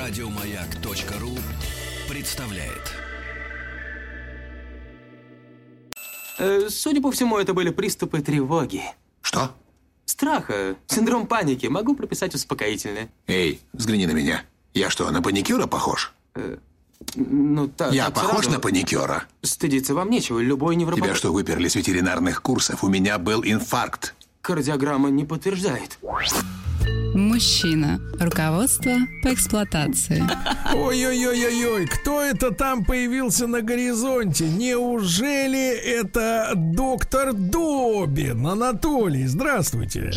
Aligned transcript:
Радиомаяк.ру 0.00 1.36
представляет. 2.08 2.94
Э, 6.38 6.68
Судя 6.70 7.02
по 7.02 7.12
всему, 7.12 7.36
это 7.36 7.52
были 7.52 7.68
приступы 7.68 8.22
тревоги. 8.22 8.82
Что? 9.20 9.54
Страха, 10.06 10.76
синдром 10.86 11.26
паники. 11.26 11.66
Могу 11.66 11.94
прописать 11.94 12.34
успокоительное. 12.34 13.10
Эй, 13.26 13.60
взгляни 13.74 14.06
на 14.06 14.12
меня. 14.12 14.42
Я 14.72 14.88
что, 14.88 15.10
на 15.10 15.20
паникюра 15.20 15.66
похож? 15.66 16.14
Ну, 17.14 17.68
так, 17.68 17.92
Я 17.92 18.06
так 18.06 18.14
похож 18.14 18.44
сразу. 18.44 18.50
на 18.52 18.58
паникюра? 18.58 19.24
Стыдиться 19.42 19.92
вам 19.92 20.08
нечего. 20.08 20.38
Любой 20.38 20.76
невропат... 20.76 21.04
Тебя 21.04 21.14
что, 21.14 21.30
выперли 21.30 21.68
с 21.68 21.74
ветеринарных 21.74 22.40
курсов? 22.40 22.82
У 22.82 22.88
меня 22.88 23.18
был 23.18 23.42
инфаркт. 23.44 24.14
Кардиограмма 24.40 25.10
не 25.10 25.26
подтверждает. 25.26 25.98
Мужчина. 27.14 28.00
Руководство 28.20 28.92
по 29.22 29.32
эксплуатации. 29.32 30.22
Ой-ой-ой-ой-ой, 30.74 31.86
кто 31.86 32.22
это 32.22 32.52
там 32.52 32.84
появился 32.84 33.46
на 33.46 33.62
горизонте? 33.62 34.48
Неужели 34.48 35.70
это 35.70 36.52
доктор 36.54 37.32
Добин? 37.32 38.46
Анатолий, 38.46 39.26
здравствуйте. 39.26 40.12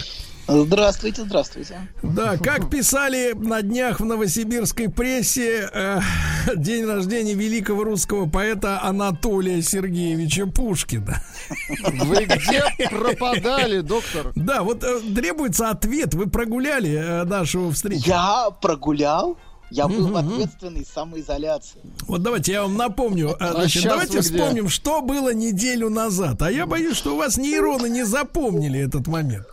Здравствуйте, 0.48 1.24
здравствуйте. 1.24 1.78
Да, 2.02 2.36
как 2.38 2.70
писали 2.70 3.34
на 3.34 3.62
днях 3.62 4.02
в 4.02 4.06
новосибирской 4.06 4.90
прессе, 4.90 5.70
э, 5.74 6.00
день 6.58 6.86
рождения 6.86 7.34
великого 7.34 7.86
русского 7.86 8.30
поэта 8.30 8.82
Анатолия 8.84 9.62
Сергеевича 9.62 10.46
Пушкина. 10.48 11.22
Вы 12.04 12.26
где 12.26 12.62
пропадали, 12.90 13.80
доктор? 13.80 14.34
Да, 14.36 14.64
вот 14.64 14.84
э, 14.84 15.00
требуется 15.16 15.70
ответ. 15.70 16.14
Вы 16.14 16.30
прогуляли 16.30 16.92
э, 16.92 17.24
нашу 17.24 17.70
встречу. 17.72 18.04
Я 18.08 18.50
прогулял. 18.62 19.38
Я 19.72 19.88
был 19.88 20.10
в 20.10 20.16
ответственной 20.18 20.86
самоизоляции. 20.86 21.80
Вот 22.06 22.22
давайте 22.22 22.52
я 22.52 22.64
вам 22.64 22.76
напомню. 22.76 23.30
э, 23.30 23.36
А 23.40 23.54
Значит, 23.54 23.82
щас 23.84 23.92
давайте 23.92 24.18
вы 24.18 24.20
где? 24.20 24.30
вспомним, 24.38 24.70
что 24.70 25.02
было 25.02 25.34
неделю 25.34 25.90
назад. 25.90 26.42
А 26.42 26.52
я 26.52 26.66
боюсь, 26.66 26.98
что 26.98 27.14
у 27.16 27.18
вас 27.18 27.38
нейроны 27.38 27.88
не 27.90 28.04
запомнили 28.04 28.80
этот 28.80 29.08
момент. 29.08 29.48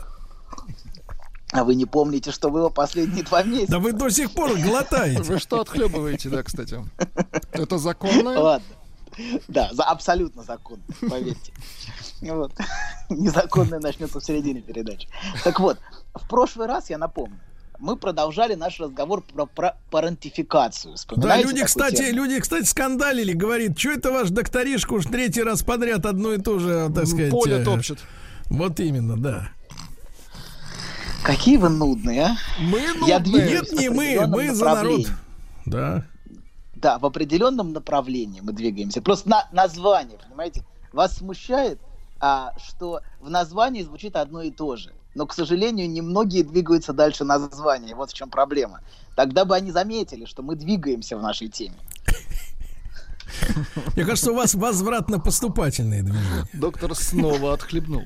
А 1.52 1.64
вы 1.64 1.74
не 1.74 1.84
помните, 1.84 2.30
что 2.30 2.50
было 2.50 2.68
последние 2.68 3.24
два 3.24 3.42
месяца? 3.42 3.72
Да 3.72 3.78
вы 3.78 3.92
до 3.92 4.08
сих 4.10 4.30
пор 4.32 4.56
глотаете. 4.56 5.22
Вы 5.22 5.38
что 5.38 5.60
отхлебываете, 5.60 6.28
да, 6.28 6.42
кстати? 6.42 6.78
Это 7.52 7.78
законно? 7.78 8.40
Ладно. 8.40 8.66
Да, 9.48 9.68
за, 9.72 9.84
абсолютно 9.84 10.44
законно, 10.44 10.82
поверьте. 11.00 11.52
Вот. 12.22 12.52
Незаконное 13.10 13.80
начнется 13.80 14.20
в 14.20 14.24
середине 14.24 14.60
передачи. 14.60 15.08
Так 15.42 15.58
вот, 15.58 15.78
в 16.14 16.28
прошлый 16.28 16.68
раз, 16.68 16.88
я 16.90 16.96
напомню, 16.96 17.38
мы 17.80 17.96
продолжали 17.96 18.54
наш 18.54 18.78
разговор 18.78 19.22
про, 19.22 19.46
про 19.46 19.76
парентификацию. 19.90 20.94
Да, 21.16 21.36
люди, 21.40 21.64
кстати, 21.64 21.96
тему? 21.96 22.18
люди, 22.18 22.40
кстати, 22.40 22.64
скандалили, 22.66 23.32
говорит, 23.32 23.78
что 23.78 23.90
это 23.90 24.12
ваш 24.12 24.30
докторишка 24.30 24.92
уж 24.92 25.06
третий 25.06 25.42
раз 25.42 25.62
подряд 25.62 26.06
одно 26.06 26.34
и 26.34 26.38
то 26.38 26.58
же, 26.58 26.90
так 26.94 27.06
сказать. 27.06 27.30
Поле 27.30 27.56
э, 27.56 27.64
топчет. 27.64 27.98
Вот 28.46 28.78
именно, 28.80 29.16
да. 29.16 29.50
Какие 31.22 31.56
вы 31.58 31.68
нудные, 31.68 32.22
а? 32.22 32.36
Мы 32.58 32.80
Я 33.06 33.18
нудные. 33.18 33.20
двигаюсь 33.20 33.72
Нет, 33.72 33.80
не 33.80 33.88
мы, 33.90 34.26
мы 34.26 34.54
за 34.54 34.64
народ. 34.64 35.06
Да. 35.66 36.04
Да, 36.74 36.98
в 36.98 37.04
определенном 37.04 37.72
направлении 37.72 38.40
мы 38.40 38.52
двигаемся. 38.52 39.02
Просто 39.02 39.28
на, 39.28 39.46
название, 39.52 40.18
понимаете? 40.18 40.64
Вас 40.92 41.16
смущает, 41.16 41.78
а, 42.20 42.54
что 42.58 43.00
в 43.20 43.28
названии 43.28 43.82
звучит 43.82 44.16
одно 44.16 44.42
и 44.42 44.50
то 44.50 44.76
же. 44.76 44.92
Но, 45.14 45.26
к 45.26 45.34
сожалению, 45.34 45.90
немногие 45.90 46.44
двигаются 46.44 46.92
дальше 46.92 47.24
названия. 47.24 47.94
Вот 47.94 48.10
в 48.10 48.14
чем 48.14 48.30
проблема. 48.30 48.80
Тогда 49.14 49.44
бы 49.44 49.54
они 49.54 49.72
заметили, 49.72 50.24
что 50.24 50.42
мы 50.42 50.56
двигаемся 50.56 51.18
в 51.18 51.22
нашей 51.22 51.48
теме. 51.48 51.76
Мне 53.96 54.04
кажется, 54.04 54.32
у 54.32 54.34
вас 54.34 54.54
возвратно-поступательные 54.54 56.02
движения. 56.02 56.44
Доктор 56.52 56.94
снова 56.94 57.54
отхлебнул. 57.54 58.04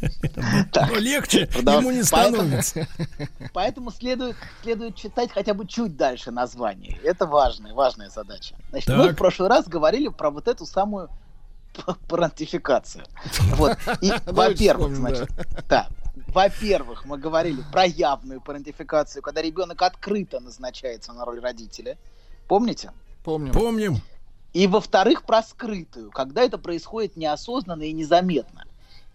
Но 0.00 0.96
легче 0.96 1.48
ему 1.54 1.90
не 1.90 2.02
становится. 2.02 2.86
Поэтому 3.52 3.90
следует, 3.90 4.36
следует 4.62 4.96
читать 4.96 5.30
хотя 5.32 5.54
бы 5.54 5.66
чуть 5.66 5.96
дальше 5.96 6.30
название. 6.30 6.98
Это 7.02 7.26
важная, 7.26 7.74
важная 7.74 8.10
задача. 8.10 8.54
Значит, 8.70 8.88
мы 8.90 9.08
в 9.10 9.16
прошлый 9.16 9.48
раз 9.48 9.66
говорили 9.66 10.08
про 10.08 10.30
вот 10.30 10.48
эту 10.48 10.66
самую 10.66 11.08
п- 11.74 11.94
парентификацию. 12.08 13.04
Вот. 13.54 13.76
И, 14.00 14.12
во-первых, 14.26 14.92
вспомним, 14.92 15.16
значит, 15.16 15.30
да. 15.68 15.88
Во-первых, 16.28 17.04
мы 17.04 17.18
говорили 17.18 17.62
про 17.72 17.84
явную 17.84 18.40
парентификацию, 18.40 19.22
когда 19.22 19.42
ребенок 19.42 19.80
открыто 19.82 20.40
назначается 20.40 21.12
на 21.12 21.24
роль 21.24 21.40
родителя. 21.40 21.98
Помните? 22.48 22.90
Помним. 23.24 23.52
Помним. 23.52 24.00
И 24.56 24.66
во-вторых, 24.66 25.24
про 25.24 25.42
скрытую, 25.42 26.10
когда 26.10 26.40
это 26.40 26.56
происходит 26.56 27.14
неосознанно 27.18 27.82
и 27.82 27.92
незаметно. 27.92 28.64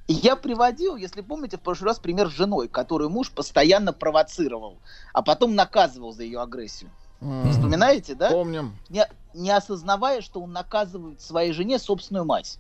И 0.05 0.13
я 0.13 0.35
приводил, 0.35 0.95
если 0.97 1.21
помните, 1.21 1.57
в 1.57 1.61
прошлый 1.61 1.87
раз 1.87 1.97
пример 1.97 2.29
с 2.29 2.33
женой, 2.33 2.67
которую 2.67 3.09
муж 3.09 3.31
постоянно 3.31 3.91
провоцировал, 3.91 4.77
а 5.13 5.23
потом 5.23 5.55
наказывал 5.55 6.13
за 6.13 6.21
ее 6.21 6.41
агрессию. 6.41 6.91
М, 7.21 7.51
Вспоминаете, 7.51 8.13
да? 8.13 8.29
Помним. 8.29 8.77
Не, 8.89 9.07
не 9.33 9.49
осознавая, 9.49 10.21
что 10.21 10.41
он 10.41 10.51
наказывает 10.51 11.21
своей 11.21 11.53
жене 11.53 11.79
собственную 11.79 12.23
мать, 12.25 12.59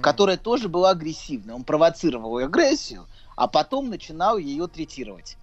которая 0.00 0.38
тоже 0.38 0.70
была 0.70 0.92
агрессивной. 0.92 1.52
Он 1.52 1.62
провоцировал 1.62 2.38
ее 2.38 2.46
агрессию, 2.46 3.06
а 3.36 3.48
потом 3.48 3.90
начинал 3.90 4.38
ее 4.38 4.66
третировать. 4.66 5.36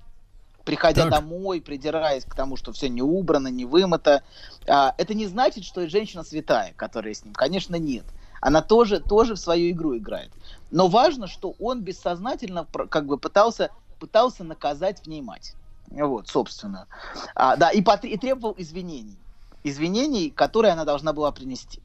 Приходя 0.70 1.06
Так. 1.06 1.12
домой, 1.14 1.62
придираясь 1.62 2.26
к 2.26 2.36
тому, 2.36 2.56
что 2.56 2.72
все 2.72 2.90
не 2.90 3.02
убрано, 3.02 3.48
не 3.48 3.66
вымыто. 3.66 4.22
А, 4.68 4.94
это 5.00 5.16
не 5.16 5.26
значит, 5.26 5.64
что 5.64 5.82
и 5.82 5.88
женщина 5.88 6.24
святая, 6.24 6.74
которая 6.76 7.16
с 7.16 7.26
ним. 7.26 7.34
Конечно, 7.34 7.76
нет. 7.76 8.06
Она 8.40 8.62
тоже, 8.62 9.00
тоже 9.00 9.34
в 9.34 9.40
свою 9.40 9.72
игру 9.72 9.98
играет. 9.98 10.30
Но 10.70 10.88
важно, 10.88 11.26
что 11.26 11.56
он 11.60 11.82
бессознательно 11.82 12.68
как 12.92 13.08
бы 13.08 13.18
пытался, 13.18 13.72
пытался 14.00 14.44
наказать 14.44 15.02
в 15.02 15.08
ней 15.08 15.24
мать. 15.24 15.56
Вот, 15.90 16.28
собственно. 16.28 16.86
А, 17.34 17.56
да, 17.56 17.72
и, 17.72 17.82
потр- 17.82 18.06
и 18.06 18.18
требовал 18.18 18.54
извинений. 18.56 19.18
Извинений, 19.64 20.30
которые 20.30 20.74
она 20.74 20.86
должна 20.86 21.14
была 21.14 21.32
принести. 21.32 21.82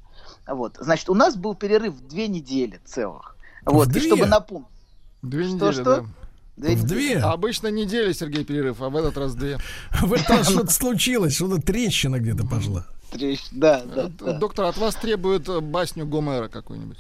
Вот. 0.47 0.77
Значит, 0.79 1.09
у 1.09 1.15
нас 1.15 1.37
был 1.37 1.55
перерыв 1.55 1.95
в 1.95 2.07
две 2.07 2.29
недели 2.29 2.79
целых. 2.85 3.35
Вот. 3.65 3.89
две? 3.89 4.03
И 4.03 4.07
чтобы 4.09 4.27
напомнить. 4.27 4.69
Две 5.23 5.45
Что, 5.45 5.55
недели, 5.55 5.73
что? 5.73 5.85
да. 5.85 6.05
Две 6.57 6.77
В 6.77 6.85
две. 6.85 7.19
Обычно 7.19 7.69
неделя, 7.69 8.15
Сергей, 8.15 8.45
перерыв, 8.45 8.81
а 8.81 8.89
в 8.89 8.97
этот 8.97 9.17
раз 9.19 9.35
две. 9.35 9.59
В 10.01 10.13
этот 10.13 10.31
раз 10.31 10.49
что-то 10.51 10.71
случилось, 10.73 11.35
что-то 11.35 11.61
трещина 11.61 12.21
где-то 12.21 12.47
пошла. 12.47 12.87
Трещ- 13.13 13.49
Да, 13.51 13.83
да, 13.85 14.09
да. 14.09 14.33
Доктор, 14.39 14.67
от 14.67 14.77
вас 14.77 14.95
требует 14.95 15.49
э, 15.49 15.61
басню 15.61 16.07
Гомера 16.07 16.49
какую-нибудь. 16.49 16.99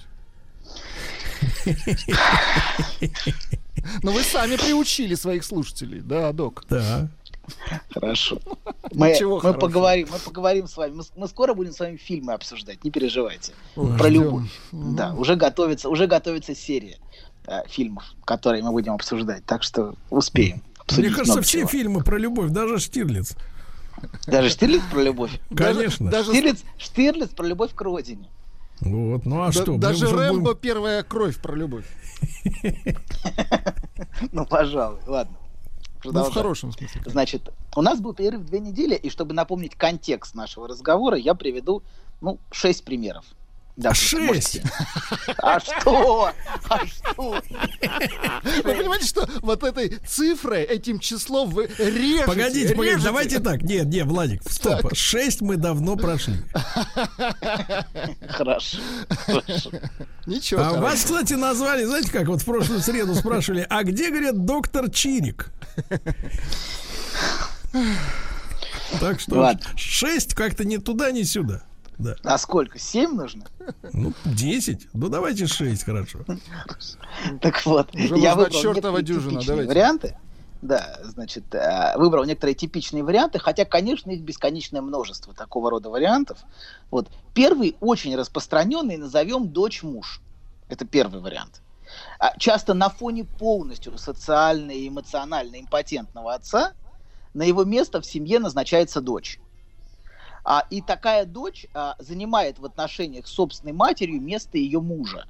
Но 4.03 4.12
вы 4.12 4.22
сами 4.22 4.56
приучили 4.56 5.15
своих 5.15 5.44
слушателей, 5.44 6.00
да, 6.00 6.32
док? 6.32 6.65
Да. 6.69 7.09
Хорошо. 7.92 8.38
Мы, 8.92 9.15
мы 9.21 9.53
поговорим, 9.54 10.09
мы 10.10 10.19
поговорим 10.19 10.66
с 10.66 10.76
вами. 10.76 10.94
Мы, 10.94 11.03
мы 11.16 11.28
скоро 11.28 11.53
будем 11.53 11.72
с 11.72 11.81
вами 11.81 11.97
фильмы 11.97 12.32
обсуждать, 12.32 12.82
не 12.84 12.91
переживайте. 12.91 13.53
Ой, 13.76 13.98
Про 13.98 14.09
ждем. 14.09 14.22
любовь. 14.22 14.60
Да, 14.72 15.12
уже 15.15 15.36
готовится, 15.36 15.88
уже 15.91 16.06
готовится 16.06 16.54
серия 16.54 16.97
э, 17.47 17.62
фильмов, 17.69 18.05
которые 18.25 18.62
мы 18.62 18.71
будем 18.72 18.93
обсуждать. 18.93 19.44
Так 19.44 19.62
что 19.62 19.94
успеем. 20.10 20.62
Мне 20.97 21.10
кажется, 21.10 21.41
все 21.43 21.60
чего. 21.60 21.69
фильмы 21.69 22.03
про 22.03 22.19
любовь, 22.19 22.50
даже 22.50 22.78
Штирлиц. 22.78 23.37
Даже 24.27 24.50
Штирлиц 24.50 24.82
про 24.91 25.00
любовь. 25.03 25.41
Конечно. 25.56 26.10
Даже, 26.10 26.31
Штирлиц, 26.33 26.62
Штирлиц 26.78 27.31
про 27.31 27.47
любовь 27.47 27.75
к 27.75 27.81
родине. 27.81 28.28
Вот, 28.81 29.25
ну 29.25 29.43
а 29.43 29.47
да- 29.47 29.53
что? 29.53 29.77
даже 29.78 30.10
Рэмбо 30.10 30.41
будем- 30.53 30.59
первая 30.59 31.03
кровь 31.03 31.38
про 31.41 31.54
любовь. 31.54 31.87
Ну, 34.33 34.44
пожалуй, 34.47 34.99
ладно. 35.06 35.37
Ну, 36.04 36.24
в 36.24 36.33
хорошем 36.34 36.72
смысле. 36.72 37.01
Значит, 37.07 37.51
у 37.74 37.80
нас 37.80 38.01
был 38.01 38.13
перерыв 38.13 38.45
две 38.45 38.60
недели, 38.60 38.95
и 38.95 39.09
чтобы 39.09 39.33
напомнить 39.33 39.74
контекст 39.74 40.34
нашего 40.34 40.68
разговора, 40.68 41.16
я 41.16 41.34
приведу, 41.34 41.83
ну, 42.21 42.39
шесть 42.51 42.84
примеров. 42.84 43.24
Да, 43.76 43.92
Шесть? 43.92 44.60
А 45.38 45.59
что? 45.59 46.30
А 46.68 46.86
что? 46.86 47.42
Вы 48.62 48.74
понимаете, 48.74 49.06
что 49.06 49.28
вот 49.42 49.65
этой 49.65 49.98
цифрой, 50.06 50.62
этим 50.62 51.00
числом 51.00 51.50
вы 51.50 51.66
режете? 51.78 52.24
Погодите, 52.24 52.74
погодите, 52.76 53.03
давайте 53.03 53.41
так. 53.41 53.62
Нет, 53.62 53.86
нет, 53.86 54.06
Владик, 54.06 54.42
стоп. 54.48 54.94
Шесть 54.94 55.41
мы 55.41 55.56
давно 55.56 55.97
прошли. 55.97 56.36
Хорошо. 58.28 58.78
хорошо. 59.09 59.71
Ничего. 60.27 60.62
А 60.62 60.80
вас, 60.80 61.03
кстати, 61.03 61.34
назвали, 61.34 61.84
знаете 61.84 62.12
как, 62.12 62.28
вот 62.28 62.42
в 62.42 62.44
прошлую 62.44 62.80
среду 62.80 63.16
спрашивали, 63.16 63.66
а 63.68 63.82
где, 63.82 64.10
говорят, 64.10 64.44
доктор 64.44 64.88
Чирик? 64.88 65.53
Так 69.00 69.18
что 69.18 69.59
шесть 69.74 70.34
как-то 70.34 70.65
ни 70.65 70.77
туда, 70.77 71.10
ни 71.10 71.24
сюда. 71.24 71.65
Да. 71.98 72.16
А 72.24 72.38
сколько? 72.38 72.78
Семь 72.78 73.14
нужно? 73.14 73.44
Ну, 73.92 74.12
10. 74.24 74.88
Ну, 74.92 75.08
давайте 75.08 75.46
6, 75.46 75.84
хорошо. 75.84 76.20
Так 77.41 77.64
вот, 77.66 77.94
Уже 77.94 78.16
я 78.18 78.34
выбрал 78.34 78.60
чертова 78.60 79.02
дюжина, 79.02 79.41
типичные 79.41 79.46
давайте. 79.46 79.68
варианты. 79.68 80.16
Да, 80.62 80.98
значит, 81.04 81.54
э, 81.54 81.92
выбрал 81.96 82.24
некоторые 82.24 82.54
типичные 82.54 83.04
варианты, 83.04 83.38
хотя, 83.38 83.66
конечно, 83.66 84.10
их 84.10 84.22
бесконечное 84.22 84.80
множество 84.80 85.34
такого 85.34 85.70
рода 85.70 85.91
вариантов. 85.91 86.38
Вот. 86.91 87.08
Первый 87.34 87.76
очень 87.80 88.16
распространенный, 88.16 88.96
назовем 88.96 89.48
дочь-муж. 89.48 90.22
Это 90.70 90.86
первый 90.86 91.20
вариант. 91.20 91.60
А 92.18 92.36
Часто 92.38 92.72
на 92.72 92.88
фоне 92.88 93.24
полностью 93.24 93.96
социально 93.98 94.70
и 94.70 94.88
эмоционально 94.88 95.60
импотентного 95.60 96.32
отца 96.32 96.72
на 97.34 97.42
его 97.42 97.64
место 97.64 98.00
в 98.00 98.06
семье 98.06 98.38
назначается 98.38 99.00
дочь. 99.02 99.38
А, 100.44 100.66
и 100.70 100.82
такая 100.82 101.24
дочь 101.24 101.66
а, 101.74 101.96
занимает 101.98 102.58
в 102.58 102.64
отношениях 102.66 103.26
с 103.26 103.32
собственной 103.32 103.72
матерью 103.72 104.20
место 104.20 104.58
ее 104.58 104.80
мужа. 104.80 105.26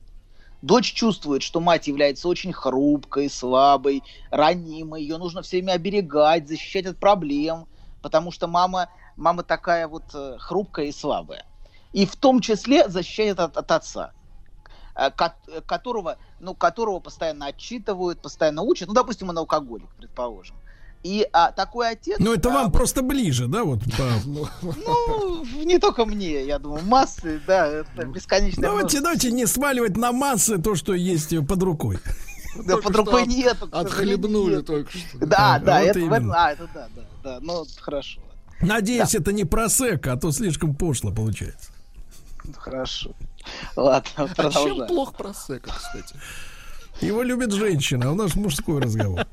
Дочь 0.61 0.93
чувствует, 0.93 1.43
что 1.43 1.61
мать 1.61 1.87
является 1.87 2.27
очень 2.27 2.53
хрупкой, 2.53 3.31
слабой, 3.31 4.03
ранимой. 4.31 5.03
Ее 5.03 5.19
нужно 5.19 5.43
все 5.43 5.59
время 5.59 5.73
оберегать, 5.73 6.49
защищать 6.49 6.87
от 6.87 6.99
проблем, 6.99 7.69
потому 8.01 8.33
что 8.33 8.49
мама, 8.49 8.89
мама 9.17 9.43
такая 9.45 9.87
вот 9.87 10.05
э, 10.15 10.39
хрупкая 10.41 10.87
и 10.87 10.93
слабая. 10.93 11.47
И 11.93 12.07
в 12.07 12.17
том 12.17 12.41
числе 12.41 12.89
защищает 12.89 13.39
от, 13.41 13.57
от 13.59 13.71
отца, 13.71 14.13
э, 14.97 15.11
ко- 15.11 15.37
которого, 15.67 16.17
ну, 16.39 16.55
которого 16.55 16.99
постоянно 17.01 17.47
отчитывают, 17.47 18.23
постоянно 18.23 18.63
учат. 18.63 18.89
Ну, 18.89 18.95
допустим, 18.95 19.29
он 19.29 19.39
алкоголик, 19.39 19.95
предположим. 19.97 20.57
И 21.05 21.29
а, 21.35 21.53
такой 21.53 21.91
отец... 21.91 22.17
Ну, 22.19 22.33
это 22.33 22.49
а, 22.49 22.55
вам 22.55 22.65
вот- 22.65 22.73
просто 22.73 23.03
ближе, 23.03 23.47
да, 23.47 23.63
вот 23.63 23.81
по- 23.85 24.21
Ну, 24.63 25.45
не 25.63 25.79
только 25.79 26.07
мне, 26.07 26.47
я 26.47 26.59
думаю, 26.59 26.83
массы, 26.87 27.43
да, 27.47 27.67
это 27.67 28.07
бесконечное 28.07 28.71
Давайте, 28.71 29.03
давайте 29.03 29.31
не 29.31 29.45
сваливать 29.47 29.99
на 29.99 30.13
массы 30.13 30.57
то, 30.57 30.75
что 30.75 30.95
есть 30.95 31.35
под 31.47 31.63
рукой. 31.63 31.99
Да, 32.57 32.79
под 32.79 32.97
рукой 32.97 33.27
нет. 33.27 33.59
Отхлебнули 33.71 34.63
только 34.63 34.91
что. 34.97 35.19
Да, 35.19 35.59
да, 35.59 35.83
это, 35.83 36.01
а, 36.35 36.53
это 36.53 36.69
да, 36.73 36.89
да, 36.95 37.03
да, 37.23 37.39
ну, 37.43 37.67
хорошо, 37.81 38.21
Надеюсь, 38.63 39.15
это 39.15 39.31
не 39.33 39.45
просека, 39.45 40.13
а 40.13 40.17
то 40.17 40.33
слишком 40.33 40.75
пошло 40.75 41.13
получается. 41.13 41.71
хорошо. 42.57 43.11
Ладно, 43.77 44.09
А 44.17 44.27
чем 44.27 44.35
продолжаем. 44.35 44.87
плохо 44.87 45.13
просека, 45.13 45.71
кстати? 45.71 46.15
Его 47.01 47.23
любит 47.23 47.53
женщина, 47.53 48.09
а 48.09 48.13
у 48.13 48.15
нас 48.15 48.35
мужской 48.37 48.81
разговор. 48.81 49.27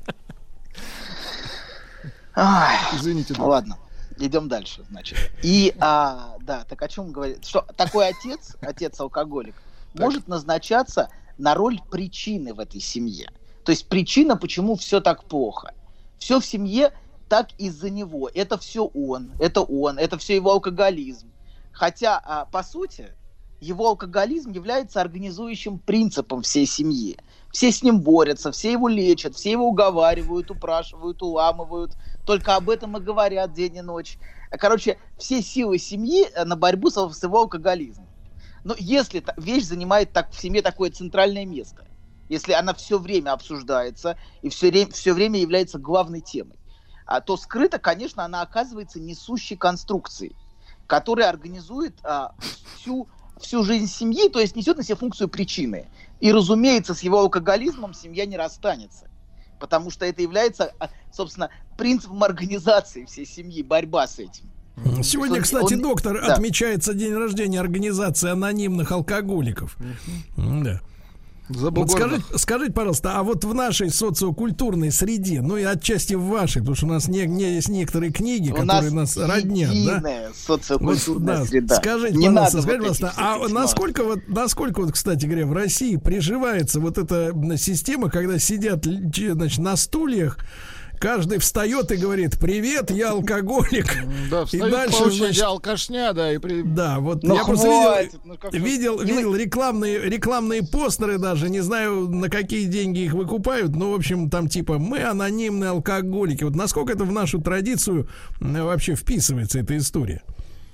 Ай, 2.34 2.78
Извините, 2.94 3.34
ну 3.36 3.46
ладно, 3.46 3.78
идем 4.18 4.48
дальше, 4.48 4.84
значит. 4.90 5.18
И, 5.42 5.74
а, 5.80 6.36
да, 6.40 6.64
так 6.64 6.80
о 6.82 6.88
чем 6.88 7.12
говорит? 7.12 7.44
Что 7.44 7.66
такой 7.76 8.08
отец, 8.08 8.56
отец-алкоголик, 8.60 9.54
может 9.94 10.28
назначаться 10.28 11.10
на 11.38 11.54
роль 11.54 11.80
причины 11.90 12.54
в 12.54 12.60
этой 12.60 12.80
семье. 12.80 13.30
То 13.64 13.70
есть 13.70 13.86
причина, 13.88 14.36
почему 14.36 14.76
все 14.76 15.00
так 15.00 15.24
плохо. 15.24 15.74
Все 16.18 16.40
в 16.40 16.46
семье 16.46 16.92
так 17.28 17.48
из-за 17.58 17.90
него. 17.90 18.30
Это 18.32 18.58
все 18.58 18.86
он, 18.86 19.32
это 19.38 19.60
он, 19.62 19.98
это 19.98 20.18
все 20.18 20.34
его 20.34 20.52
алкоголизм. 20.52 21.30
Хотя, 21.72 22.20
а, 22.24 22.44
по 22.46 22.62
сути, 22.62 23.12
его 23.60 23.88
алкоголизм 23.88 24.50
является 24.50 25.00
организующим 25.00 25.78
принципом 25.78 26.42
всей 26.42 26.66
семьи. 26.66 27.16
Все 27.52 27.70
с 27.70 27.82
ним 27.82 28.00
борются, 28.00 28.50
все 28.50 28.72
его 28.72 28.88
лечат, 28.88 29.36
все 29.36 29.52
его 29.52 29.68
уговаривают, 29.68 30.50
упрашивают, 30.50 31.22
уламывают. 31.22 31.92
Только 32.24 32.56
об 32.56 32.70
этом 32.70 32.96
и 32.96 33.00
говорят 33.00 33.52
день 33.52 33.76
и 33.76 33.82
ночь. 33.82 34.18
Короче, 34.50 34.98
все 35.18 35.42
силы 35.42 35.78
семьи 35.78 36.28
э, 36.34 36.44
на 36.44 36.56
борьбу 36.56 36.90
с 36.90 37.22
его 37.22 37.38
алкоголизмом. 37.38 38.06
Но 38.64 38.74
если 38.78 39.24
вещь 39.36 39.64
занимает 39.64 40.12
так, 40.12 40.30
в 40.30 40.40
семье 40.40 40.62
такое 40.62 40.90
центральное 40.90 41.44
место, 41.44 41.84
если 42.28 42.52
она 42.52 42.74
все 42.74 42.98
время 42.98 43.32
обсуждается 43.32 44.16
и 44.40 44.48
все, 44.48 44.70
время, 44.70 44.92
все 44.92 45.12
время 45.12 45.40
является 45.40 45.78
главной 45.78 46.20
темой, 46.20 46.56
а, 47.06 47.20
то 47.20 47.36
скрыто, 47.36 47.78
конечно, 47.78 48.24
она 48.24 48.42
оказывается 48.42 49.00
несущей 49.00 49.56
конструкцией, 49.56 50.36
которая 50.86 51.28
организует 51.28 51.98
а, 52.04 52.34
всю, 52.76 53.08
всю 53.38 53.64
жизнь 53.64 53.88
семьи, 53.88 54.28
то 54.28 54.38
есть 54.38 54.54
несет 54.54 54.76
на 54.76 54.84
себе 54.84 54.96
функцию 54.96 55.28
причины. 55.28 55.88
И, 56.20 56.32
разумеется, 56.32 56.94
с 56.94 57.02
его 57.02 57.18
алкоголизмом 57.18 57.94
семья 57.94 58.26
не 58.26 58.36
расстанется. 58.36 59.08
Потому 59.62 59.92
что 59.92 60.04
это 60.04 60.20
является, 60.22 60.72
а, 60.80 60.90
собственно, 61.12 61.48
принципом 61.78 62.24
организации 62.24 63.04
всей 63.04 63.24
семьи, 63.24 63.62
борьба 63.62 64.08
с 64.08 64.18
этим. 64.18 64.50
Сегодня, 65.04 65.36
Он- 65.36 65.42
кстати, 65.42 65.74
он- 65.74 65.82
доктор, 65.82 66.20
да. 66.20 66.34
отмечается 66.34 66.94
день 66.94 67.14
рождения 67.14 67.60
организации 67.60 68.30
анонимных 68.30 68.90
алкоголиков. 68.90 69.76
Да. 70.36 70.80
Вот 71.54 71.90
скажите, 71.90 72.24
скажите, 72.36 72.72
пожалуйста, 72.72 73.18
а 73.18 73.22
вот 73.22 73.44
в 73.44 73.54
нашей 73.54 73.90
социокультурной 73.90 74.90
среде, 74.92 75.40
ну 75.42 75.56
и 75.56 75.62
отчасти 75.62 76.14
в 76.14 76.22
вашей, 76.24 76.60
потому 76.60 76.76
что 76.76 76.86
у 76.86 76.90
нас 76.90 77.08
не, 77.08 77.26
не- 77.26 77.54
есть 77.56 77.68
некоторые 77.68 78.12
книги, 78.12 78.50
У 78.50 78.54
которые 78.54 78.90
нас 78.92 79.16
нас 79.16 79.28
роднят, 79.28 79.70
да? 79.86 80.28
социокультурная 80.34 81.38
Вот, 81.38 81.42
да, 81.42 81.44
среда. 81.46 81.76
Скажите, 81.76 82.16
Не 82.16 82.28
пожалуйста, 82.28 82.56
надо 82.56 82.62
скажите, 82.62 82.88
вот 82.88 82.98
пожалуйста, 82.98 83.12
а 83.16 83.48
насколько 83.48 84.04
вот, 84.04 84.20
насколько 84.28 84.80
вот, 84.80 84.92
кстати 84.92 85.26
говоря, 85.26 85.46
в 85.46 85.52
России 85.52 85.96
приживается 85.96 86.80
вот 86.80 86.98
эта 86.98 87.32
система, 87.56 88.10
когда 88.10 88.38
сидят, 88.38 88.84
значит, 88.84 89.58
на 89.58 89.76
стульях, 89.76 90.38
каждый 91.02 91.38
встает 91.38 91.90
и 91.90 91.96
говорит, 91.96 92.38
привет, 92.38 92.92
я 92.92 93.10
алкоголик. 93.10 93.86
Да, 94.30 94.46
И 94.50 94.58
дальше, 94.58 95.10
значит, 95.10 95.42
алкашня, 95.42 96.12
да, 96.12 96.32
и 96.32 96.38
при... 96.38 96.62
да, 96.62 97.00
вот 97.00 97.22
Ну, 97.22 97.34
я 97.34 97.44
просто 97.44 97.66
хватит, 97.66 98.20
видел, 98.52 98.52
ну, 98.54 98.58
видел, 98.64 98.98
же. 99.00 99.06
Видел 99.06 99.34
рекламные, 99.34 99.98
рекламные 99.98 100.62
постеры 100.62 101.18
даже, 101.18 101.50
не 101.50 101.60
знаю, 101.60 102.08
на 102.08 102.30
какие 102.30 102.66
деньги 102.66 103.00
их 103.00 103.14
выкупают, 103.14 103.74
но, 103.74 103.90
в 103.90 103.94
общем, 103.94 104.30
там 104.30 104.48
типа 104.48 104.78
мы 104.78 105.02
анонимные 105.02 105.70
алкоголики. 105.70 106.44
Вот 106.44 106.54
насколько 106.54 106.92
это 106.92 107.04
в 107.04 107.12
нашу 107.12 107.40
традицию 107.40 108.08
вообще 108.40 108.94
вписывается 108.94 109.58
эта 109.58 109.76
история? 109.76 110.22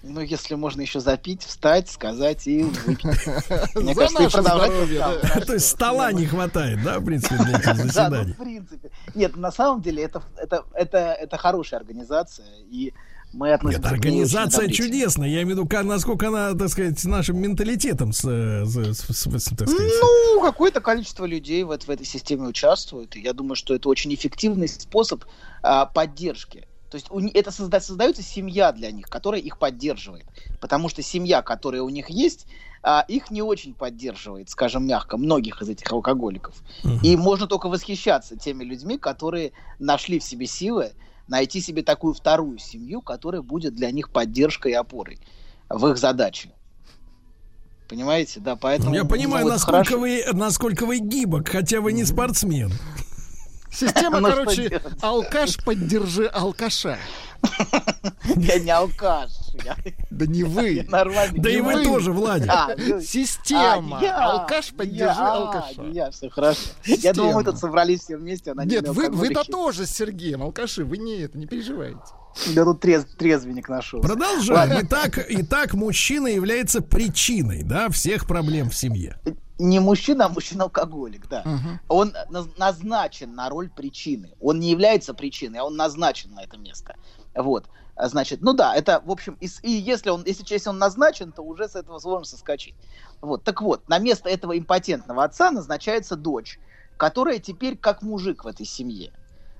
Ну, 0.04 0.20
если 0.20 0.54
можно 0.54 0.80
еще 0.80 1.00
запить, 1.00 1.42
встать, 1.42 1.90
сказать 1.90 2.46
и 2.46 2.62
выпить. 2.62 3.04
Мне 3.74 3.94
кажется, 3.96 4.22
и 4.22 4.28
продолжать 4.30 5.46
То 5.46 5.54
есть 5.54 5.66
стола 5.68 6.12
не 6.12 6.24
хватает, 6.24 6.82
да, 6.84 7.00
в 7.00 7.04
принципе, 7.04 7.36
для 7.36 7.58
этих 7.58 7.64
Да, 7.64 7.74
ну, 7.74 7.82
заседаний? 7.84 8.32
в 8.32 8.36
принципе. 8.36 8.90
Нет, 9.16 9.36
на 9.36 9.50
самом 9.50 9.82
деле 9.82 10.04
это, 10.04 10.22
это, 10.36 10.64
это, 10.72 10.98
это 10.98 11.36
хорошая 11.36 11.80
организация, 11.80 12.46
и 12.70 12.94
мы 13.32 13.52
относимся 13.52 13.90
Нет, 13.90 14.00
к 14.00 14.04
ней 14.04 14.22
очень 14.22 14.36
организация 14.36 14.68
чудесная. 14.68 15.28
Я 15.28 15.42
имею 15.42 15.48
в 15.48 15.50
виду, 15.58 15.66
как- 15.68 15.84
насколько 15.84 16.28
она, 16.28 16.54
так 16.54 16.68
сказать, 16.68 16.98
с 17.00 17.04
нашим 17.04 17.38
менталитетом, 17.38 18.12
с, 18.12 18.20
с- 18.20 19.00
с- 19.00 19.26
с- 19.26 19.44
так 19.56 19.68
сказать, 19.68 19.92
Ну, 20.00 20.40
какое-то 20.42 20.80
количество 20.80 21.24
людей 21.26 21.64
в, 21.64 21.76
в 21.76 21.90
этой 21.90 22.06
системе 22.06 22.46
участвует, 22.46 23.16
и 23.16 23.20
я 23.20 23.32
думаю, 23.32 23.56
что 23.56 23.74
это 23.74 23.88
очень 23.88 24.14
эффективный 24.14 24.68
способ 24.68 25.24
а, 25.62 25.86
поддержки. 25.86 26.67
То 26.90 26.96
есть 26.96 27.10
у 27.10 27.20
это 27.20 27.50
созда- 27.50 27.80
создается 27.80 28.22
семья 28.22 28.72
для 28.72 28.90
них, 28.90 29.06
которая 29.06 29.40
их 29.40 29.58
поддерживает. 29.58 30.26
Потому 30.60 30.88
что 30.88 31.02
семья, 31.02 31.42
которая 31.42 31.82
у 31.82 31.88
них 31.88 32.08
есть, 32.08 32.46
а, 32.82 33.04
их 33.08 33.30
не 33.30 33.42
очень 33.42 33.74
поддерживает, 33.74 34.48
скажем 34.48 34.86
мягко, 34.86 35.18
многих 35.18 35.60
из 35.60 35.68
этих 35.68 35.92
алкоголиков. 35.92 36.54
Мгм. 36.84 37.00
И 37.02 37.16
можно 37.16 37.46
только 37.46 37.68
восхищаться 37.68 38.36
теми 38.36 38.64
людьми, 38.64 38.96
которые 38.96 39.52
нашли 39.78 40.18
в 40.18 40.24
себе 40.24 40.46
силы 40.46 40.92
найти 41.26 41.60
себе 41.60 41.82
такую 41.82 42.14
вторую 42.14 42.58
семью, 42.58 43.02
которая 43.02 43.42
будет 43.42 43.74
для 43.74 43.90
них 43.90 44.10
поддержкой 44.10 44.72
и 44.72 44.74
опорой 44.74 45.18
в 45.68 45.86
их 45.88 45.98
задаче. 45.98 46.52
Понимаете, 47.88 48.40
да, 48.40 48.56
поэтому... 48.56 48.94
Я 48.94 49.04
понимаю, 49.04 49.46
насколько 49.46 49.84
хорошо. 49.84 49.98
вы, 49.98 50.22
насколько 50.32 50.84
вы 50.84 50.98
гибок, 50.98 51.48
хотя 51.48 51.80
вы 51.80 51.92
не 51.92 52.04
спортсмен. 52.04 52.70
Система, 53.70 54.20
Ну, 54.20 54.28
короче, 54.28 54.80
алкаш, 55.00 55.62
поддержи 55.64 56.26
алкаша. 56.26 56.98
Я 58.36 58.58
не 58.58 58.70
алкаш. 58.70 59.30
Я, 59.64 59.76
Да 60.10 60.26
не 60.26 60.42
вы. 60.42 60.86
Да 60.88 61.50
и 61.50 61.60
вы. 61.60 61.84
тоже, 61.84 62.12
Владик. 62.12 62.48
А, 62.50 62.74
ну, 62.76 63.00
Система. 63.00 64.00
а, 64.00 64.40
Алкаш, 64.40 64.72
поддержи 64.72 65.20
алкаша. 65.20 65.82
Я, 65.92 66.10
все 66.10 66.28
хорошо. 66.30 66.60
Я 66.84 67.12
думал, 67.12 67.34
мы 67.34 67.44
тут 67.44 67.58
собрались 67.58 68.00
все 68.00 68.16
вместе, 68.16 68.52
она 68.52 68.64
Нет, 68.64 68.88
вы, 68.88 69.10
вы-то 69.10 69.44
тоже 69.44 69.86
с 69.86 69.90
Сергеем, 69.90 70.42
алкаши, 70.42 70.84
вы 70.84 70.98
не 70.98 71.18
это, 71.20 71.38
не 71.38 71.46
переживайте. 71.46 71.98
Я 72.46 72.64
тут 72.64 72.80
трез, 72.80 73.04
трезвенник 73.16 73.68
нашел. 73.68 74.00
Продолжаем. 74.00 74.86
Итак, 74.86 75.18
итак, 75.28 75.74
мужчина 75.74 76.28
является 76.28 76.80
причиной, 76.82 77.62
да, 77.62 77.88
всех 77.88 78.26
проблем 78.26 78.70
в 78.70 78.74
семье. 78.76 79.18
Не 79.58 79.80
мужчина, 79.80 80.26
а 80.26 80.28
мужчина-алкоголик, 80.28 81.26
да. 81.26 81.48
Он 81.88 82.14
наз- 82.30 82.52
назначен 82.56 83.34
на 83.34 83.48
роль 83.48 83.70
причины. 83.70 84.34
Он 84.38 84.60
не 84.60 84.70
является 84.70 85.14
причиной, 85.14 85.58
а 85.60 85.64
он 85.64 85.74
назначен 85.76 86.32
на 86.34 86.44
это 86.44 86.56
место. 86.56 86.96
Вот. 87.34 87.68
А 87.96 88.08
Значит, 88.08 88.40
ну 88.40 88.52
да, 88.52 88.74
это, 88.76 89.00
в 89.04 89.10
общем, 89.10 89.34
и, 89.40 89.48
и 89.62 89.70
если 89.72 90.10
он, 90.10 90.22
если, 90.24 90.44
если 90.48 90.68
он 90.68 90.78
назначен, 90.78 91.32
то 91.32 91.42
уже 91.42 91.68
с 91.68 91.74
этого 91.74 91.98
сложно 91.98 92.24
соскочить. 92.24 92.76
Вот. 93.20 93.42
Так 93.42 93.60
вот, 93.60 93.88
на 93.88 93.98
место 93.98 94.28
этого 94.28 94.56
импотентного 94.56 95.24
отца 95.24 95.50
назначается 95.50 96.14
дочь, 96.14 96.60
которая 96.96 97.40
теперь 97.40 97.76
как 97.76 98.02
мужик 98.02 98.44
в 98.44 98.46
этой 98.46 98.66
семье. 98.66 99.12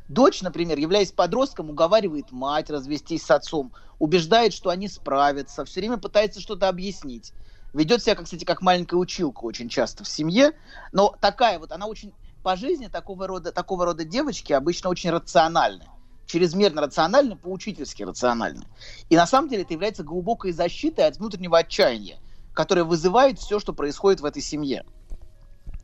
Дочь, 0.08 0.42
например, 0.42 0.78
являясь 0.78 1.12
подростком, 1.12 1.70
уговаривает 1.70 2.30
мать 2.32 2.70
развестись 2.70 3.24
с 3.24 3.30
отцом, 3.30 3.74
убеждает, 3.98 4.54
что 4.54 4.70
они 4.70 4.88
справятся, 4.88 5.64
все 5.64 5.80
время 5.80 5.98
пытается 5.98 6.40
что-то 6.40 6.68
объяснить. 6.68 7.34
Ведет 7.72 8.02
себя, 8.02 8.14
кстати, 8.14 8.44
как 8.44 8.62
маленькая 8.62 8.96
училка 8.96 9.44
очень 9.44 9.68
часто 9.68 10.04
в 10.04 10.08
семье, 10.08 10.52
но 10.92 11.14
такая 11.20 11.58
вот, 11.58 11.72
она 11.72 11.86
очень 11.86 12.14
по 12.42 12.56
жизни 12.56 12.86
такого 12.86 13.26
рода, 13.26 13.52
такого 13.52 13.84
рода 13.84 14.04
девочки 14.04 14.52
обычно 14.52 14.88
очень 14.90 15.10
рациональны. 15.10 15.84
Чрезмерно 16.26 16.82
рациональны, 16.82 17.36
поучительски 17.36 18.02
рациональны. 18.02 18.64
И 19.08 19.16
на 19.16 19.26
самом 19.26 19.48
деле 19.48 19.62
это 19.62 19.72
является 19.74 20.02
глубокой 20.02 20.52
защитой 20.52 21.06
от 21.06 21.18
внутреннего 21.18 21.58
отчаяния, 21.58 22.18
которое 22.52 22.84
вызывает 22.84 23.38
все, 23.38 23.58
что 23.60 23.72
происходит 23.72 24.20
в 24.20 24.24
этой 24.24 24.42
семье. 24.42 24.84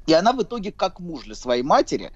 И 0.07 0.13
она 0.13 0.33
в 0.33 0.43
итоге 0.43 0.71
как 0.71 1.01
муж 1.01 1.25
для 1.25 1.35
своей 1.35 1.63
матери, 1.63 2.13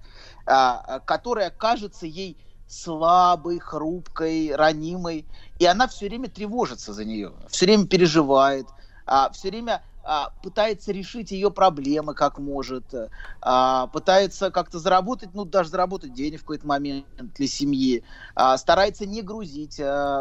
а, 0.46 1.00
которая 1.00 1.50
кажется 1.50 2.06
ей 2.06 2.38
слабой, 2.66 3.58
хрупкой, 3.58 4.54
ранимой, 4.54 5.26
и 5.58 5.64
она 5.64 5.88
все 5.88 6.06
время 6.06 6.28
тревожится 6.28 6.92
за 6.92 7.06
нее, 7.06 7.32
все 7.48 7.64
время 7.64 7.86
переживает, 7.86 8.66
а, 9.08 9.30
все 9.32 9.48
время 9.48 9.82
а, 10.04 10.30
пытается 10.42 10.92
решить 10.92 11.32
ее 11.32 11.50
проблемы 11.50 12.14
как 12.14 12.38
может, 12.38 12.94
а, 13.42 13.88
пытается 13.88 14.50
как-то 14.50 14.78
заработать, 14.78 15.30
ну, 15.34 15.44
даже 15.44 15.70
заработать 15.70 16.14
денег 16.14 16.40
в 16.40 16.44
какой-то 16.44 16.66
момент 16.66 17.06
для 17.34 17.46
семьи, 17.46 18.04
а, 18.34 18.56
старается 18.56 19.04
не 19.06 19.22
грузить 19.22 19.74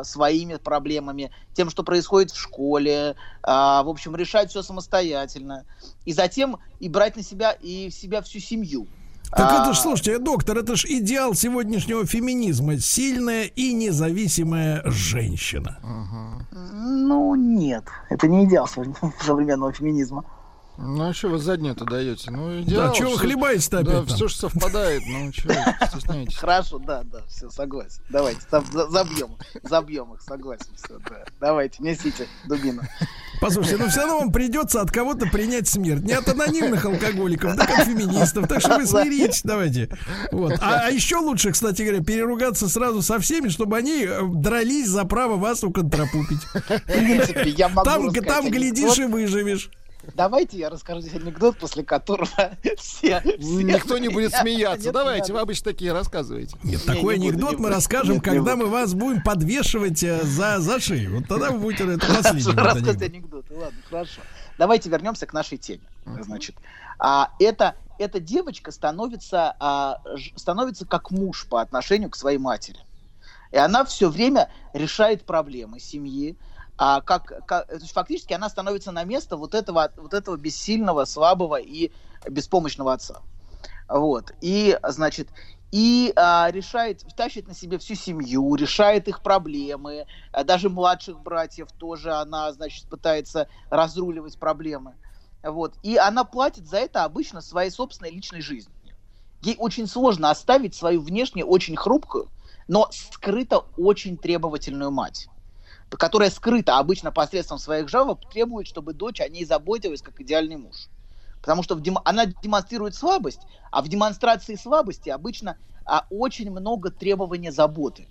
своими 0.03 0.55
проблемами, 0.55 1.31
тем, 1.53 1.69
что 1.69 1.83
происходит 1.83 2.31
в 2.31 2.39
школе, 2.39 3.15
в 3.43 3.89
общем, 3.89 4.15
решать 4.15 4.49
все 4.49 4.61
самостоятельно, 4.61 5.65
и 6.05 6.13
затем 6.13 6.59
и 6.79 6.89
брать 6.89 7.15
на 7.15 7.23
себя 7.23 7.51
и 7.51 7.89
в 7.89 7.93
себя 7.93 8.21
всю 8.21 8.39
семью. 8.39 8.89
Так 9.31 9.61
это 9.61 9.73
ж, 9.73 9.77
слушайте, 9.77 10.19
доктор, 10.19 10.57
это 10.57 10.75
ж 10.75 10.85
идеал 10.85 11.33
сегодняшнего 11.33 12.05
феминизма. 12.05 12.77
Сильная 12.79 13.43
и 13.43 13.73
независимая 13.73 14.81
женщина. 14.85 15.79
Ну, 16.51 17.35
нет, 17.35 17.83
это 18.09 18.27
не 18.27 18.45
идеал 18.45 18.67
современного 19.21 19.73
феминизма. 19.73 20.23
Ну, 20.79 21.09
а 21.09 21.13
что 21.13 21.29
вы 21.29 21.39
заднюю-то 21.39 21.85
даете? 21.85 22.29
Ну, 22.29 22.61
идеал. 22.61 22.89
Да, 22.89 22.93
что 22.93 23.09
вы 23.09 23.17
хлебаете-то 23.17 23.83
Да, 23.83 23.91
там? 23.93 24.05
все 24.05 24.27
же 24.27 24.35
совпадает, 24.35 25.01
ну, 25.07 25.31
что 25.33 25.49
стесняетесь? 25.91 26.37
Хорошо, 26.37 26.77
да, 26.77 27.01
да, 27.03 27.21
все, 27.27 27.49
согласен. 27.49 28.01
Давайте, 28.09 28.41
за- 28.51 28.87
забьем, 28.89 29.37
забьем 29.63 30.13
их, 30.13 30.21
согласен, 30.21 30.67
все, 30.75 30.99
да. 31.09 31.23
Давайте, 31.39 31.81
несите 31.81 32.27
дубину. 32.47 32.83
Послушайте, 33.41 33.77
ну 33.83 33.89
все 33.89 33.99
равно 34.01 34.19
вам 34.19 34.31
придется 34.31 34.81
от 34.81 34.91
кого-то 34.91 35.27
принять 35.27 35.67
смерть. 35.67 36.03
Не 36.03 36.13
от 36.13 36.27
анонимных 36.27 36.85
алкоголиков, 36.85 37.55
да 37.55 37.63
от 37.65 37.85
феминистов. 37.85 38.47
Так 38.47 38.61
что 38.61 38.77
вы 38.77 38.85
смиритесь, 38.87 39.41
давайте. 39.43 39.89
Вот. 40.31 40.53
А, 40.59 40.85
а 40.85 40.89
еще 40.89 41.17
лучше, 41.17 41.51
кстати 41.51 41.83
говоря, 41.83 42.03
переругаться 42.03 42.67
сразу 42.67 43.01
со 43.01 43.19
всеми, 43.19 43.49
чтобы 43.49 43.77
они 43.77 44.05
э, 44.05 44.21
дрались 44.27 44.89
за 44.89 45.05
право 45.05 45.35
вас 45.35 45.63
уконтропупить. 45.63 46.41
В 46.41 46.81
принципе, 46.85 47.49
я 47.51 47.69
могу 47.69 47.85
Там, 47.87 48.11
там 48.25 48.49
глядишь 48.49 48.97
и 48.97 49.05
выживешь. 49.05 49.69
Давайте 50.13 50.57
я 50.57 50.69
расскажу 50.69 51.01
здесь 51.01 51.15
анекдот, 51.15 51.57
после 51.57 51.83
которого 51.83 52.29
все... 52.77 53.19
все 53.21 53.37
Никто 53.39 53.97
не 53.97 54.09
будет 54.09 54.33
смеяться. 54.33 54.85
Нет, 54.85 54.93
Давайте, 54.93 55.33
вы 55.33 55.39
обычно 55.39 55.71
такие 55.71 55.93
рассказываете. 55.93 56.57
Нет, 56.63 56.85
Не, 56.87 56.93
такой 56.95 57.17
не 57.17 57.29
анекдот 57.29 57.53
не 57.53 57.63
мы 57.63 57.69
расскажем, 57.69 58.15
Нет, 58.15 58.23
когда 58.23 58.55
мы 58.55 58.67
вас 58.67 58.93
будем 58.93 59.21
подвешивать 59.21 60.01
э, 60.03 60.23
за, 60.23 60.59
за 60.59 60.79
шею. 60.79 61.17
Вот 61.17 61.27
тогда 61.27 61.51
вы 61.51 61.59
будете 61.59 61.83
это 61.91 62.05
последний 62.07 62.41
анекдот. 62.51 63.01
анекдоты. 63.01 63.53
Ладно, 63.53 63.79
хорошо. 63.89 64.21
Давайте 64.57 64.89
вернемся 64.89 65.25
к 65.25 65.33
нашей 65.33 65.57
теме. 65.57 65.83
Значит, 66.21 66.55
а, 66.99 67.31
это, 67.39 67.75
эта 67.99 68.19
девочка 68.19 68.71
становится, 68.71 69.55
а, 69.59 70.01
ж- 70.15 70.31
становится 70.35 70.85
как 70.85 71.11
муж 71.11 71.45
по 71.49 71.61
отношению 71.61 72.09
к 72.09 72.15
своей 72.15 72.37
матери. 72.37 72.79
И 73.51 73.57
она 73.57 73.85
все 73.85 74.09
время 74.09 74.49
решает 74.73 75.25
проблемы 75.25 75.79
семьи. 75.79 76.35
А 76.77 77.01
как, 77.01 77.45
как- 77.47 77.67
то 77.67 77.73
есть 77.73 77.91
фактически 77.91 78.33
она 78.33 78.49
становится 78.49 78.91
на 78.91 79.03
место 79.03 79.35
вот 79.35 79.55
этого, 79.55 79.91
вот 79.97 80.13
этого 80.13 80.37
бессильного, 80.37 81.05
слабого 81.05 81.55
и 81.55 81.91
беспомощного 82.29 82.93
отца. 82.93 83.21
Вот. 83.87 84.31
И, 84.41 84.77
значит, 84.83 85.29
и 85.71 86.13
а, 86.15 86.49
решает, 86.51 87.03
тащит 87.15 87.47
на 87.47 87.55
себе 87.55 87.77
всю 87.79 87.95
семью, 87.95 88.55
решает 88.55 89.07
их 89.07 89.21
проблемы, 89.21 90.05
а 90.31 90.43
даже 90.43 90.69
младших 90.69 91.19
братьев 91.19 91.69
тоже 91.77 92.13
она, 92.13 92.53
значит, 92.53 92.87
пытается 92.87 93.47
разруливать 93.69 94.37
проблемы. 94.37 94.95
Вот. 95.43 95.75
И 95.81 95.97
она 95.97 96.25
платит 96.25 96.67
за 96.67 96.77
это 96.77 97.05
обычно 97.05 97.41
своей 97.41 97.71
собственной 97.71 98.11
личной 98.11 98.41
жизнью. 98.41 98.75
Ей 99.41 99.55
очень 99.57 99.87
сложно 99.87 100.29
оставить 100.29 100.75
свою 100.75 101.01
внешне 101.01 101.43
очень 101.43 101.75
хрупкую, 101.75 102.29
но 102.67 102.87
скрыто 102.91 103.59
очень 103.77 104.17
требовательную 104.17 104.91
мать 104.91 105.27
которая 105.89 106.29
скрыто 106.29 106.77
обычно 106.77 107.11
посредством 107.11 107.59
своих 107.59 107.87
жалоб 107.89 108.25
требует, 108.29 108.67
чтобы 108.67 108.93
дочь 108.93 109.21
о 109.21 109.29
ней 109.29 109.45
заботилась 109.45 110.01
как 110.01 110.19
идеальный 110.19 110.57
муж. 110.57 110.89
Потому 111.41 111.63
что 111.63 111.75
в 111.75 111.81
дем- 111.81 111.99
она 112.03 112.25
демонстрирует 112.25 112.95
слабость, 112.95 113.41
а 113.71 113.81
в 113.81 113.87
демонстрации 113.87 114.55
слабости 114.55 115.09
обычно 115.09 115.57
а, 115.85 116.05
очень 116.09 116.51
много 116.51 116.91
требования 116.91 117.51
заботы. 117.51 118.09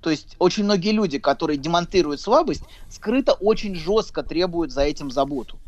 То 0.00 0.10
есть 0.10 0.36
очень 0.38 0.64
многие 0.64 0.92
люди, 0.92 1.18
которые 1.18 1.58
демонстрируют 1.58 2.20
слабость, 2.20 2.64
скрыто 2.88 3.34
очень 3.34 3.74
жестко 3.74 4.22
требуют 4.22 4.72
за 4.72 4.82
этим 4.82 5.10
заботу. 5.10 5.60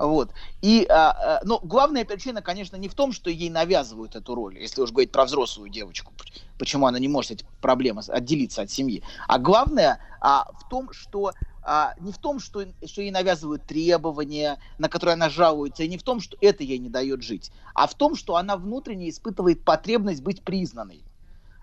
Вот. 0.00 0.32
И, 0.62 0.86
а, 0.88 1.10
а, 1.10 1.40
но 1.44 1.60
главная 1.62 2.06
причина, 2.06 2.40
конечно, 2.40 2.76
не 2.76 2.88
в 2.88 2.94
том, 2.94 3.12
что 3.12 3.28
ей 3.28 3.50
навязывают 3.50 4.16
эту 4.16 4.34
роль, 4.34 4.58
если 4.58 4.80
уж 4.80 4.92
говорить 4.92 5.12
про 5.12 5.26
взрослую 5.26 5.68
девочку, 5.68 6.14
почему 6.58 6.86
она 6.86 6.98
не 6.98 7.06
может 7.06 7.32
эти 7.32 7.46
проблемы 7.60 8.00
отделиться 8.08 8.62
от 8.62 8.70
семьи. 8.70 9.02
А 9.28 9.38
главное 9.38 10.00
а, 10.22 10.50
в 10.58 10.68
том, 10.70 10.90
что 10.94 11.32
а, 11.62 11.94
не 12.00 12.12
в 12.12 12.18
том, 12.18 12.40
что, 12.40 12.64
что 12.86 13.02
ей 13.02 13.10
навязывают 13.10 13.66
требования, 13.66 14.58
на 14.78 14.88
которые 14.88 15.12
она 15.12 15.28
жалуется, 15.28 15.82
и 15.82 15.88
не 15.88 15.98
в 15.98 16.02
том, 16.02 16.20
что 16.20 16.34
это 16.40 16.64
ей 16.64 16.78
не 16.78 16.88
дает 16.88 17.22
жить, 17.22 17.52
а 17.74 17.86
в 17.86 17.92
том, 17.92 18.16
что 18.16 18.36
она 18.36 18.56
внутренне 18.56 19.10
испытывает 19.10 19.66
потребность 19.66 20.22
быть 20.22 20.42
признанной. 20.42 21.04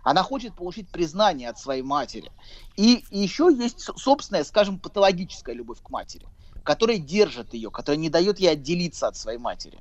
Она 0.04 0.22
хочет 0.22 0.56
получить 0.56 0.90
признание 0.90 1.50
от 1.50 1.58
своей 1.58 1.82
матери. 1.82 2.32
И, 2.76 3.04
и 3.10 3.20
еще 3.20 3.50
есть 3.52 3.82
собственная, 3.82 4.44
скажем, 4.44 4.80
патологическая 4.80 5.56
любовь 5.56 5.82
к 5.82 5.90
матери, 5.90 6.28
которая 6.68 6.98
держит 6.98 7.54
ее, 7.54 7.72
которая 7.72 7.98
не 7.98 8.10
дает 8.10 8.40
ей 8.40 8.52
отделиться 8.52 9.08
от 9.08 9.16
своей 9.16 9.38
матери. 9.38 9.80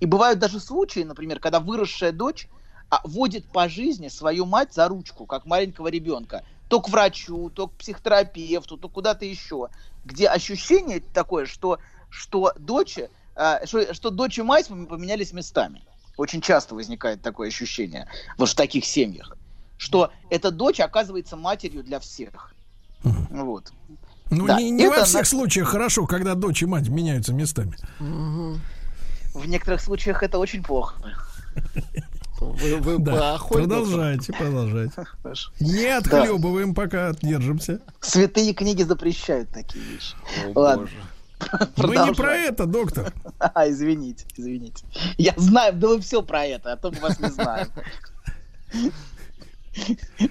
И 0.00 0.04
бывают 0.04 0.38
даже 0.38 0.60
случаи, 0.60 1.00
например, 1.00 1.40
когда 1.40 1.60
выросшая 1.60 2.12
дочь 2.12 2.46
а, 2.90 3.00
водит 3.04 3.46
по 3.46 3.70
жизни 3.70 4.08
свою 4.08 4.44
мать 4.44 4.74
за 4.74 4.86
ручку, 4.86 5.24
как 5.24 5.46
маленького 5.46 5.88
ребенка, 5.88 6.44
то 6.68 6.82
к 6.82 6.90
врачу, 6.90 7.48
то 7.48 7.68
к 7.68 7.76
психотерапевту, 7.76 8.76
то 8.76 8.90
куда-то 8.90 9.24
еще, 9.24 9.68
где 10.04 10.28
ощущение 10.28 11.00
такое, 11.00 11.46
что, 11.46 11.78
что, 12.10 12.52
дочь, 12.58 12.98
а, 13.34 13.64
что, 13.64 13.94
что 13.94 14.10
дочь 14.10 14.36
и 14.36 14.42
мать 14.42 14.68
поменялись 14.68 15.32
местами. 15.32 15.82
Очень 16.18 16.42
часто 16.42 16.74
возникает 16.74 17.22
такое 17.22 17.48
ощущение 17.48 18.10
вот 18.36 18.50
в 18.50 18.54
таких 18.54 18.84
семьях, 18.84 19.34
что 19.78 20.12
эта 20.28 20.50
дочь 20.50 20.80
оказывается 20.80 21.34
матерью 21.34 21.82
для 21.82 21.98
всех. 21.98 22.52
Вот. 23.30 23.72
Ну, 24.30 24.46
Да, 24.46 24.56
не, 24.60 24.70
не 24.70 24.88
во 24.88 25.04
всех 25.04 25.20
наш- 25.22 25.28
случаях 25.28 25.68
хорошо, 25.68 26.06
когда 26.06 26.34
дочь 26.34 26.62
и 26.62 26.66
мать 26.66 26.88
меняются 26.88 27.32
местами. 27.32 27.76
В 27.98 29.46
некоторых 29.46 29.80
случаях 29.80 30.22
это 30.22 30.38
очень 30.38 30.62
плохо. 30.62 30.94
Вы, 32.40 32.76
вы 32.76 32.98
Да, 32.98 33.38
продолжайте, 33.48 34.32
продолжайте. 34.32 34.92
Хорошо. 35.22 35.50
Не 35.60 35.86
отхлебываем, 35.96 36.74
пока 36.74 37.12
держимся. 37.22 37.80
Святые 38.00 38.52
книги 38.52 38.82
запрещают 38.82 39.48
такие 39.50 39.82
вещи. 39.84 40.14
О, 40.54 40.60
Ладно. 40.60 40.82
боже. 40.84 40.96
Мы 41.58 41.66
не 41.66 41.72
Продолжаем. 41.74 42.14
про 42.14 42.34
это, 42.36 42.66
доктор. 42.66 43.12
А, 43.38 43.68
извините, 43.68 44.24
извините. 44.36 44.84
Я 45.18 45.34
знаю, 45.36 45.74
да 45.74 45.88
вы 45.88 46.00
все 46.00 46.22
про 46.22 46.44
это, 46.44 46.72
а 46.72 46.76
то 46.76 46.90
мы 46.90 46.98
вас 47.00 47.18
не 47.20 47.28
знаем. 47.30 47.68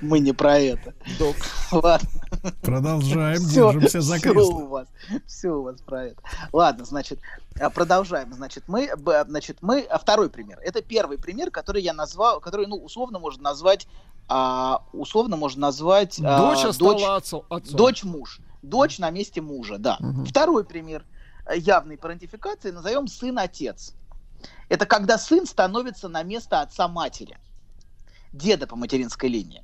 Мы 0.02 0.20
не 0.20 0.34
про 0.34 0.58
это. 0.58 0.94
Док. 1.20 1.36
Ладно. 1.72 2.10
Продолжаем, 2.62 3.40
Всё, 3.40 3.72
держимся 3.72 4.02
за 4.02 4.20
кресло. 4.20 4.54
у 4.54 4.68
вас, 4.68 4.88
все 5.26 5.50
у 5.50 5.64
вас 5.64 5.82
про 5.82 6.06
это. 6.06 6.22
Ладно, 6.54 6.86
значит, 6.86 7.20
а, 7.60 7.70
продолжаем. 7.70 8.34
Значит, 8.34 8.66
мы, 8.68 8.90
значит, 9.28 9.58
мы, 9.62 9.82
а, 9.82 9.98
второй 9.98 10.30
пример. 10.30 10.60
Это 10.62 10.82
первый 10.82 11.18
пример, 11.18 11.52
который 11.52 11.82
я 11.82 11.94
назвал, 11.94 12.40
который, 12.40 12.68
ну, 12.68 12.76
условно 12.76 13.20
можно 13.20 13.44
назвать, 13.44 13.88
а, 14.28 14.84
условно 14.94 15.38
можно 15.38 15.62
назвать 15.62 16.20
а, 16.24 16.40
Дочь 16.40 16.74
стала 16.76 17.16
отцом. 17.16 17.44
отцом. 17.50 17.76
Дочь 17.78 18.04
муж. 18.04 18.40
Дочь 18.62 18.98
на 19.00 19.10
месте 19.12 19.42
мужа, 19.42 19.78
да. 19.78 19.98
Мгм. 20.00 20.26
Второй 20.26 20.66
пример 20.66 21.06
явной 21.56 21.98
парентификации 21.98 22.72
назовем 22.72 23.08
сын-отец. 23.08 23.94
Это 24.70 24.86
когда 24.86 25.18
сын 25.18 25.46
становится 25.46 26.10
на 26.10 26.24
место 26.24 26.62
отца 26.62 26.88
матери, 26.88 27.38
деда 28.34 28.68
по 28.68 28.76
материнской 28.76 29.30
линии. 29.30 29.64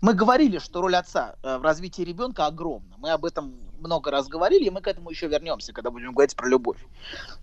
Мы 0.00 0.14
говорили, 0.14 0.58
что 0.58 0.80
роль 0.80 0.96
отца 0.96 1.36
э, 1.42 1.58
в 1.58 1.62
развитии 1.62 2.02
ребенка 2.02 2.46
огромна. 2.46 2.96
Мы 2.98 3.10
об 3.10 3.24
этом 3.24 3.58
много 3.78 4.10
раз 4.10 4.28
говорили, 4.28 4.64
и 4.64 4.70
мы 4.70 4.80
к 4.80 4.88
этому 4.88 5.10
еще 5.10 5.28
вернемся, 5.28 5.72
когда 5.72 5.90
будем 5.90 6.12
говорить 6.12 6.36
про 6.36 6.48
любовь. 6.48 6.78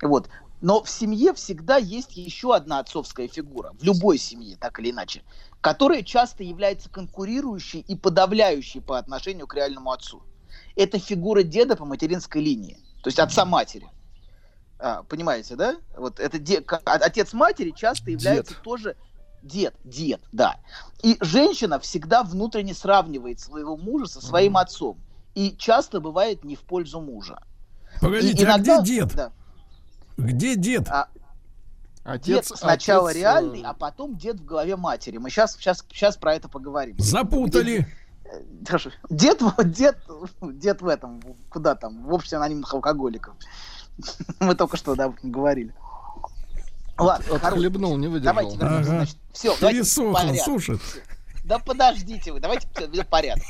Вот. 0.01 0.29
Но 0.61 0.83
в 0.83 0.89
семье 0.89 1.33
всегда 1.33 1.77
есть 1.77 2.15
еще 2.15 2.55
одна 2.55 2.79
отцовская 2.79 3.27
фигура, 3.27 3.73
в 3.79 3.83
любой 3.83 4.17
семье, 4.17 4.57
так 4.57 4.79
или 4.79 4.91
иначе, 4.91 5.23
которая 5.61 6.03
часто 6.03 6.43
является 6.43 6.89
конкурирующей 6.89 7.81
и 7.81 7.95
подавляющей 7.95 8.81
по 8.81 8.97
отношению 8.97 9.47
к 9.47 9.55
реальному 9.55 9.91
отцу. 9.91 10.23
Это 10.75 10.99
фигура 10.99 11.43
деда 11.43 11.75
по 11.75 11.85
материнской 11.85 12.41
линии, 12.41 12.77
то 13.01 13.09
есть 13.09 13.19
отца 13.19 13.45
матери. 13.45 13.89
А, 14.79 15.03
понимаете, 15.03 15.55
да? 15.55 15.77
Вот 15.97 16.19
это 16.19 16.39
де... 16.39 16.63
а- 16.67 16.95
отец 16.95 17.33
матери 17.33 17.71
часто 17.71 18.11
является 18.11 18.53
Дед. 18.53 18.63
тоже 18.63 18.95
дед, 19.43 19.75
дед, 19.83 20.21
да. 20.31 20.57
И 21.03 21.17
женщина 21.21 21.79
всегда 21.79 22.23
внутренне 22.23 22.73
сравнивает 22.73 23.39
своего 23.39 23.77
мужа 23.77 24.07
со 24.07 24.21
своим 24.21 24.57
отцом. 24.57 24.97
И 25.35 25.55
часто 25.57 25.99
бывает 25.99 26.43
не 26.43 26.55
в 26.55 26.61
пользу 26.61 27.01
мужа. 27.01 27.43
Погодите, 28.01 28.43
И 28.43 28.45
а 28.45 28.49
иногда- 28.49 28.81
где 28.81 28.95
дед? 28.95 29.15
Да. 29.15 29.31
Где 30.17 30.55
дед? 30.55 30.87
А, 30.89 31.07
Отец, 32.03 32.49
дед 32.49 32.57
сначала 32.57 33.09
отец, 33.09 33.17
э, 33.17 33.19
реальный, 33.21 33.61
а 33.63 33.73
потом 33.73 34.17
дед 34.17 34.39
в 34.39 34.45
голове 34.45 34.75
матери. 34.75 35.17
Мы 35.17 35.29
сейчас, 35.29 35.53
сейчас, 35.55 35.85
сейчас 35.89 36.17
про 36.17 36.35
это 36.35 36.49
поговорим. 36.49 36.95
Запутали. 36.99 37.87
Хорошо. 38.65 38.91
Дед, 39.09 39.41
вот 39.41 39.71
дед, 39.71 39.97
дед 40.41 40.81
в 40.81 40.87
этом, 40.87 41.21
куда 41.49 41.75
там, 41.75 42.03
в 42.03 42.13
обществе 42.13 42.37
анонимных 42.37 42.73
алкоголиков. 42.73 43.35
Мы 44.39 44.55
только 44.55 44.75
что 44.75 44.95
да, 44.95 45.13
говорили. 45.21 45.73
Ладно. 46.97 47.35
Отхлебнул, 47.35 47.97
не 47.97 48.07
выдержал. 48.07 48.35
Давайте 48.35 48.57
вернемся, 48.57 48.77
Ага. 48.91 48.97
значит, 48.97 49.17
все, 49.33 49.57
давайте 49.59 49.79
Пересохло, 49.81 50.13
порядок. 50.13 50.41
сушит. 50.45 50.81
Да 51.43 51.59
подождите 51.59 52.31
вы, 52.31 52.39
давайте 52.39 52.67
всё 52.73 53.03
порядок. 53.03 53.43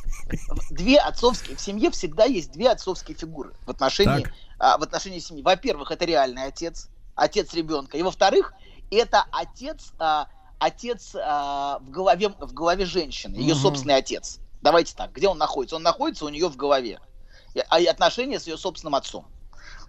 Две 0.71 0.97
отцовские, 0.99 1.55
в 1.57 1.61
семье 1.61 1.91
всегда 1.91 2.23
есть 2.25 2.51
две 2.51 2.69
отцовские 2.71 3.15
фигуры 3.15 3.53
в 3.65 3.69
отношении, 3.69 4.23
Так. 4.23 4.33
а, 4.57 4.77
в 4.77 4.83
отношении 4.83 5.19
семьи. 5.19 5.43
Во-первых, 5.43 5.91
это 5.91 6.03
реальный 6.05 6.45
отец, 6.45 6.89
отец 7.15 7.53
ребенка. 7.53 7.97
И 7.97 8.01
во-вторых, 8.01 8.53
это 8.89 9.25
отец, 9.31 9.91
а, 9.99 10.27
отец 10.57 11.13
а, 11.15 11.79
в, 11.81 11.89
голове, 11.91 12.29
в 12.29 12.53
голове 12.53 12.85
женщины, 12.85 13.35
ее 13.35 13.53
Мгм. 13.53 13.61
собственный 13.61 13.95
отец. 13.95 14.39
Давайте 14.63 14.95
так, 14.95 15.11
где 15.11 15.27
он 15.27 15.37
находится? 15.37 15.75
Он 15.75 15.83
находится 15.83 16.25
у 16.25 16.29
нее 16.29 16.47
в 16.49 16.55
голове. 16.55 16.99
И- 17.53 17.61
А 17.69 17.79
и 17.79 17.85
отношения 17.85 18.39
с 18.39 18.47
ее 18.47 18.57
собственным 18.57 18.95
отцом. 18.95 19.27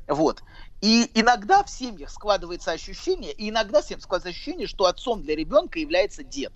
Вот. 0.09 0.43
И 0.81 1.11
иногда 1.15 1.65
в 1.65 1.71
семьях 1.71 2.11
складывается 2.11 2.73
ощущение, 2.73 3.33
и 3.33 3.51
иногда 3.51 3.83
в 3.83 3.87
семьях 3.87 4.03
складывается 4.03 4.31
ощущение, 4.37 4.67
что 4.67 4.87
отцом 4.87 5.23
для 5.23 5.35
ребенка 5.35 5.79
является 5.79 6.23
дед. 6.23 6.55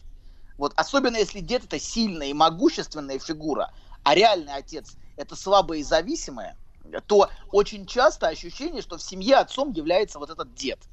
Вот, 0.58 0.72
особенно 0.76 1.16
если 1.16 1.40
дед 1.40 1.64
это 1.64 1.78
сильная 1.78 2.28
и 2.28 2.32
могущественная 2.34 3.18
фигура, 3.18 3.70
а 4.02 4.14
реальный 4.14 4.54
отец 4.54 4.98
это 5.16 5.36
слабая 5.36 5.78
и 5.78 5.82
зависимая, 5.82 6.56
то 7.06 7.30
очень 7.52 7.86
часто 7.86 8.28
ощущение, 8.28 8.82
что 8.82 8.98
в 8.98 9.02
семье 9.02 9.36
отцом 9.36 9.72
является 9.72 10.18
вот 10.18 10.30
этот 10.30 10.54
дед. 10.54 10.88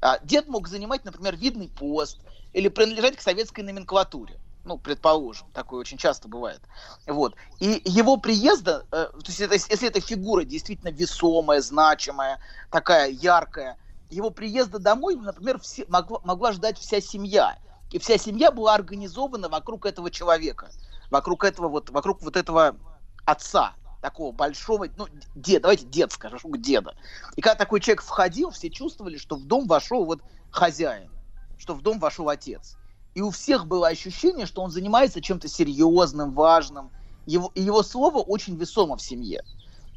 А, 0.00 0.18
Дед 0.22 0.48
мог 0.48 0.68
занимать, 0.68 1.04
например, 1.04 1.36
видный 1.36 1.68
пост 1.70 2.22
или 2.52 2.68
принадлежать 2.68 3.16
к 3.16 3.20
советской 3.20 3.62
номенклатуре. 3.62 4.40
Ну, 4.66 4.78
предположим, 4.78 5.46
такое 5.52 5.78
очень 5.78 5.96
часто 5.96 6.26
бывает. 6.26 6.60
Вот. 7.06 7.36
И 7.60 7.80
его 7.84 8.16
приезда, 8.16 8.84
э, 8.90 9.06
то 9.12 9.22
есть 9.26 9.40
это- 9.40 9.54
если 9.54 9.86
эта 9.88 10.00
фигура 10.00 10.42
действительно 10.42 10.88
весомая, 10.88 11.60
значимая, 11.60 12.40
такая 12.68 13.08
яркая, 13.10 13.78
его 14.10 14.30
приезда 14.30 14.80
домой, 14.80 15.14
например, 15.14 15.60
все, 15.60 15.84
могла, 15.86 16.18
могла 16.24 16.50
ждать 16.50 16.78
вся 16.78 17.00
семья. 17.00 17.56
И 17.90 18.00
вся 18.00 18.18
семья 18.18 18.50
была 18.50 18.74
организована 18.74 19.48
вокруг 19.48 19.86
этого 19.86 20.10
человека, 20.10 20.68
вокруг 21.12 21.44
этого 21.44 21.68
вот, 21.68 21.90
вокруг 21.90 22.20
вот 22.22 22.36
этого 22.36 22.76
отца, 23.24 23.76
такого 24.00 24.32
большого, 24.32 24.88
ну, 24.96 25.06
дед, 25.36 25.62
давайте 25.62 25.86
дед 25.86 26.10
скажем, 26.10 26.40
деда. 26.60 26.96
И 27.36 27.40
когда 27.40 27.54
такой 27.54 27.78
человек 27.78 28.02
входил, 28.02 28.50
все 28.50 28.68
чувствовали, 28.68 29.16
что 29.16 29.36
в 29.36 29.44
дом 29.44 29.68
вошел 29.68 30.04
вот 30.04 30.22
хозяин, 30.50 31.08
что 31.56 31.74
в 31.74 31.82
дом 31.82 32.00
вошел 32.00 32.28
отец. 32.28 32.76
И 33.16 33.22
у 33.22 33.30
всех 33.30 33.66
было 33.66 33.88
ощущение, 33.88 34.44
что 34.44 34.60
он 34.60 34.70
занимается 34.70 35.22
чем-то 35.22 35.48
серьезным, 35.48 36.32
важным. 36.34 36.90
Его, 37.24 37.50
и 37.54 37.62
его 37.62 37.82
слово 37.82 38.18
очень 38.18 38.56
весомо 38.56 38.98
в 38.98 39.00
семье. 39.00 39.42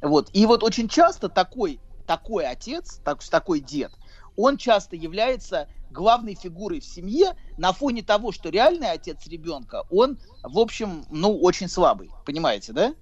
Вот. 0.02 0.30
И 0.32 0.46
вот 0.46 0.64
очень 0.64 0.88
часто 0.88 1.28
такой, 1.28 1.82
такой 2.08 2.46
отец, 2.48 3.02
так, 3.04 3.22
такой 3.22 3.60
дед, 3.60 3.92
он 4.38 4.56
часто 4.56 4.96
является 4.96 5.68
главной 5.92 6.36
фигурой 6.36 6.80
в 6.80 6.86
семье 6.86 7.34
на 7.58 7.74
фоне 7.74 8.04
того, 8.04 8.32
что 8.32 8.48
реальный 8.48 8.90
отец 8.90 9.28
ребенка, 9.28 9.84
он, 9.92 10.18
в 10.42 10.58
общем, 10.58 11.04
ну, 11.10 11.38
очень 11.42 11.68
слабый. 11.68 12.10
Понимаете, 12.26 12.72
да? 12.72 12.94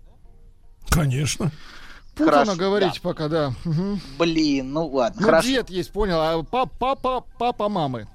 Конечно. 0.90 1.52
Путано 2.16 2.32
Хорошо, 2.38 2.56
говорить 2.56 2.94
да. 2.96 3.00
пока, 3.04 3.28
да. 3.28 3.54
Мгм. 3.66 4.02
Блин, 4.18 4.74
ну 4.74 4.88
ладно, 4.88 5.22
Ну, 5.22 5.28
хорошо. 5.28 5.48
дед 5.48 5.70
есть, 5.70 5.92
понял, 5.92 6.20
а 6.20 6.42
пап- 6.42 6.72
папа, 6.80 7.24
папа 7.38 7.70
мамы. 7.70 8.08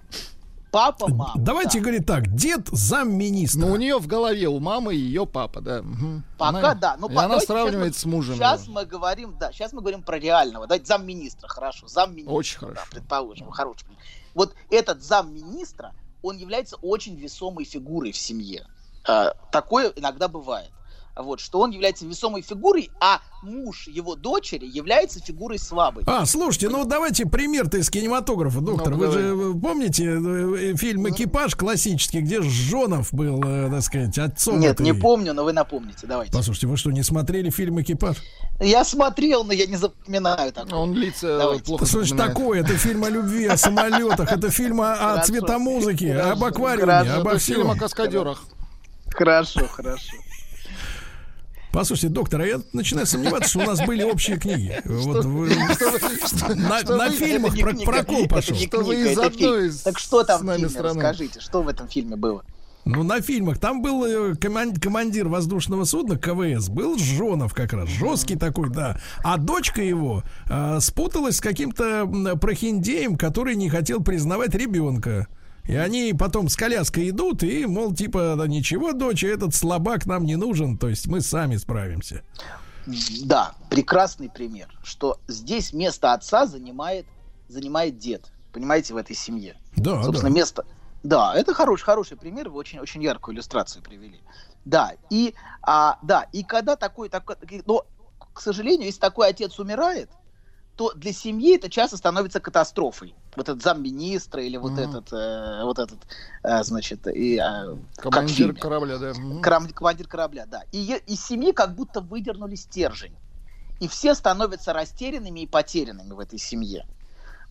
Папа, 0.72 1.06
мама. 1.06 1.34
Давайте 1.36 1.78
да. 1.78 1.82
говорить 1.82 2.06
так. 2.06 2.34
Дед 2.34 2.66
замминистра. 2.68 3.60
Ну, 3.60 3.72
у 3.72 3.76
нее 3.76 3.98
в 3.98 4.06
голове, 4.06 4.48
у 4.48 4.58
мамы 4.58 4.94
ее 4.94 5.26
папа, 5.26 5.60
да. 5.60 5.82
Мгм. 5.82 6.24
Пока 6.38 6.58
Она- 6.58 6.74
да. 6.74 6.96
Ну, 6.98 7.10
и 7.10 7.14
она 7.14 7.40
сравнивает 7.40 7.92
сейчас 7.94 8.02
с 8.02 8.06
мужем. 8.06 8.36
Сейчас 8.36 8.64
его. 8.64 8.72
мы 8.72 8.86
говорим, 8.86 9.36
да, 9.38 9.52
сейчас 9.52 9.74
мы 9.74 9.82
говорим 9.82 10.02
про 10.02 10.18
реального. 10.18 10.66
Давайте 10.66 10.86
замминистра, 10.86 11.46
хорошо, 11.46 11.88
замминистра. 11.88 12.32
Очень 12.32 12.58
хорошо. 12.58 12.80
Да, 12.80 12.86
предположим, 12.90 13.50
хороший. 13.50 13.86
Вот 14.34 14.54
этот 14.70 15.02
замминистра, 15.02 15.92
он 16.22 16.38
является 16.38 16.76
очень 16.76 17.16
весомой 17.16 17.64
фигурой 17.64 18.12
в 18.12 18.16
семье. 18.16 18.66
А, 19.06 19.34
такое 19.50 19.92
иногда 19.94 20.26
бывает. 20.26 20.70
Вот, 21.14 21.40
что 21.40 21.60
он 21.60 21.72
является 21.72 22.06
весомой 22.06 22.40
фигурой, 22.40 22.90
а 22.98 23.20
муж 23.42 23.86
его 23.86 24.16
дочери 24.16 24.64
является 24.64 25.20
фигурой 25.20 25.58
слабой. 25.58 26.04
А, 26.06 26.24
слушайте, 26.24 26.70
ну 26.70 26.86
давайте 26.86 27.26
пример-то 27.26 27.76
из 27.76 27.90
кинематографа, 27.90 28.60
доктор. 28.62 28.92
Ну, 28.94 28.98
Вы 28.98 29.06
давай. 29.06 29.20
же 29.20 29.28
э, 29.36 29.60
помните 29.60 30.04
э, 30.04 30.76
фильм 30.76 31.10
«Экипаж» 31.10 31.54
классический, 31.54 32.20
где 32.20 32.40
Жонов 32.40 33.12
был, 33.12 33.42
э, 33.44 33.68
так 33.70 33.82
сказать, 33.82 34.16
отцом 34.16 34.58
Нет, 34.58 34.72
этой- 34.80 34.84
не 34.84 34.94
помню, 34.94 35.34
но 35.34 35.44
вы 35.44 35.52
напомните, 35.52 36.06
давайте. 36.06 36.32
Послушайте, 36.32 36.66
вы 36.68 36.76
что, 36.78 36.90
не 36.90 37.02
смотрели 37.02 37.50
фильм 37.50 37.78
«Экипаж»? 37.82 38.16
Я 38.58 38.82
смотрел, 38.84 39.44
но 39.44 39.52
я 39.52 39.66
не 39.66 39.76
запоминаю 39.76 40.50
такое. 40.52 40.74
Он 40.78 40.94
лица 40.94 41.36
Давайте. 41.38 41.64
плохо 41.64 41.84
запоминает. 41.84 42.32
такое? 42.32 42.60
Это 42.60 42.78
фильм 42.78 43.04
о 43.04 43.10
любви, 43.10 43.46
о 43.48 43.56
самолетах, 43.58 44.32
это 44.32 44.50
фильм 44.50 44.80
о, 44.80 44.92
о 45.14 45.22
цветомузыке, 45.24 46.14
об 46.16 46.42
аквариуме, 46.42 46.92
обо 46.92 47.30
Это 47.32 47.38
фильм 47.38 47.62
о 47.66 47.74
всем. 47.74 47.78
каскадерах. 47.78 48.42
Хорошо, 49.10 49.66
хорошо. 49.68 50.12
Послушайте, 51.72 52.08
доктор, 52.08 52.42
а 52.42 52.46
я 52.46 52.60
начинаю 52.74 53.06
сомневаться, 53.06 53.48
что 53.48 53.60
у 53.60 53.64
нас 53.64 53.80
были 53.86 54.02
общие 54.02 54.36
книги. 54.36 54.80
Вот 54.84 55.24
вы- 55.24 55.48
на, 55.48 57.10
фильмах 57.10 57.54
прокол 57.84 58.28
пошел. 58.28 58.56
Что 58.56 58.82
вы 58.82 59.12
из 59.12 59.18
одной 59.18 59.70
Так 59.84 59.98
что 59.98 60.22
там 60.22 60.46
в 60.46 60.54
фильме? 60.54 60.80
Расскажите, 60.80 61.40
что 61.40 61.62
в 61.62 61.68
этом 61.68 61.88
фильме 61.88 62.16
было? 62.16 62.44
Ну, 62.84 63.04
на 63.04 63.20
фильмах. 63.20 63.58
Там 63.58 63.80
был 63.80 64.04
э, 64.04 64.34
коман- 64.34 64.74
командир 64.74 65.28
воздушного 65.28 65.84
судна 65.84 66.18
КВС, 66.18 66.68
был 66.68 66.98
Жонов 66.98 67.54
как 67.54 67.72
раз, 67.72 67.88
жесткий 67.88 68.36
такой, 68.36 68.70
да. 68.70 68.98
А 69.22 69.36
дочка 69.36 69.80
его 69.82 70.24
э, 70.50 70.78
спуталась 70.80 71.36
с 71.36 71.40
каким-то 71.40 72.06
прохиндеем, 72.40 73.16
который 73.16 73.54
не 73.54 73.70
хотел 73.70 74.02
признавать 74.02 74.54
ребенка. 74.56 75.28
И 75.64 75.76
они 75.76 76.12
потом 76.18 76.48
с 76.48 76.56
коляской 76.56 77.10
идут, 77.10 77.42
и, 77.42 77.66
мол, 77.66 77.94
типа, 77.94 78.34
да 78.36 78.46
ничего, 78.48 78.92
дочь, 78.92 79.22
этот 79.22 79.54
слабак 79.54 80.06
нам 80.06 80.24
не 80.24 80.36
нужен, 80.36 80.76
то 80.76 80.88
есть 80.88 81.06
мы 81.06 81.20
сами 81.20 81.56
справимся. 81.56 82.22
Да, 83.24 83.54
прекрасный 83.70 84.28
пример, 84.28 84.68
что 84.82 85.20
здесь 85.28 85.72
место 85.72 86.12
отца 86.12 86.46
занимает, 86.46 87.06
занимает 87.48 87.98
дед, 87.98 88.32
понимаете, 88.52 88.94
в 88.94 88.96
этой 88.96 89.14
семье. 89.14 89.56
Да, 89.76 90.02
Собственно, 90.02 90.30
да. 90.30 90.36
место... 90.36 90.66
Да, 91.04 91.34
это 91.34 91.52
хороший, 91.54 91.84
хороший 91.84 92.16
пример, 92.16 92.48
вы 92.48 92.58
очень, 92.58 92.78
очень 92.78 93.02
яркую 93.02 93.34
иллюстрацию 93.34 93.82
привели. 93.82 94.20
Да, 94.64 94.92
и, 95.10 95.34
а, 95.62 95.98
да, 96.02 96.26
и 96.32 96.44
когда 96.44 96.76
такой, 96.76 97.08
такой, 97.08 97.36
но, 97.66 97.84
к 98.32 98.40
сожалению, 98.40 98.86
если 98.86 99.00
такой 99.00 99.28
отец 99.28 99.58
умирает, 99.58 100.10
то 100.76 100.92
для 100.94 101.12
семьи 101.12 101.56
это 101.56 101.68
часто 101.68 101.96
становится 101.96 102.40
катастрофой. 102.40 103.14
Вот 103.36 103.48
этот 103.48 103.62
замминистра 103.62 104.42
или 104.42 104.56
вот 104.56 104.72
Мгм. 104.72 104.80
этот, 104.80 105.12
э, 105.12 105.64
вот 105.64 105.78
этот, 105.78 106.06
э, 106.42 106.62
значит, 106.64 107.06
и, 107.06 107.36
э, 107.38 107.76
Командир 107.96 108.54
корабля, 108.54 108.98
да. 108.98 109.12
Мгм. 109.12 109.42
Крам- 109.42 109.72
командир 109.72 110.06
корабля, 110.06 110.46
да. 110.46 110.64
И 110.72 110.94
из 111.06 111.24
семьи 111.24 111.52
как 111.52 111.74
будто 111.74 112.00
выдернули 112.00 112.54
стержень. 112.54 113.16
И 113.80 113.88
все 113.88 114.14
становятся 114.14 114.72
растерянными 114.72 115.40
и 115.40 115.46
потерянными 115.46 116.12
в 116.12 116.20
этой 116.20 116.38
семье. 116.38 116.86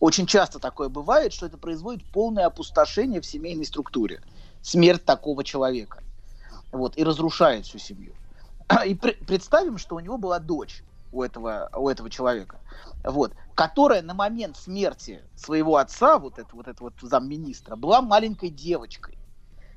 Очень 0.00 0.26
часто 0.26 0.58
такое 0.58 0.88
бывает, 0.88 1.32
что 1.32 1.46
это 1.46 1.58
производит 1.58 2.04
полное 2.10 2.46
опустошение 2.46 3.20
в 3.20 3.26
семейной 3.26 3.64
структуре. 3.66 4.20
Смерть 4.62 5.04
такого 5.04 5.44
человека. 5.44 6.00
Вот, 6.72 6.96
и 6.96 7.04
разрушает 7.04 7.66
всю 7.66 7.78
семью. 7.78 8.14
И 8.86 8.94
пре- 8.94 9.24
представим, 9.24 9.78
что 9.78 9.94
у 9.96 10.00
него 10.00 10.16
была 10.18 10.38
дочь 10.38 10.82
у 11.12 11.22
этого, 11.22 11.68
у 11.76 11.88
этого 11.88 12.10
человека, 12.10 12.60
вот, 13.04 13.34
которая 13.54 14.02
на 14.02 14.14
момент 14.14 14.56
смерти 14.56 15.22
своего 15.36 15.76
отца, 15.76 16.18
вот 16.18 16.38
это 16.38 16.56
вот, 16.56 16.66
это 16.66 16.82
вот 16.82 16.94
замминистра, 17.00 17.76
была 17.76 18.02
маленькой 18.02 18.48
девочкой. 18.48 19.18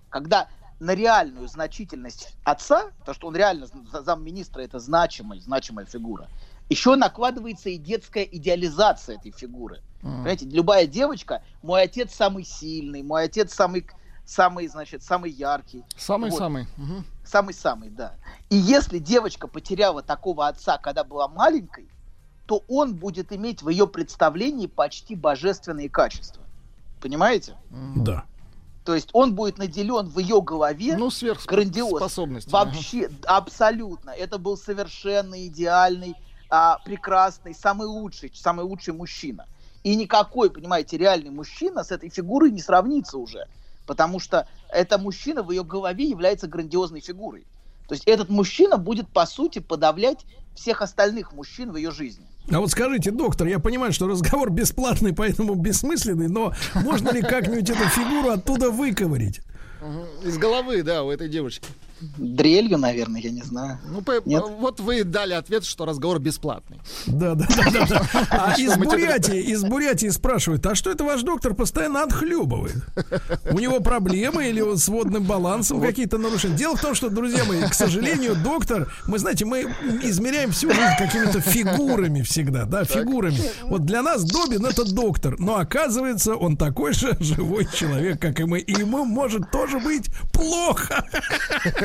Когда 0.10 0.48
на 0.80 0.96
реальную 0.96 1.48
значительность 1.48 2.38
отца, 2.44 2.92
то 3.06 3.14
что 3.14 3.28
он 3.28 3.36
реально 3.36 3.68
за- 3.68 4.02
замминистра 4.02 4.62
это 4.62 4.80
значимая, 4.80 5.40
значимая 5.40 5.86
фигура, 5.86 6.30
еще 6.70 6.96
накладывается 6.96 7.70
и 7.70 7.78
детская 7.78 8.24
идеализация 8.24 9.18
этой 9.18 9.32
фигуры. 9.32 9.82
Мгм. 10.02 10.14
Понимаете, 10.16 10.46
любая 10.46 10.88
девочка, 10.88 11.44
мой 11.62 11.84
отец 11.84 12.14
самый 12.14 12.44
сильный, 12.44 13.04
мой 13.04 13.24
отец 13.24 13.54
самый, 13.54 13.88
самый, 14.26 14.68
значит, 14.68 15.04
самый 15.04 15.32
яркий, 15.32 15.84
Самый-самый. 15.98 16.68
Мгм. 16.78 17.06
самый-самый, 17.26 17.90
да. 17.90 18.14
И 18.50 18.56
если 18.56 19.00
девочка 19.00 19.48
потеряла 19.48 20.02
такого 20.02 20.48
отца, 20.48 20.78
когда 20.78 21.04
была 21.04 21.28
маленькой, 21.28 21.88
то 22.46 22.64
он 22.68 22.96
будет 22.96 23.32
иметь 23.34 23.62
в 23.64 23.70
ее 23.70 23.88
представлении 23.88 24.68
почти 24.68 25.16
божественные 25.16 25.90
качества. 25.90 26.44
Понимаете? 27.02 27.56
Да. 27.96 28.26
То 28.84 28.94
есть 28.94 29.10
он 29.14 29.34
будет 29.34 29.58
наделен 29.58 30.08
в 30.08 30.20
ее 30.20 30.42
голове 30.42 30.96
Ну, 30.96 31.10
грандиоз. 31.10 31.90
сверхспособности. 31.90 32.50
Вообще, 32.52 33.10
абсолютно. 33.26 34.12
Это 34.12 34.38
был 34.38 34.58
совершенно 34.58 35.48
идеальный, 35.48 36.16
а, 36.52 36.78
прекрасный, 36.86 37.56
самый 37.56 37.88
лучший, 37.88 38.32
самый 38.36 38.64
лучший 38.64 38.94
мужчина. 38.94 39.48
И 39.84 39.96
никакой, 39.96 40.52
понимаете, 40.52 40.98
реальный 40.98 41.32
мужчина 41.32 41.84
с 41.84 41.92
этой 41.92 42.10
фигурой 42.10 42.52
не 42.52 42.62
сравнится 42.62 43.18
уже. 43.18 43.48
Потому 43.86 44.20
что 44.20 44.48
это 44.70 44.98
мужчина 44.98 45.44
в 45.44 45.52
ее 45.52 45.64
голове 45.64 46.06
является 46.06 46.48
грандиозной 46.48 47.02
фигурой. 47.02 47.46
То 47.88 47.94
есть 47.94 48.06
этот 48.06 48.30
мужчина 48.30 48.78
будет, 48.78 49.08
по 49.10 49.26
сути, 49.26 49.60
подавлять 49.60 50.26
всех 50.56 50.82
остальных 50.82 51.34
мужчин 51.34 51.72
в 51.72 51.76
ее 51.76 51.92
жизни. 51.92 52.26
А 52.52 52.60
вот 52.60 52.72
скажите, 52.72 53.12
доктор, 53.12 53.48
я 53.48 53.60
понимаю, 53.60 53.92
что 53.92 54.08
разговор 54.08 54.50
бесплатный, 54.50 55.14
поэтому 55.14 55.56
бессмысленный, 55.56 56.28
но 56.28 56.54
можно 56.76 57.10
ли 57.10 57.22
как-нибудь 57.22 57.70
эту 57.70 57.88
фигуру 57.90 58.30
оттуда 58.30 58.72
выковырить? 58.72 59.42
Из 60.24 60.38
головы, 60.38 60.84
да, 60.84 61.04
у 61.04 61.12
этой 61.12 61.28
девочки. 61.28 61.68
Дрелью, 62.18 62.78
наверное, 62.78 63.22
я 63.22 63.32
не 63.32 63.42
знаю. 63.42 63.80
Ну, 63.90 64.02
по- 64.02 64.22
Нет? 64.26 64.44
вот 64.60 64.80
вы 64.82 65.04
дали 65.04 65.34
ответ, 65.34 65.64
что 65.64 65.86
разговор 65.86 66.20
бесплатный. 66.20 66.80
Да, 67.06 67.36
да, 67.36 67.46
да. 67.88 68.02
А 68.30 68.56
из 68.58 68.76
Бурятии, 68.78 69.40
из 69.40 69.64
Бурятии 69.64 70.10
спрашивают, 70.10 70.66
а 70.66 70.76
что 70.76 70.92
это 70.92 71.06
ваш 71.06 71.22
доктор 71.24 71.54
постоянно 71.54 72.04
отхлебывает? 72.04 72.76
У 73.50 73.60
него 73.60 73.80
проблемы 73.80 74.50
или 74.50 74.60
он 74.60 74.78
с 74.78 74.88
водным 74.90 75.24
балансом 75.24 75.82
какие-то 75.82 76.18
нарушения? 76.18 76.58
Дело 76.58 76.76
в 76.76 76.82
том, 76.82 76.96
что, 76.96 77.10
друзья 77.10 77.46
мои, 77.46 77.62
к 77.64 77.74
сожалению, 77.74 78.36
доктор, 78.36 78.92
мы 79.08 79.18
знаете, 79.18 79.46
мы 79.46 79.62
измеряем 80.04 80.52
всю 80.52 80.72
жизнь 80.72 80.98
какими-то 81.00 81.40
фигурами 81.40 82.22
всегда, 82.24 82.66
да, 82.66 82.84
фигурами. 82.84 83.40
Вот 83.64 83.86
для 83.86 84.02
нас 84.02 84.24
Добин 84.24 84.66
это 84.66 84.84
доктор, 84.84 85.40
но 85.40 85.58
оказывается, 85.58 86.36
он 86.36 86.58
такой 86.58 86.94
же 86.94 87.16
живой 87.22 87.68
человек, 87.74 88.20
как 88.20 88.40
и 88.40 88.44
мы, 88.44 88.60
и 88.60 88.74
ему 88.74 89.06
может 89.06 89.50
тоже 89.52 89.80
быть 89.80 90.10
плохо. 90.34 91.06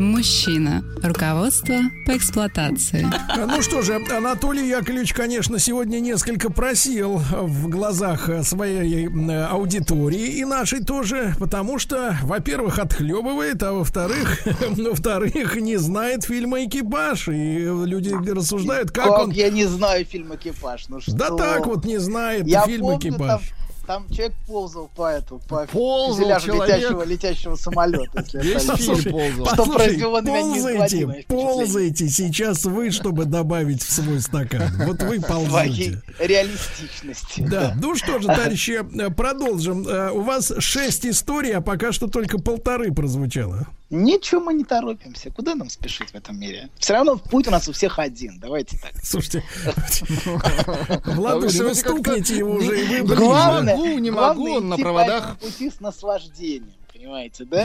Мужчина. 0.00 0.82
Руководство 1.02 1.76
по 2.06 2.16
эксплуатации. 2.16 3.06
Ну 3.36 3.60
что 3.60 3.82
же, 3.82 4.00
Анатолий 4.10 4.66
Яковлевич, 4.66 5.12
конечно, 5.12 5.58
сегодня 5.58 6.00
несколько 6.00 6.50
просил 6.50 7.18
в 7.18 7.68
глазах 7.68 8.30
своей 8.42 9.08
э, 9.08 9.44
аудитории 9.44 10.38
и 10.38 10.44
нашей 10.46 10.82
тоже, 10.82 11.34
потому 11.38 11.78
что, 11.78 12.16
во-первых, 12.22 12.78
отхлебывает, 12.78 13.62
а 13.62 13.74
во-вторых, 13.74 14.40
во-вторых, 14.70 15.56
не 15.56 15.76
знает 15.76 16.24
фильма 16.24 16.64
«Экипаж», 16.64 17.28
и 17.28 17.58
люди 17.84 18.14
рассуждают, 18.30 18.92
как, 18.92 19.04
Как 19.04 19.18
он... 19.24 19.30
я 19.32 19.50
не 19.50 19.66
знаю 19.66 20.06
фильм 20.06 20.34
«Экипаж». 20.34 20.88
Ну 20.88 21.02
что? 21.02 21.12
Да 21.12 21.36
так 21.36 21.66
вот 21.66 21.84
не 21.84 21.98
знает 21.98 22.46
Я 22.46 22.64
фильм 22.64 22.86
помню, 22.86 22.96
«Экипаж». 22.96 23.28
Там, 23.28 23.40
там 23.90 24.08
человек 24.08 24.34
ползал 24.46 24.88
по 24.94 25.08
эту, 25.10 25.40
по 25.48 25.66
Ползал 25.66 26.28
летящего, 26.28 27.02
летящего 27.02 27.56
самолета. 27.56 28.24
если 28.32 28.40
Весь 28.40 28.62
это- 28.64 28.76
фильм 28.76 29.12
ползал. 29.12 29.46
Что 29.54 29.72
произвело 29.72 30.20
на 30.20 30.30
ползайте, 30.30 31.24
ползайте 31.26 32.08
сейчас 32.08 32.64
вы, 32.66 32.92
чтобы 32.92 33.24
добавить 33.24 33.82
в 33.82 33.90
свой 33.90 34.20
стакан. 34.20 34.70
Вот 34.86 35.02
вы 35.02 35.18
Твоей 35.18 35.20
ползете. 35.20 36.02
реалистичности. 36.20 37.40
Да, 37.50 37.74
ну 37.82 37.96
что 37.96 38.20
же, 38.20 38.28
товарищи, 38.28 38.80
э, 39.00 39.10
продолжим. 39.10 39.84
Э, 39.88 40.10
У 40.12 40.20
вас 40.22 40.52
шесть 40.60 41.04
историй, 41.04 41.52
а 41.52 41.60
пока 41.60 41.90
что 41.90 42.06
только 42.06 42.38
полторы 42.38 42.92
прозвучало. 42.92 43.66
Ничего 43.90 44.40
мы 44.40 44.54
не 44.54 44.62
торопимся. 44.64 45.30
Куда 45.32 45.56
нам 45.56 45.68
спешить 45.68 46.10
в 46.10 46.14
этом 46.14 46.38
мире? 46.38 46.70
Все 46.78 46.92
равно 46.92 47.16
путь 47.16 47.48
у 47.48 47.50
нас 47.50 47.68
у 47.68 47.72
всех 47.72 47.98
один. 47.98 48.38
Давайте 48.38 48.78
так. 48.78 48.92
Слушайте, 49.02 49.42
А 51.04 51.36
вы 51.36 51.74
стукните 51.74 52.38
его 52.38 52.52
уже 52.52 52.80
и 52.98 53.00
вы 53.02 53.16
Главное, 53.16 53.76
не 53.98 54.10
главное 54.10 54.44
могу, 54.44 54.56
он 54.58 54.68
на 54.68 54.76
проводах. 54.76 55.38
пути 55.38 55.70
с 55.70 55.80
наслаждением. 55.80 56.72
Понимаете, 56.92 57.44
да? 57.46 57.64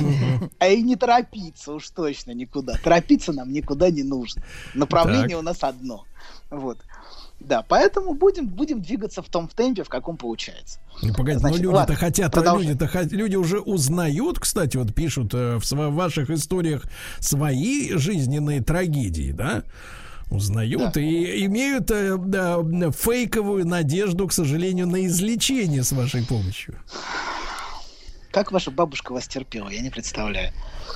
А 0.60 0.68
и 0.68 0.82
не 0.82 0.96
торопиться 0.96 1.74
уж 1.74 1.90
точно 1.90 2.32
никуда. 2.32 2.78
Торопиться 2.84 3.32
нам 3.34 3.52
никуда 3.52 3.92
не 3.92 4.02
нужно. 4.04 4.42
Направление 4.74 5.30
Так. 5.30 5.40
у 5.40 5.42
нас 5.44 5.58
одно. 5.62 6.06
Вот. 6.50 6.80
Да, 7.40 7.62
поэтому 7.68 8.14
будем, 8.16 8.48
будем 8.48 8.82
двигаться 8.82 9.22
в 9.22 9.30
том 9.30 9.48
темпе, 9.48 9.84
в 9.84 9.90
каком 9.90 10.18
получается. 10.18 10.80
Ну, 11.04 11.14
погоди, 11.14 11.38
Значит, 11.38 11.62
ну 11.62 11.72
люди-то 11.74 11.94
хотят, 11.96 12.32
продолжай. 12.32 12.68
люди-то 12.70 12.86
хот- 12.86 13.10
люди 13.14 13.36
уже 13.36 13.60
узнают, 13.60 14.40
кстати, 14.40 14.78
вот 14.78 14.96
пишут 14.96 15.34
э, 15.34 15.58
в 15.58 15.62
сво- 15.64 15.92
ваших 15.92 16.30
историях 16.32 16.84
свои 17.20 17.92
жизненные 17.94 18.64
трагедии, 18.64 19.32
да? 19.32 19.64
Узнают 20.32 20.94
Да. 20.94 21.00
и 21.02 21.46
имеют 21.46 21.92
э, 21.92 22.18
да, 22.18 22.58
фейковую 22.92 23.68
надежду, 23.68 24.28
к 24.28 24.34
сожалению, 24.34 24.88
на 24.88 25.06
излечение 25.06 25.84
с 25.84 25.92
вашей 25.92 26.26
помощью. 26.26 26.80
Как 28.36 28.52
ваша 28.52 28.70
бабушка 28.70 29.14
вас 29.14 29.30
терпела, 29.30 29.70
я 29.70 29.80
не 29.80 29.90
представляю. 29.90 30.52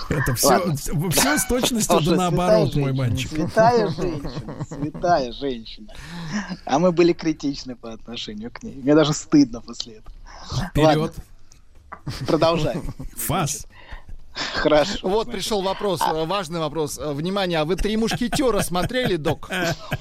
Это 0.10 0.36
все, 0.36 0.48
Ладно. 0.50 0.76
все 0.76 1.38
с 1.38 1.46
точностью 1.46 2.02
да 2.02 2.16
наоборот, 2.16 2.76
мой 2.76 2.92
мальчик. 2.92 3.32
Святая 3.32 3.88
женщина, 3.88 4.66
святая 4.68 5.32
женщина. 5.32 5.94
А 6.66 6.80
мы 6.80 6.92
были 6.92 7.14
критичны 7.14 7.78
по 7.78 7.94
отношению 7.94 8.52
к 8.52 8.62
ней. 8.62 8.76
Мне 8.76 8.94
даже 8.94 9.14
стыдно 9.14 9.62
после 9.62 10.00
этого. 10.00 10.68
Вперед, 10.70 11.14
Продолжаем. 12.28 12.94
фас. 13.16 13.68
Хорошо. 14.56 15.00
Вот 15.04 15.24
значит. 15.28 15.32
пришел 15.32 15.62
вопрос, 15.62 16.02
э, 16.02 16.26
важный 16.26 16.60
вопрос. 16.60 16.98
Э, 16.98 17.14
Внимание, 17.14 17.60
а 17.60 17.66
вы 17.66 17.78
«Три 17.78 17.96
мушкетера» 17.96 18.62
смотрели, 18.64 19.16
док? 19.16 19.50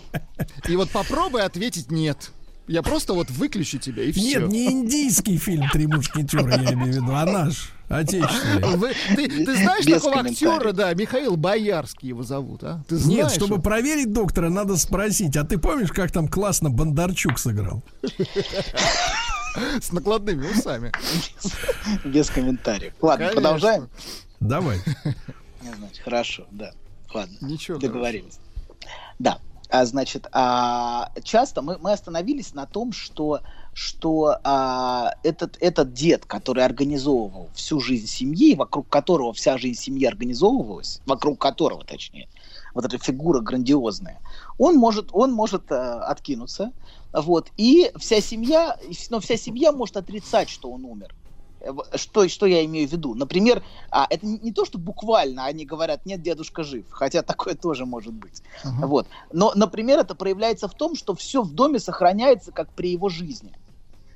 И 0.68 0.74
вот 0.74 0.90
попробуй 0.90 1.42
ответить 1.42 1.92
«нет». 1.92 2.32
Я 2.68 2.82
просто 2.82 3.14
вот 3.14 3.30
выключу 3.30 3.78
тебя, 3.78 4.02
и 4.04 4.12
все. 4.12 4.40
Нет, 4.40 4.48
не 4.50 4.66
индийский 4.70 5.38
фильм 5.38 5.68
«Три 5.70 5.86
мушкетера», 5.86 6.50
я 6.62 6.74
имею 6.74 6.92
в 6.92 6.96
виду, 6.96 7.12
а 7.14 7.24
наш, 7.24 7.70
отечественный. 7.88 8.76
Вы- 8.76 8.92
ты, 9.16 9.26
ты 9.44 9.56
знаешь 9.56 9.86
Без 9.86 10.02
такого 10.02 10.20
актера, 10.20 10.72
да, 10.72 10.92
Михаил 10.92 11.36
Боярский 11.36 12.08
его 12.08 12.22
зовут, 12.22 12.62
а? 12.64 12.84
Ты 12.86 12.96
знаешь? 12.96 13.18
Нет, 13.18 13.32
чтобы 13.32 13.54
его? 13.54 13.62
проверить 13.62 14.12
доктора, 14.12 14.50
надо 14.50 14.76
спросить, 14.76 15.34
а 15.38 15.44
ты 15.44 15.56
помнишь, 15.56 15.90
как 15.90 16.12
там 16.12 16.28
классно 16.28 16.68
Бондарчук 16.68 17.38
сыграл? 17.38 17.82
С 19.80 19.90
накладными 19.90 20.46
усами. 20.46 20.92
Без 22.04 22.28
комментариев. 22.30 22.92
Ладно, 23.00 23.28
Конечно. 23.28 23.40
продолжаем. 23.40 23.88
Давай. 24.40 24.78
Не 25.62 25.74
знаю, 25.74 25.92
хорошо, 26.04 26.46
да. 26.50 26.72
Ладно. 27.12 27.36
Ничего. 27.40 27.78
Договорились. 27.78 28.38
Да. 29.18 29.38
А, 29.70 29.84
значит, 29.84 30.26
а, 30.32 31.10
часто 31.22 31.60
мы, 31.60 31.76
мы 31.78 31.92
остановились 31.92 32.54
на 32.54 32.66
том, 32.66 32.92
что, 32.92 33.40
что 33.74 34.38
а, 34.42 35.12
этот, 35.22 35.58
этот 35.60 35.92
дед, 35.92 36.24
который 36.24 36.64
организовывал 36.64 37.50
всю 37.54 37.78
жизнь 37.78 38.06
семьи, 38.06 38.54
вокруг 38.54 38.88
которого 38.88 39.34
вся 39.34 39.58
жизнь 39.58 39.78
семьи 39.78 40.06
организовывалась, 40.06 41.02
вокруг 41.04 41.38
которого, 41.38 41.84
точнее, 41.84 42.28
вот 42.74 42.86
эта 42.86 42.96
фигура 42.96 43.40
грандиозная, 43.40 44.20
он 44.56 44.76
может, 44.76 45.10
он 45.12 45.32
может 45.32 45.70
а, 45.70 46.02
откинуться, 46.06 46.72
вот, 47.12 47.48
и 47.58 47.90
вся 47.98 48.22
семья, 48.22 48.78
но 49.10 49.20
вся 49.20 49.36
семья 49.36 49.72
может 49.72 49.98
отрицать, 49.98 50.48
что 50.48 50.70
он 50.70 50.86
умер. 50.86 51.14
Э, 51.60 51.72
Что, 51.96 52.28
что 52.28 52.46
я 52.46 52.64
имею 52.64 52.88
в 52.88 52.92
виду? 52.92 53.14
Например, 53.14 53.62
а, 53.90 54.06
это 54.08 54.26
не, 54.26 54.38
не 54.38 54.52
то, 54.52 54.64
что 54.64 54.78
буквально 54.78 55.44
они 55.44 55.64
говорят, 55.64 56.06
нет, 56.06 56.22
дедушка 56.22 56.62
жив, 56.62 56.86
хотя 56.90 57.22
такое 57.22 57.54
тоже 57.54 57.86
может 57.86 58.14
быть. 58.14 58.42
Вот. 58.64 59.06
Но, 59.32 59.52
например, 59.54 59.98
это 59.98 60.14
проявляется 60.14 60.68
в 60.68 60.74
том, 60.74 60.94
что 60.94 61.14
все 61.14 61.42
в 61.42 61.52
доме 61.52 61.78
сохраняется 61.78 62.52
как 62.52 62.72
при 62.72 62.90
его 62.90 63.08
жизни. 63.08 63.52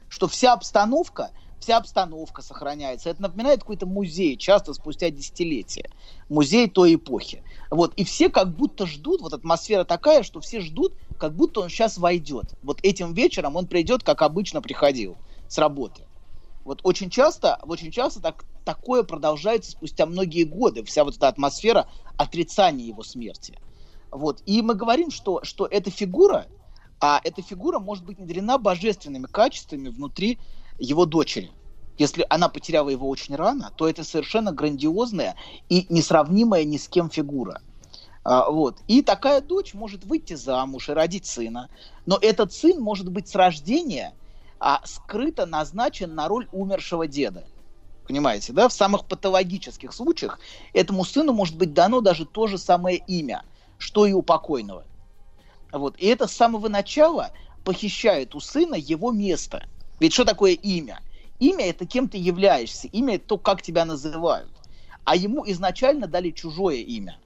Что 0.09 0.29
вся 0.29 0.53
обстановка, 0.53 1.31
вся 1.59 1.79
обстановка 1.79 2.43
сохраняется. 2.43 3.09
Это 3.09 3.23
напоминает 3.23 3.61
какой-то 3.61 3.87
музей, 3.87 4.37
часто 4.37 4.75
спустя 4.75 5.11
десятилетия. 5.11 5.89
Музей 6.29 6.69
той 6.69 6.97
эпохи. 6.97 7.43
Вот. 7.71 7.95
И 7.95 8.05
все 8.05 8.29
как 8.29 8.55
будто 8.55 8.87
ждут, 8.87 9.23
вот 9.23 9.33
атмосфера 9.33 9.85
такая, 9.85 10.23
что 10.23 10.41
все 10.41 10.61
ждут, 10.61 10.95
как 11.19 11.35
будто 11.35 11.61
он 11.61 11.71
сейчас 11.71 11.97
войдет. 11.99 12.55
Вот 12.63 12.81
этим 12.83 13.15
вечером 13.15 13.57
он 13.57 13.67
придет, 13.67 14.03
как 14.03 14.23
обычно 14.23 14.61
приходил, 14.61 15.17
с 15.49 15.57
работы. 15.57 16.03
Вот 16.64 16.81
очень 16.85 17.11
часто, 17.11 17.59
очень 17.62 17.90
часто 17.90 18.20
так, 18.20 18.44
такое 18.64 19.03
продолжается 19.03 19.72
спустя 19.72 20.07
многие 20.07 20.44
годы, 20.44 20.85
вся 20.85 21.05
вот 21.05 21.16
эта 21.16 21.29
атмосфера 21.29 21.88
отрицания 22.16 22.87
его 22.87 23.03
смерти. 23.03 23.59
Вот. 24.11 24.42
И 24.46 24.62
мы 24.62 24.75
говорим, 24.75 25.11
что, 25.11 25.40
что 25.42 25.66
эта 25.66 25.90
фигура, 25.90 26.46
а 27.01 27.20
эта 27.25 27.42
фигура 27.42 27.79
может 27.81 28.05
быть 28.05 28.18
наделена 28.18 28.59
божественными 28.59 29.27
качествами 29.27 29.88
внутри 29.88 30.38
его 30.79 31.05
дочери. 31.05 31.51
Если 31.98 32.25
она 32.31 32.48
потеряла 32.48 32.88
его 32.90 33.09
очень 33.09 33.35
рано, 33.35 33.72
то 33.77 33.88
это 33.88 34.05
совершенно 34.05 34.53
грандиозная 34.53 35.37
и 35.68 35.87
несравнимая 35.88 36.64
ни 36.64 36.77
с 36.77 36.88
кем 36.88 37.11
фигура. 37.11 37.61
А, 38.25 38.51
вот. 38.51 38.79
И 38.87 39.03
такая 39.03 39.40
дочь 39.40 39.75
может 39.75 40.05
выйти 40.05 40.35
замуж 40.35 40.88
и 40.88 40.92
родить 40.92 41.27
сына. 41.27 41.68
Но 42.07 42.18
этот 42.20 42.53
сын 42.53 42.81
может 42.81 43.11
быть 43.11 43.29
с 43.29 43.35
рождения 43.35 44.14
а, 44.62 44.81
скрыто 44.85 45.44
назначен 45.44 46.14
на 46.14 46.29
роль 46.29 46.48
умершего 46.53 47.09
деда. 47.09 47.44
Понимаете, 48.07 48.53
да? 48.53 48.68
В 48.68 48.72
самых 48.72 49.07
патологических 49.07 49.92
случаях 49.92 50.38
этому 50.72 51.05
сыну 51.05 51.33
может 51.33 51.57
быть 51.57 51.75
дано 51.75 52.01
даже 52.01 52.25
то 52.25 52.46
же 52.46 52.59
самое 52.59 52.98
имя, 53.09 53.42
что 53.79 54.07
и 54.07 54.12
у 54.12 54.22
покойного. 54.22 54.85
Вот. 55.72 55.96
И 55.98 56.07
это 56.07 56.29
с 56.29 56.33
самого 56.33 56.68
начала 56.68 57.33
похищает 57.64 58.37
у 58.37 58.40
сына 58.40 58.77
его 58.77 59.11
место. 59.11 59.66
Ведь 59.98 60.12
что 60.12 60.25
такое 60.25 60.53
имя? 60.53 61.01
Имя– 61.40 61.66
это 61.66 61.85
кем 61.85 62.09
ты 62.09 62.18
являешься, 62.18 62.87
имя– 62.87 63.14
это 63.16 63.27
то, 63.27 63.38
как 63.38 63.62
тебя 63.62 63.85
называют. 63.85 64.51
А 65.03 65.16
ему 65.16 65.44
изначально 65.51 66.07
дали 66.07 66.31
чужое 66.31 66.77
имя. 66.77 67.18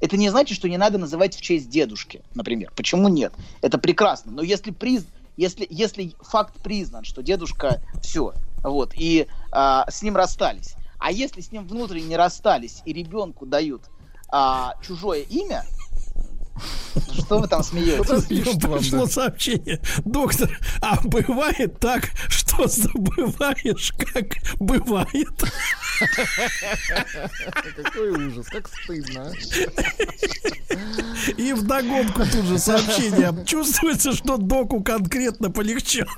Это 0.00 0.18
не 0.18 0.28
значит, 0.28 0.58
что 0.58 0.68
не 0.68 0.76
надо 0.76 0.98
называть 0.98 1.36
в 1.36 1.40
честь 1.40 1.70
дедушки, 1.70 2.22
например. 2.34 2.70
Почему 2.76 3.08
нет? 3.08 3.32
Это 3.62 3.78
прекрасно. 3.78 4.32
Но 4.32 4.42
если, 4.42 4.72
приз... 4.72 5.06
если, 5.36 5.66
если 5.70 6.14
факт 6.20 6.60
признан, 6.62 7.04
что 7.04 7.22
дедушка 7.22 7.82
все, 8.02 8.34
вот, 8.62 8.92
и 8.94 9.26
а, 9.50 9.90
с 9.90 10.02
ним 10.02 10.16
расстались, 10.16 10.74
а 10.98 11.10
если 11.10 11.40
с 11.40 11.50
ним 11.50 11.66
внутренне 11.66 12.08
не 12.08 12.16
расстались 12.16 12.82
и 12.84 12.92
ребенку 12.92 13.46
дают 13.46 13.82
а, 14.28 14.74
чужое 14.82 15.20
имя, 15.22 15.64
что 17.18 17.38
вы 17.38 17.48
там 17.48 17.62
смеетесь? 17.62 18.24
Пришло 18.26 19.06
сообщение. 19.06 19.80
Доктор, 20.04 20.58
а 20.80 21.00
бывает 21.02 21.78
так, 21.80 22.10
что 22.28 22.66
забываешь, 22.66 23.92
как 23.96 24.26
бывает? 24.58 25.44
Какой 27.76 28.10
ужас, 28.10 28.46
как 28.48 28.68
стыдно. 28.68 29.32
И 31.36 31.52
вдогонку 31.52 32.22
тут 32.26 32.44
же 32.44 32.58
сообщение. 32.58 33.44
Чувствуется, 33.46 34.12
что 34.12 34.36
доку 34.36 34.82
конкретно 34.82 35.50
полегчало. 35.50 36.10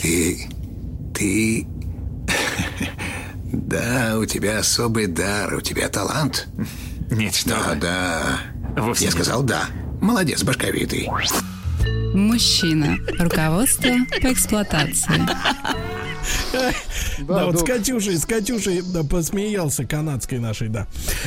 Ты... 0.00 0.48
ты... 1.14 1.66
Да, 3.54 4.16
у 4.18 4.24
тебя 4.26 4.58
особый 4.58 5.06
дар, 5.06 5.54
у 5.54 5.60
тебя 5.60 5.88
талант. 5.88 6.48
Нет, 7.10 7.34
что 7.34 7.50
Да, 7.50 7.68
вы. 7.70 7.76
да. 7.80 8.22
Вовсе 8.76 9.04
Я 9.04 9.10
нет. 9.10 9.14
сказал 9.14 9.42
да. 9.42 9.66
Молодец, 10.00 10.42
башковитый. 10.42 11.08
Мужчина. 12.14 12.96
Руководство 13.18 13.90
по 14.20 14.32
эксплуатации. 14.32 15.20
Да, 17.28 17.46
вот 17.46 17.60
с 17.60 17.62
Катюшей, 17.62 18.16
с 18.16 18.24
Катюшей 18.24 18.82
да, 18.82 19.02
посмеялся 19.04 19.84
канадской 19.84 20.38
нашей, 20.38 20.68
да. 20.68 20.86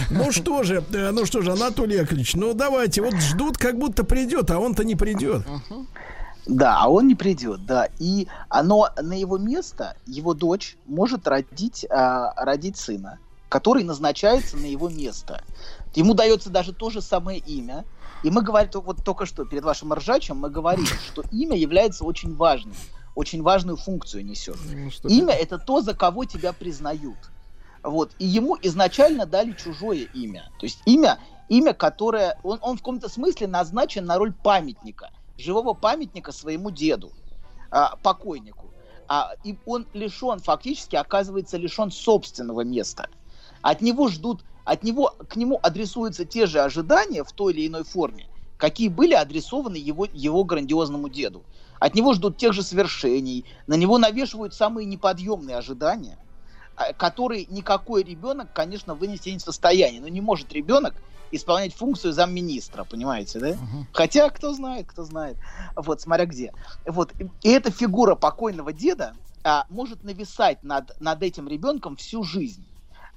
Ну 0.09 0.31
что 0.31 0.63
же, 0.63 0.83
э, 0.91 1.11
ну 1.11 1.25
что 1.25 1.41
же, 1.41 1.51
Анатолий 1.51 1.95
Яковлевич, 1.97 2.33
ну 2.35 2.53
давайте, 2.53 3.01
вот 3.01 3.15
ждут, 3.15 3.57
как 3.57 3.77
будто 3.77 4.03
придет, 4.03 4.49
а 4.51 4.57
он-то 4.59 4.83
не 4.83 4.95
придет. 4.95 5.45
Да, 6.47 6.77
а 6.79 6.89
он 6.89 7.07
не 7.07 7.15
придет, 7.15 7.65
да. 7.65 7.89
И 7.99 8.27
оно 8.49 8.89
на 9.01 9.13
его 9.13 9.37
место, 9.37 9.97
его 10.05 10.33
дочь 10.33 10.77
может 10.85 11.27
родить, 11.27 11.85
а, 11.89 12.33
родить 12.35 12.77
сына, 12.77 13.19
который 13.49 13.83
назначается 13.83 14.57
на 14.57 14.65
его 14.65 14.89
место. 14.89 15.43
Ему 15.93 16.13
дается 16.13 16.49
даже 16.49 16.73
то 16.73 16.89
же 16.89 17.01
самое 17.01 17.39
имя. 17.39 17.85
И 18.23 18.31
мы 18.31 18.41
говорим, 18.41 18.69
вот 18.81 19.03
только 19.03 19.25
что 19.25 19.45
перед 19.45 19.63
вашим 19.63 19.93
ржачем 19.93 20.37
мы 20.37 20.49
говорили, 20.49 20.87
что 21.11 21.23
имя 21.31 21.55
является 21.55 22.03
очень 22.03 22.35
важным, 22.35 22.75
очень 23.15 23.41
важную 23.41 23.77
функцию 23.77 24.25
несет. 24.25 24.57
Ну, 24.73 24.89
что 24.89 25.07
Имя 25.07 25.33
это 25.33 25.57
то, 25.57 25.81
за 25.81 25.93
кого 25.93 26.25
тебя 26.25 26.53
признают. 26.53 27.17
Вот. 27.83 28.11
И 28.19 28.25
ему 28.25 28.57
изначально 28.61 29.25
дали 29.25 29.53
чужое 29.53 30.07
имя. 30.13 30.49
То 30.59 30.65
есть 30.65 30.79
имя, 30.85 31.19
имя, 31.49 31.73
которое... 31.73 32.39
Он, 32.43 32.59
он 32.61 32.75
в 32.75 32.79
каком-то 32.79 33.09
смысле 33.09 33.47
назначен 33.47 34.05
на 34.05 34.17
роль 34.17 34.33
памятника, 34.33 35.11
живого 35.37 35.73
памятника 35.73 36.31
своему 36.31 36.71
деду, 36.71 37.11
а, 37.69 37.95
покойнику. 37.97 38.71
А, 39.07 39.33
и 39.43 39.55
он 39.65 39.87
лишен, 39.93 40.39
фактически 40.39 40.95
оказывается 40.95 41.57
лишен 41.57 41.91
собственного 41.91 42.61
места. 42.61 43.09
От 43.61 43.81
него 43.81 44.09
ждут, 44.09 44.43
от 44.65 44.83
него, 44.83 45.15
к 45.29 45.35
нему 45.35 45.59
адресуются 45.61 46.25
те 46.25 46.45
же 46.45 46.59
ожидания 46.59 47.23
в 47.23 47.31
той 47.31 47.53
или 47.53 47.67
иной 47.67 47.83
форме, 47.83 48.27
какие 48.57 48.89
были 48.89 49.13
адресованы 49.13 49.77
его, 49.77 50.07
его 50.11 50.43
грандиозному 50.43 51.07
деду. 51.09 51.43
От 51.79 51.95
него 51.95 52.13
ждут 52.13 52.37
тех 52.37 52.53
же 52.53 52.63
свершений, 52.63 53.45
на 53.67 53.75
него 53.75 53.97
навешивают 53.97 54.53
самые 54.53 54.85
неподъемные 54.85 55.57
ожидания, 55.57 56.17
а, 56.75 56.91
которые 56.93 57.45
никакой 57.45 58.03
ребенок, 58.03 58.51
конечно, 58.53 58.93
вынести 58.95 59.29
не 59.29 59.37
в 59.37 59.41
состоянии. 59.41 59.99
Но 59.99 60.07
не 60.07 60.21
может 60.21 60.51
ребенок 60.51 60.95
исполнять 61.31 61.73
функцию 61.75 62.13
замминистра, 62.13 62.83
понимаете, 62.83 63.39
да? 63.39 63.47
Хотя, 63.93 64.29
кто 64.29 64.53
знает, 64.53 64.87
кто 64.87 65.03
знает. 65.03 65.37
Вот, 65.75 66.01
смотря 66.01 66.25
где. 66.25 66.51
Вот. 66.85 67.13
И- 67.19 67.29
И 67.43 67.49
эта 67.49 67.71
фигура 67.71 68.15
покойного 68.15 68.73
деда 68.73 69.13
а, 69.43 69.65
может 69.69 70.03
нависать 70.03 70.63
над, 70.63 70.99
над 70.99 71.23
этим 71.23 71.47
ребенком 71.47 71.95
всю 71.95 72.23
жизнь, 72.23 72.65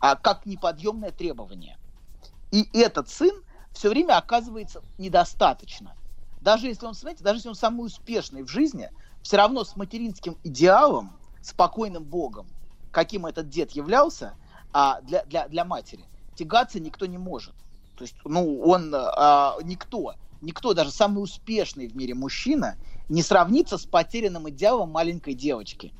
а, 0.00 0.14
как 0.16 0.46
неподъемное 0.46 1.10
требование. 1.10 1.76
И 2.52 2.68
этот 2.78 3.08
сын 3.08 3.32
все 3.72 3.88
время 3.88 4.16
оказывается 4.18 4.80
недостаточно. 4.98 5.94
Даже 6.40 6.66
если 6.68 6.86
он, 6.86 6.94
смотрите, 6.94 7.22
даже 7.24 7.38
если 7.38 7.48
он 7.50 7.54
самый 7.54 7.84
успешный 7.86 8.42
в 8.42 8.48
жизни, 8.48 8.90
все 9.22 9.36
равно 9.36 9.64
с 9.64 9.76
материнским 9.76 10.36
идеалом, 10.44 11.18
спокойным 11.42 12.04
богом, 12.04 12.46
каким 12.90 13.26
этот 13.26 13.48
дед 13.48 13.72
являлся, 13.72 14.34
а, 14.72 15.00
для, 15.02 15.24
для, 15.24 15.48
для 15.48 15.64
матери, 15.64 16.04
тягаться 16.34 16.80
никто 16.80 17.06
не 17.06 17.18
может. 17.18 17.54
То 18.00 18.04
есть, 18.04 18.16
ну, 18.24 18.60
он 18.62 18.94
а, 18.94 19.58
никто, 19.62 20.14
никто, 20.40 20.72
даже 20.72 20.90
самый 20.90 21.22
успешный 21.22 21.86
в 21.86 21.94
мире 21.94 22.14
мужчина, 22.14 22.78
не 23.10 23.22
сравнится 23.22 23.76
с 23.76 23.84
потерянным 23.84 24.48
идеалом 24.48 24.88
маленькой 24.88 25.34
девочки. 25.34 25.92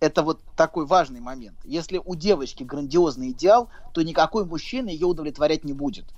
Это 0.00 0.24
вот 0.24 0.40
такой 0.56 0.84
важный 0.84 1.20
момент. 1.20 1.60
Если 1.62 2.02
у 2.04 2.16
девочки 2.16 2.64
грандиозный 2.64 3.30
идеал, 3.30 3.68
то 3.94 4.02
никакой 4.02 4.46
мужчина 4.46 4.88
ее 4.88 5.06
удовлетворять 5.06 5.62
не 5.62 5.74
будет. 5.74 6.12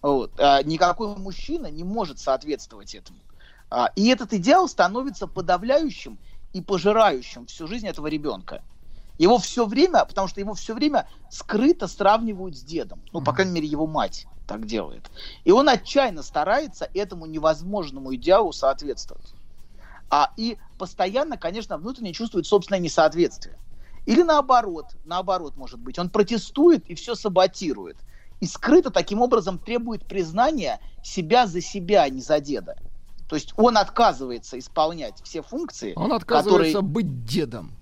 Вот. 0.00 0.32
А, 0.40 0.62
никакой 0.62 1.14
мужчина 1.18 1.66
не 1.66 1.84
может 1.84 2.18
соответствовать 2.18 2.94
этому. 2.94 3.20
А, 3.68 3.92
и 3.96 4.08
этот 4.08 4.32
идеал 4.32 4.66
становится 4.66 5.26
подавляющим 5.26 6.18
и 6.54 6.62
пожирающим 6.62 7.44
всю 7.44 7.66
жизнь 7.66 7.86
этого 7.86 8.06
ребенка. 8.06 8.62
Его 9.20 9.36
все 9.36 9.66
время, 9.66 10.06
потому 10.06 10.28
что 10.28 10.40
его 10.40 10.54
все 10.54 10.72
время 10.72 11.06
скрыто 11.28 11.88
сравнивают 11.88 12.56
с 12.56 12.62
дедом. 12.62 13.02
Ну, 13.12 13.20
по 13.20 13.34
крайней 13.34 13.52
мере, 13.52 13.66
его 13.66 13.86
мать 13.86 14.26
так 14.48 14.64
делает. 14.64 15.10
И 15.44 15.52
он 15.52 15.68
отчаянно 15.68 16.22
старается 16.22 16.88
этому 16.94 17.26
невозможному 17.26 18.14
идеалу 18.14 18.54
соответствовать. 18.54 19.34
А, 20.08 20.32
и 20.38 20.56
постоянно, 20.78 21.36
конечно, 21.36 21.76
внутренне 21.76 22.14
чувствует 22.14 22.46
собственное 22.46 22.80
несоответствие. 22.80 23.58
Или 24.06 24.22
наоборот, 24.22 24.86
наоборот, 25.04 25.54
может 25.54 25.80
быть, 25.80 25.98
он 25.98 26.08
протестует 26.08 26.86
и 26.88 26.94
все 26.94 27.14
саботирует. 27.14 27.98
И 28.40 28.46
скрыто 28.46 28.90
таким 28.90 29.20
образом 29.20 29.58
требует 29.58 30.06
признания 30.06 30.80
себя 31.04 31.46
за 31.46 31.60
себя, 31.60 32.04
а 32.04 32.08
не 32.08 32.22
за 32.22 32.40
деда. 32.40 32.74
То 33.28 33.36
есть 33.36 33.52
он 33.58 33.76
отказывается 33.76 34.58
исполнять 34.58 35.20
все 35.24 35.42
функции, 35.42 35.92
Он 35.94 36.14
отказывается 36.14 36.78
которые... 36.78 36.90
быть 36.90 37.24
дедом. 37.26 37.72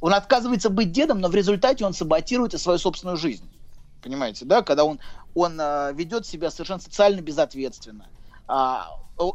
Он 0.00 0.14
отказывается 0.14 0.70
быть 0.70 0.92
дедом, 0.92 1.20
но 1.20 1.28
в 1.28 1.34
результате 1.34 1.84
он 1.84 1.94
саботирует 1.94 2.54
и 2.54 2.58
свою 2.58 2.78
собственную 2.78 3.16
жизнь. 3.16 3.48
Понимаете, 4.02 4.44
да? 4.44 4.62
Когда 4.62 4.84
он, 4.84 5.00
он 5.34 5.58
э, 5.60 5.92
ведет 5.94 6.26
себя 6.26 6.50
совершенно 6.50 6.80
социально 6.80 7.20
безответственно. 7.20 8.06
А, 8.46 8.88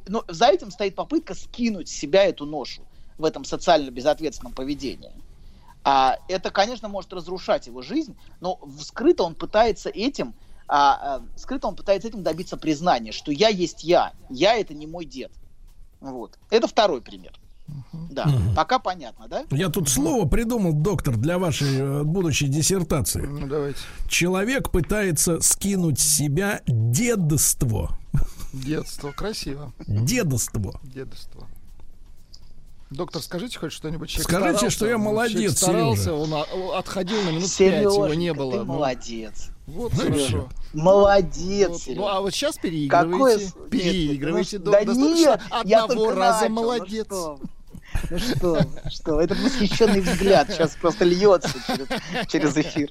но 0.07 0.23
за 0.27 0.47
этим 0.47 0.71
стоит 0.71 0.95
попытка 0.95 1.33
скинуть 1.33 1.89
с 1.89 1.91
себя 1.91 2.23
эту 2.23 2.45
ношу 2.45 2.83
в 3.17 3.25
этом 3.25 3.43
социально 3.43 3.89
безответственном 3.89 4.53
поведении. 4.53 5.11
А, 5.83 6.17
это, 6.27 6.51
конечно, 6.51 6.87
может 6.87 7.11
разрушать 7.11 7.67
его 7.67 7.81
жизнь, 7.81 8.15
но 8.39 8.59
скрыто 8.79 9.23
он 9.23 9.35
пытается 9.35 9.89
этим, 9.89 10.35
а, 10.67 11.17
а, 11.17 11.23
скрыто 11.35 11.67
он 11.67 11.75
пытается 11.75 12.07
этим 12.07 12.23
добиться 12.23 12.55
признания, 12.55 13.11
что 13.11 13.31
я 13.31 13.49
есть 13.49 13.83
я, 13.83 14.13
я 14.29 14.55
это 14.55 14.73
не 14.73 14.85
мой 14.85 15.05
дед. 15.05 15.31
Вот. 15.99 16.37
Это 16.49 16.67
второй 16.67 17.01
пример. 17.01 17.33
Да, 18.09 18.27
пока 18.55 18.79
понятно, 18.79 19.27
да? 19.27 19.45
Я 19.51 19.69
тут 19.69 19.87
слово 19.89 20.27
придумал, 20.27 20.73
доктор, 20.73 21.15
для 21.17 21.37
вашей 21.39 21.77
э, 21.79 22.03
будущей 22.03 22.47
диссертации. 22.47 23.21
Ну, 23.21 23.47
давайте. 23.47 23.79
Человек 24.09 24.69
пытается 24.71 25.39
скинуть 25.41 25.99
с 25.99 26.03
себя 26.03 26.61
дедство. 26.67 27.97
Детство. 28.53 29.11
Красиво. 29.11 29.71
Дедство. 29.87 30.79
Дедство. 30.83 31.47
Доктор, 32.89 33.21
скажите 33.21 33.57
хоть 33.57 33.71
что-нибудь. 33.71 34.09
Человек 34.09 34.27
Скажите, 34.27 34.49
старался, 34.57 34.69
что 34.75 34.85
я 34.87 34.97
молодец, 34.97 35.57
старался, 35.57 36.03
Сережа. 36.03 36.13
он 36.13 36.73
отходил 36.77 37.21
на 37.23 37.29
минут 37.29 37.49
пять, 37.57 37.81
его 37.83 38.07
не 38.07 38.13
Сереженька, 38.27 38.37
было. 38.37 38.51
ты 38.51 38.57
Ну, 38.57 38.65
молодец. 38.65 39.47
Вот 39.67 39.93
Ну 39.93 40.03
и 40.03 40.11
хорошо. 40.11 40.49
Молодец, 40.73 41.69
Вот. 41.69 41.81
Сережа. 41.81 41.99
Ну, 42.01 42.07
а 42.09 42.19
вот 42.19 42.33
сейчас 42.33 42.55
Какое... 42.55 42.69
переигрываете. 42.71 43.47
с- 43.47 43.69
Переигрываете. 43.69 44.55
Нет, 44.57 44.65
До- 44.65 44.71
да 44.71 44.83
достаточно 44.83 45.15
нет, 45.15 45.41
одного 45.51 46.11
раза 46.11 46.41
начал, 46.41 46.49
ну 46.55 46.61
молодец. 46.61 47.05
что 47.05 47.35
вы. 47.41 47.49
Ну 48.09 48.19
что, 48.19 48.61
что, 48.89 49.21
этот 49.21 49.39
восхищенный 49.39 50.01
взгляд 50.01 50.49
сейчас 50.49 50.75
просто 50.75 51.05
льется 51.05 51.49
через, 51.67 52.27
через 52.29 52.57
эфир. 52.57 52.89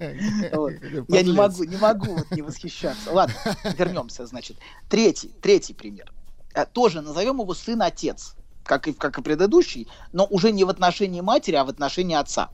Вот. 0.53 0.73
Я 1.09 1.23
не 1.23 1.33
могу, 1.33 1.65
не 1.65 1.77
могу 1.77 2.17
вот 2.17 2.31
не 2.31 2.43
восхищаться. 2.43 3.13
Ладно, 3.13 3.35
вернемся, 3.79 4.27
значит. 4.27 4.57
Третий, 4.89 5.29
третий 5.41 5.75
пример. 5.75 6.13
Э, 6.55 6.67
тоже 6.67 7.01
назовем 7.01 7.41
его 7.41 7.55
сын-отец, 7.55 8.35
как 8.65 8.89
и, 8.89 8.93
как 8.93 9.19
и 9.19 9.23
предыдущий, 9.23 9.89
но 10.13 10.27
уже 10.27 10.53
не 10.53 10.65
в 10.65 10.69
отношении 10.69 11.21
матери, 11.21 11.57
а 11.57 11.65
в 11.65 11.69
отношении 11.69 12.17
отца. 12.17 12.51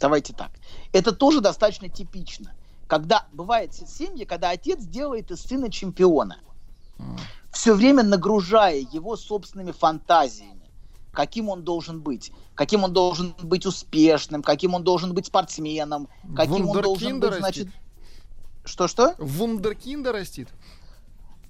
Давайте 0.00 0.32
так. 0.32 0.50
Это 0.92 1.12
тоже 1.12 1.40
достаточно 1.40 1.88
типично. 1.88 2.54
Когда 2.86 3.26
бывает 3.32 3.74
семьи, 3.74 4.24
когда 4.24 4.50
отец 4.50 4.84
делает 4.84 5.30
из 5.30 5.42
сына 5.42 5.70
чемпиона, 5.70 6.38
все 7.52 7.74
время 7.74 8.02
нагружая 8.02 8.78
его 8.78 9.16
собственными 9.16 9.72
фантазиями, 9.72 10.57
каким 11.18 11.48
он 11.48 11.64
должен 11.64 12.00
быть, 12.00 12.30
каким 12.54 12.84
он 12.84 12.92
должен 12.92 13.34
быть 13.42 13.66
успешным, 13.66 14.40
каким 14.40 14.74
он 14.74 14.84
должен 14.84 15.14
быть 15.14 15.26
спортсменом, 15.26 16.08
каким 16.36 16.68
он 16.68 16.80
должен 16.80 17.18
быть, 17.18 17.34
значит... 17.34 17.66
Что-что? 18.64 19.16
Вундеркинда 19.18 20.12
растит 20.12 20.48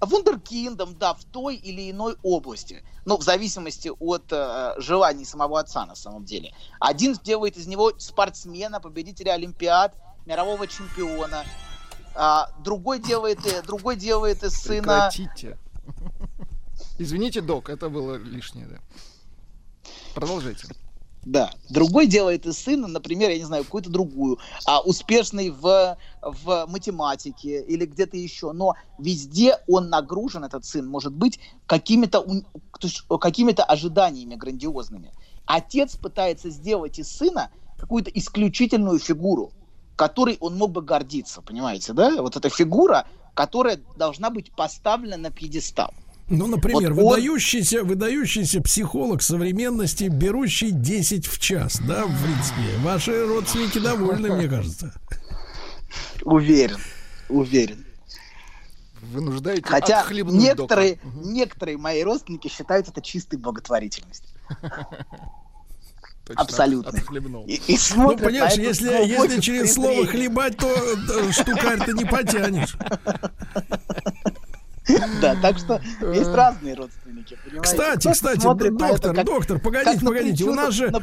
вундеркиндом, 0.01 0.95
да, 0.97 1.13
в 1.13 1.23
той 1.25 1.55
или 1.57 1.91
иной 1.91 2.15
области. 2.23 2.83
Ну, 3.05 3.17
в 3.17 3.21
зависимости 3.21 3.91
от 3.99 4.31
э, 4.31 4.73
желаний 4.77 5.25
самого 5.25 5.59
отца, 5.59 5.85
на 5.85 5.95
самом 5.95 6.23
деле. 6.23 6.53
Один 6.79 7.13
делает 7.21 7.57
из 7.57 7.67
него 7.67 7.91
спортсмена, 7.97 8.79
победителя 8.79 9.33
Олимпиад, 9.33 9.93
мирового 10.25 10.67
чемпиона. 10.67 11.43
А, 12.15 12.49
другой 12.63 12.99
делает, 12.99 13.45
э, 13.45 13.61
другой 13.61 13.97
делает 13.97 14.41
из 14.41 14.53
сына... 14.53 15.11
Прекратите. 15.11 15.57
Извините, 16.97 17.41
док, 17.41 17.69
это 17.69 17.89
было 17.89 18.15
лишнее, 18.15 18.67
да. 18.67 18.79
Продолжайте. 20.13 20.67
Да. 21.25 21.51
Другой 21.69 22.07
делает 22.07 22.45
из 22.45 22.57
сына, 22.57 22.87
например, 22.87 23.29
я 23.29 23.37
не 23.37 23.43
знаю, 23.43 23.65
какую-то 23.65 23.89
другую, 23.89 24.39
а 24.65 24.79
успешный 24.81 25.49
в, 25.49 25.97
в 26.21 26.65
математике 26.67 27.61
или 27.61 27.85
где-то 27.85 28.15
еще. 28.15 28.51
Но 28.53 28.75
везде 28.97 29.57
он 29.67 29.89
нагружен, 29.89 30.45
этот 30.45 30.65
сын, 30.65 30.87
может 30.87 31.13
быть, 31.13 31.39
какими-то, 31.67 32.25
какими-то 33.19 33.63
ожиданиями 33.63 34.35
грандиозными. 34.35 35.11
Отец 35.45 35.97
пытается 35.97 36.49
сделать 36.49 36.99
из 36.99 37.11
сына 37.11 37.51
какую-то 37.77 38.11
исключительную 38.11 38.99
фигуру, 38.99 39.51
которой 39.95 40.37
он 40.39 40.57
мог 40.57 40.71
бы 40.71 40.81
гордиться, 40.81 41.41
понимаете, 41.41 41.93
да? 41.93 42.21
Вот 42.21 42.37
эта 42.37 42.49
фигура, 42.49 43.07
которая 43.33 43.79
должна 43.97 44.29
быть 44.29 44.51
поставлена 44.51 45.17
на 45.17 45.31
пьедестал. 45.31 45.93
Ну, 46.29 46.45
например, 46.47 46.93
вот 46.93 47.15
выдающийся, 47.15 47.81
он... 47.81 47.87
выдающийся 47.87 48.61
психолог 48.61 49.21
современности, 49.21 50.03
берущий 50.05 50.71
10 50.71 51.25
в 51.25 51.39
час, 51.39 51.81
да, 51.87 52.05
в 52.05 52.23
принципе. 52.23 52.77
Ваши 52.83 53.25
родственники 53.25 53.79
довольны, 53.79 54.29
мне 54.35 54.47
кажется. 54.47 54.93
Уверен, 56.23 56.77
уверен. 57.29 57.85
Вынуждаете 59.01 59.63
Хотя 59.65 60.05
некоторые, 60.11 60.95
дока. 60.95 61.17
некоторые 61.23 61.77
мои 61.77 62.03
родственники 62.03 62.47
считают 62.47 62.87
это 62.87 63.01
чистой 63.01 63.37
благотворительностью. 63.37 64.29
Точно, 66.25 66.43
Абсолютно. 66.43 66.95
И, 67.47 67.55
и 67.55 67.77
ну, 67.95 68.15
понимаешь, 68.15 68.53
если, 68.53 68.89
если 69.07 69.39
через 69.39 69.73
слово 69.73 70.05
хлебать, 70.05 70.57
то 70.57 70.69
штукарь 71.31 71.83
ты 71.83 71.93
не 71.93 72.05
потянешь. 72.05 72.77
Да, 75.21 75.35
так 75.41 75.57
что 75.57 75.81
есть 76.13 76.29
разные 76.29 76.75
родственники, 76.75 77.37
Кстати, 77.61 78.11
кстати, 78.11 78.41
доктор, 78.41 79.23
доктор, 79.23 79.59
погодите, 79.59 80.05
погодите, 80.05 80.43
у 80.45 80.53
нас 80.53 80.73
же 80.73 80.87
а 80.87 80.99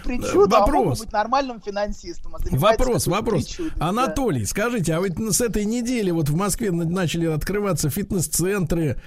вопрос. 0.47 1.01
быть 1.01 1.13
нормальным 1.13 1.61
финансистом. 1.61 2.35
А 2.37 2.39
вопрос, 2.57 3.07
вопрос. 3.07 3.59
Анатолий, 3.79 4.45
скажите, 4.45 4.95
а 4.95 5.01
ведь 5.01 5.19
с 5.19 5.41
этой 5.41 5.65
недели 5.65 6.11
вот 6.11 6.29
в 6.29 6.37
Москве 6.37 6.71
начали 6.71 7.27
открываться 7.27 7.91
фитнес-центры, 7.91 9.01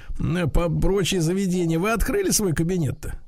прочие 0.82 1.22
заведения. 1.22 1.80
Вы 1.80 1.92
открыли 1.92 2.32
свой 2.32 2.54
кабинет-то? 2.54 3.20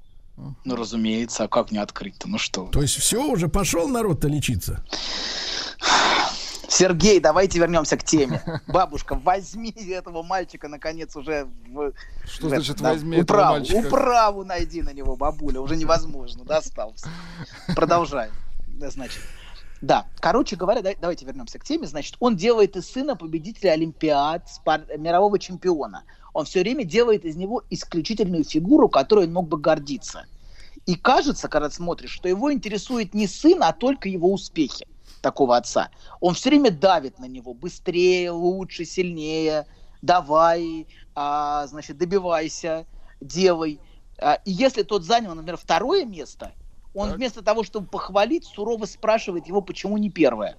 Ну, 0.65 0.75
разумеется, 0.75 1.43
а 1.43 1.47
как 1.47 1.71
не 1.71 1.77
открыть-то? 1.77 2.27
Ну 2.27 2.37
что? 2.37 2.65
То 2.67 2.81
есть 2.81 2.95
все, 2.95 3.23
уже 3.23 3.47
пошел 3.47 3.87
народ-то 3.87 4.27
лечиться? 4.27 4.83
Сергей, 6.71 7.19
давайте 7.19 7.59
вернемся 7.59 7.97
к 7.97 8.03
теме. 8.03 8.41
Бабушка, 8.65 9.15
возьми 9.15 9.71
этого 9.71 10.23
мальчика, 10.23 10.69
наконец, 10.69 11.13
уже 11.17 11.49
в... 11.67 11.91
Что 12.23 12.47
в, 12.47 12.49
значит 12.49 12.77
да, 12.77 12.93
возьми 12.93 13.21
управу, 13.21 13.57
этого 13.57 13.75
мальчика? 13.75 13.87
Управу 13.87 14.45
найди 14.45 14.81
на 14.81 14.93
него, 14.93 15.17
бабуля, 15.17 15.59
уже 15.59 15.75
невозможно, 15.75 16.45
достался. 16.45 17.09
Продолжаем. 17.75 18.31
Да, 18.67 18.89
значит, 18.89 19.19
да, 19.81 20.05
короче 20.21 20.55
говоря, 20.55 20.81
да, 20.81 20.91
давайте 20.99 21.25
вернемся 21.25 21.59
к 21.59 21.65
теме. 21.65 21.87
Значит, 21.87 22.15
он 22.21 22.37
делает 22.37 22.77
из 22.77 22.89
сына 22.89 23.17
победителя 23.17 23.71
Олимпиад, 23.71 24.47
спар... 24.49 24.85
мирового 24.97 25.39
чемпиона. 25.39 26.05
Он 26.33 26.45
все 26.45 26.61
время 26.61 26.85
делает 26.85 27.25
из 27.25 27.35
него 27.35 27.63
исключительную 27.69 28.45
фигуру, 28.45 28.87
которой 28.87 29.27
он 29.27 29.33
мог 29.33 29.49
бы 29.49 29.57
гордиться. 29.57 30.25
И 30.85 30.95
кажется, 30.95 31.49
когда 31.49 31.69
смотришь, 31.69 32.11
что 32.11 32.29
его 32.29 32.53
интересует 32.53 33.13
не 33.13 33.27
сын, 33.27 33.61
а 33.61 33.73
только 33.73 34.07
его 34.07 34.31
успехи 34.31 34.87
такого 35.21 35.57
отца. 35.57 35.89
Он 36.19 36.33
все 36.33 36.49
время 36.49 36.71
давит 36.71 37.19
на 37.19 37.25
него 37.25 37.53
быстрее, 37.53 38.31
лучше, 38.31 38.85
сильнее, 38.85 39.65
давай, 40.01 40.87
а, 41.15 41.67
значит, 41.67 41.97
добивайся, 41.97 42.85
делай. 43.19 43.79
А, 44.17 44.35
и 44.45 44.51
если 44.51 44.83
тот 44.83 45.03
занял, 45.03 45.33
например, 45.33 45.57
второе 45.57 46.05
место, 46.05 46.51
он 46.93 47.09
так. 47.09 47.17
вместо 47.17 47.41
того, 47.41 47.63
чтобы 47.63 47.87
похвалить, 47.87 48.45
сурово 48.45 48.85
спрашивает 48.85 49.47
его, 49.47 49.61
почему 49.61 49.97
не 49.97 50.09
первое. 50.09 50.57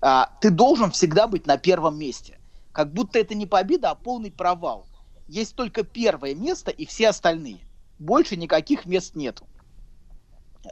А, 0.00 0.30
ты 0.40 0.50
должен 0.50 0.90
всегда 0.90 1.26
быть 1.26 1.46
на 1.46 1.56
первом 1.56 1.98
месте. 1.98 2.38
Как 2.72 2.92
будто 2.92 3.18
это 3.18 3.34
не 3.34 3.46
победа, 3.46 3.90
а 3.90 3.94
полный 3.94 4.30
провал. 4.30 4.86
Есть 5.28 5.56
только 5.56 5.82
первое 5.82 6.34
место 6.34 6.70
и 6.70 6.84
все 6.84 7.08
остальные. 7.08 7.60
Больше 7.98 8.36
никаких 8.36 8.84
мест 8.84 9.14
нету. 9.16 9.46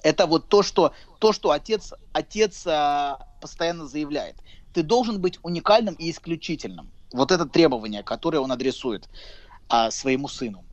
Это 0.03 0.27
вот 0.27 0.49
то, 0.49 0.63
что, 0.63 0.93
то, 1.19 1.33
что 1.33 1.51
отец, 1.51 1.93
отец 2.13 2.67
а, 2.67 3.29
постоянно 3.41 3.87
заявляет. 3.87 4.37
Ты 4.73 4.83
должен 4.83 5.21
быть 5.21 5.39
уникальным 5.43 5.95
и 5.95 6.11
исключительным. 6.11 6.91
Вот 7.13 7.31
это 7.31 7.47
требование, 7.47 8.03
которое 8.03 8.39
он 8.39 8.51
адресует 8.51 9.09
а, 9.69 9.91
своему 9.91 10.29
сыну. 10.29 10.65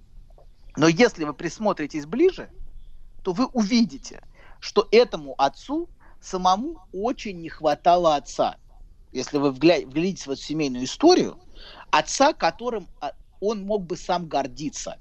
Но 0.75 0.87
если 0.87 1.25
вы 1.25 1.33
присмотритесь 1.33 2.05
ближе, 2.05 2.49
то 3.23 3.33
вы 3.33 3.45
увидите, 3.47 4.23
что 4.59 4.87
этому 4.91 5.35
отцу 5.37 5.89
самому 6.21 6.79
очень 6.93 7.41
не 7.41 7.49
хватало 7.49 8.15
отца. 8.15 8.57
Если 9.11 9.37
вы 9.37 9.51
вглядитесь 9.51 10.25
в 10.25 10.31
эту 10.31 10.41
семейную 10.41 10.85
историю, 10.85 11.37
отца, 11.91 12.33
которым 12.33 12.87
а, 13.01 13.11
он 13.39 13.63
мог 13.63 13.85
бы 13.85 13.97
сам 13.97 14.27
гордиться. 14.27 14.97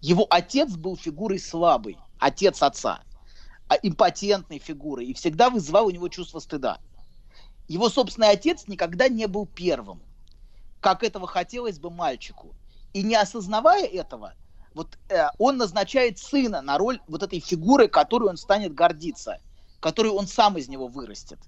Его 0.00 0.26
отец 0.30 0.72
был 0.72 0.96
фигурой 0.96 1.38
слабой, 1.38 1.96
отец 2.18 2.62
отца– 2.62 3.02
импотентной 3.82 4.58
фигурой 4.58 5.06
и 5.06 5.14
всегда 5.14 5.50
вызывал 5.50 5.86
у 5.86 5.90
него 5.90 6.08
чувство 6.08 6.38
стыда. 6.38 6.78
Его 7.68 7.88
собственный 7.88 8.30
отец 8.30 8.64
никогда 8.66 9.08
не 9.08 9.26
был 9.26 9.46
первым, 9.46 10.02
как 10.80 11.02
этого 11.02 11.26
хотелось 11.26 11.78
бы 11.78 11.90
мальчику. 11.90 12.54
И 12.92 13.02
не 13.02 13.14
осознавая 13.14 13.86
этого, 13.86 14.34
вот 14.74 14.98
э, 15.08 15.28
он 15.38 15.56
назначает 15.56 16.18
сына 16.18 16.60
на 16.60 16.76
роль 16.78 17.00
вот 17.06 17.22
этой 17.22 17.40
фигуры, 17.40 17.88
которой 17.88 18.28
он 18.28 18.36
станет 18.36 18.74
гордиться, 18.74 19.38
которую 19.80 20.14
он 20.14 20.26
сам 20.26 20.58
из 20.58 20.68
него 20.68 20.88
вырастет, 20.88 21.38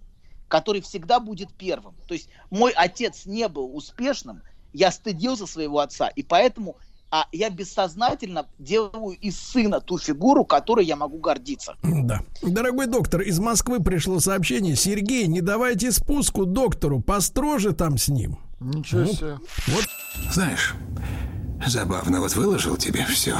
который 0.48 0.80
всегда 0.80 1.20
будет 1.20 1.52
первым. 1.54 1.94
То 2.06 2.14
есть 2.14 2.28
мой 2.50 2.72
отец 2.72 3.26
не 3.26 3.48
был 3.48 3.76
успешным, 3.76 4.42
я 4.72 4.90
стыдился 4.90 5.46
своего 5.46 5.80
отца, 5.80 6.08
и 6.08 6.22
поэтому 6.22 6.76
а 7.14 7.28
я 7.30 7.48
бессознательно 7.48 8.46
делаю 8.58 9.16
из 9.16 9.38
сына 9.38 9.80
ту 9.80 9.98
фигуру, 9.98 10.44
которой 10.44 10.84
я 10.84 10.96
могу 10.96 11.18
гордиться. 11.18 11.76
Да. 11.84 12.22
Дорогой 12.42 12.88
доктор, 12.88 13.20
из 13.20 13.38
Москвы 13.38 13.78
пришло 13.78 14.18
сообщение. 14.18 14.74
Сергей, 14.74 15.28
не 15.28 15.40
давайте 15.40 15.92
спуску 15.92 16.44
доктору, 16.44 16.98
построже 16.98 17.72
там 17.72 17.98
с 17.98 18.08
ним. 18.08 18.40
Ничего 18.58 19.02
ну, 19.02 19.12
себе. 19.12 19.38
Вот. 19.68 19.84
Знаешь, 20.32 20.74
забавно, 21.64 22.18
вот 22.18 22.34
выложил 22.34 22.76
тебе 22.76 23.06
все. 23.06 23.36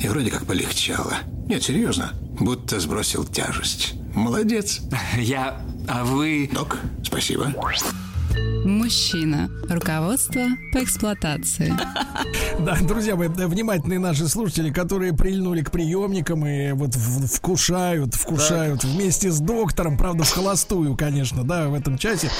И 0.00 0.08
вроде 0.08 0.32
как 0.32 0.44
полегчало. 0.44 1.14
Нет, 1.46 1.62
серьезно, 1.62 2.14
будто 2.40 2.80
сбросил 2.80 3.24
тяжесть. 3.24 3.94
Молодец. 4.12 4.80
Я... 5.16 5.60
А 5.86 6.04
вы... 6.04 6.50
Док, 6.52 6.80
спасибо. 7.04 7.54
Мужчина. 8.64 9.50
Руководство 9.68 10.46
по 10.72 10.82
эксплуатации. 10.82 11.74
Да, 12.60 12.78
друзья 12.80 13.14
мои, 13.14 13.28
внимательные 13.28 13.98
наши 13.98 14.26
слушатели, 14.26 14.70
которые 14.70 15.12
прильнули 15.12 15.62
к 15.62 15.70
приемникам 15.70 16.46
и 16.46 16.72
вот 16.72 16.94
вкушают, 16.94 18.14
вкушают 18.14 18.84
вместе 18.84 19.30
с 19.30 19.40
доктором, 19.40 19.98
правда, 19.98 20.24
в 20.24 20.30
холостую, 20.30 20.96
конечно, 20.96 21.44
да, 21.44 21.68
в 21.68 21.74
этом 21.74 21.98
часе. 21.98 22.30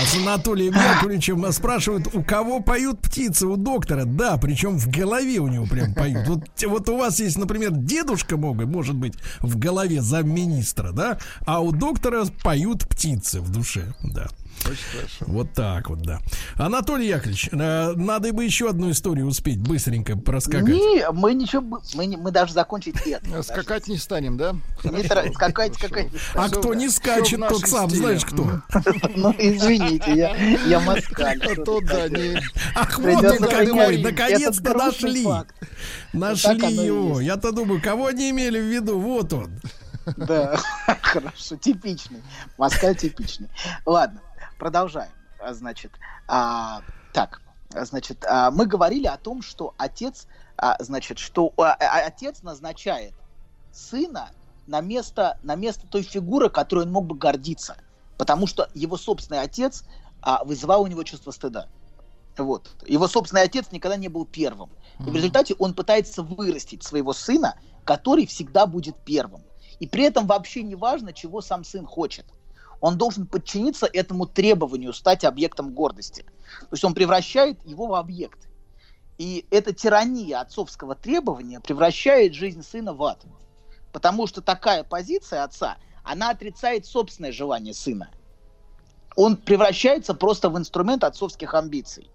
А 0.00 0.06
с 0.06 0.16
Анатолием 0.16 0.72
Яковлевичем 0.72 1.52
спрашивают, 1.52 2.08
у 2.14 2.22
кого 2.22 2.60
поют 2.60 3.00
птицы? 3.00 3.46
У 3.46 3.56
доктора. 3.56 4.04
Да, 4.04 4.38
причем 4.38 4.78
в 4.78 4.88
голове 4.88 5.38
у 5.38 5.48
него 5.48 5.66
прям 5.66 5.94
поют. 5.94 6.26
Вот, 6.28 6.44
вот 6.66 6.88
у 6.88 6.96
вас 6.96 7.20
есть, 7.20 7.36
например, 7.36 7.72
дедушка 7.72 8.36
мог, 8.38 8.56
может 8.64 8.94
быть, 8.94 9.14
в 9.40 9.58
голове 9.58 10.00
замминистра, 10.00 10.92
да, 10.92 11.18
а 11.44 11.60
у 11.60 11.72
доктора 11.72 12.24
поют 12.42 12.88
птицы 12.88 13.40
в 13.40 13.50
душе, 13.50 13.92
да. 14.02 14.28
Очень 14.66 14.84
хорошо. 14.92 15.24
Вот 15.26 15.52
так 15.52 15.88
вот, 15.90 16.02
да. 16.02 16.20
Анатолий 16.56 17.08
Яковлевич, 17.08 17.50
э, 17.52 17.92
надо 17.96 18.32
бы 18.32 18.44
еще 18.44 18.70
одну 18.70 18.90
историю 18.90 19.26
успеть 19.26 19.58
быстренько 19.58 20.16
проскакать. 20.16 20.68
Не, 20.68 21.10
мы 21.12 21.34
ничего, 21.34 21.80
мы, 21.94 22.06
не, 22.06 22.16
мы 22.16 22.30
даже 22.30 22.52
закончить 22.52 22.96
это. 23.06 23.42
Скакать 23.42 23.88
не 23.88 23.98
станем, 23.98 24.36
да? 24.36 24.54
Не 24.84 25.04
скакать, 25.32 25.74
скакать. 25.74 26.08
А 26.34 26.48
кто 26.48 26.74
не 26.74 26.88
скачет, 26.88 27.40
тот 27.48 27.66
сам, 27.66 27.90
знаешь 27.90 28.24
кто. 28.24 28.44
Ну, 29.16 29.34
извините, 29.38 30.12
я, 30.14 30.36
я 30.66 30.80
москаль. 30.80 31.40
А 31.42 31.54
то 31.62 31.80
да, 31.80 32.08
не... 32.08 32.40
Ах, 32.74 32.98
вот 32.98 33.24
он 33.24 33.38
какой, 33.38 34.02
наконец-то 34.02 34.74
нашли. 34.74 35.26
Нашли 36.12 36.74
его. 36.74 37.20
Я-то 37.20 37.52
думаю, 37.52 37.80
кого 37.80 38.06
они 38.06 38.30
имели 38.30 38.58
в 38.58 38.64
виду? 38.64 38.98
Вот 38.98 39.32
он. 39.32 39.60
Да, 40.16 40.58
хорошо, 41.02 41.56
типичный. 41.56 42.22
Москаль 42.58 42.96
типичный. 42.96 43.48
Ладно, 43.86 44.20
продолжаем. 44.64 45.12
А, 45.40 45.52
значит, 45.52 45.92
а, 46.26 46.80
так, 47.12 47.42
значит, 47.68 48.24
а, 48.26 48.50
мы 48.50 48.64
говорили 48.64 49.06
о 49.06 49.18
том, 49.18 49.42
что 49.42 49.74
отец, 49.76 50.26
а, 50.56 50.82
значит, 50.82 51.18
что 51.18 51.52
а, 51.58 51.74
а, 51.74 52.06
отец 52.06 52.42
назначает 52.42 53.12
сына 53.72 54.30
на 54.66 54.80
место, 54.80 55.38
на 55.42 55.54
место 55.54 55.86
той 55.86 56.00
фигуры, 56.00 56.48
которой 56.48 56.86
он 56.86 56.92
мог 56.92 57.04
бы 57.04 57.14
гордиться, 57.14 57.76
потому 58.16 58.46
что 58.46 58.70
его 58.72 58.96
собственный 58.96 59.42
отец 59.42 59.84
а, 60.22 60.42
вызывал 60.44 60.80
у 60.80 60.86
него 60.86 61.02
чувство 61.02 61.30
стыда. 61.30 61.68
Вот. 62.38 62.70
Его 62.86 63.06
собственный 63.06 63.42
отец 63.42 63.66
никогда 63.70 63.98
не 63.98 64.08
был 64.08 64.24
первым. 64.24 64.70
И 65.00 65.10
в 65.10 65.14
результате 65.14 65.54
он 65.58 65.74
пытается 65.74 66.22
вырастить 66.22 66.82
своего 66.82 67.12
сына, 67.12 67.58
который 67.84 68.24
всегда 68.24 68.64
будет 68.64 68.96
первым. 69.04 69.42
И 69.78 69.86
при 69.86 70.04
этом 70.04 70.26
вообще 70.26 70.62
не 70.62 70.74
важно, 70.74 71.12
чего 71.12 71.42
сам 71.42 71.64
сын 71.64 71.84
хочет 71.84 72.24
он 72.84 72.98
должен 72.98 73.26
подчиниться 73.26 73.88
этому 73.90 74.26
требованию 74.26 74.92
стать 74.92 75.24
объектом 75.24 75.72
гордости. 75.72 76.26
То 76.60 76.68
есть 76.72 76.84
он 76.84 76.92
превращает 76.92 77.58
его 77.64 77.86
в 77.86 77.94
объект. 77.94 78.46
И 79.16 79.46
эта 79.50 79.72
тирания 79.72 80.38
отцовского 80.38 80.94
требования 80.94 81.60
превращает 81.60 82.34
жизнь 82.34 82.62
сына 82.62 82.92
в 82.92 83.02
ад. 83.02 83.24
Потому 83.90 84.26
что 84.26 84.42
такая 84.42 84.84
позиция 84.84 85.44
отца, 85.44 85.78
она 86.02 86.28
отрицает 86.28 86.84
собственное 86.84 87.32
желание 87.32 87.72
сына. 87.72 88.10
Он 89.16 89.38
превращается 89.38 90.12
просто 90.12 90.50
в 90.50 90.58
инструмент 90.58 91.04
отцовских 91.04 91.54
амбиций. 91.54 92.10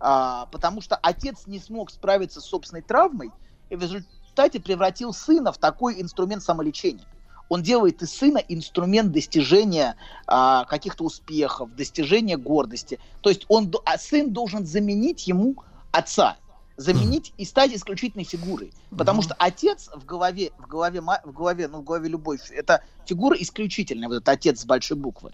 А, 0.00 0.46
потому 0.46 0.80
что 0.80 0.96
отец 0.96 1.46
не 1.46 1.60
смог 1.60 1.92
справиться 1.92 2.40
с 2.40 2.46
собственной 2.46 2.82
травмой 2.82 3.30
и 3.70 3.76
в 3.76 3.82
результате 3.82 4.58
превратил 4.58 5.12
сына 5.12 5.52
в 5.52 5.58
такой 5.58 6.02
инструмент 6.02 6.42
самолечения 6.42 7.06
он 7.52 7.62
делает 7.62 8.00
из 8.00 8.10
сына 8.14 8.38
инструмент 8.48 9.12
достижения 9.12 9.96
а, 10.26 10.64
каких-то 10.64 11.04
успехов, 11.04 11.76
достижения 11.76 12.38
гордости. 12.38 12.98
То 13.20 13.28
есть 13.28 13.44
он, 13.48 13.70
а 13.84 13.98
сын 13.98 14.32
должен 14.32 14.64
заменить 14.64 15.26
ему 15.26 15.56
отца, 15.90 16.38
заменить 16.78 17.34
и 17.36 17.44
стать 17.44 17.74
исключительной 17.74 18.24
фигурой, 18.24 18.72
потому 18.96 19.20
что 19.20 19.34
отец 19.34 19.90
в 19.94 20.06
голове, 20.06 20.52
в 20.58 20.66
голове, 20.66 21.02
в 21.02 21.32
голове, 21.32 21.68
ну 21.68 21.80
в 21.80 21.84
голове 21.84 22.08
любой, 22.08 22.38
это 22.52 22.82
фигура 23.04 23.36
исключительная, 23.38 24.08
вот 24.08 24.14
этот 24.14 24.30
отец 24.30 24.62
с 24.62 24.64
большой 24.64 24.96
буквы. 24.96 25.32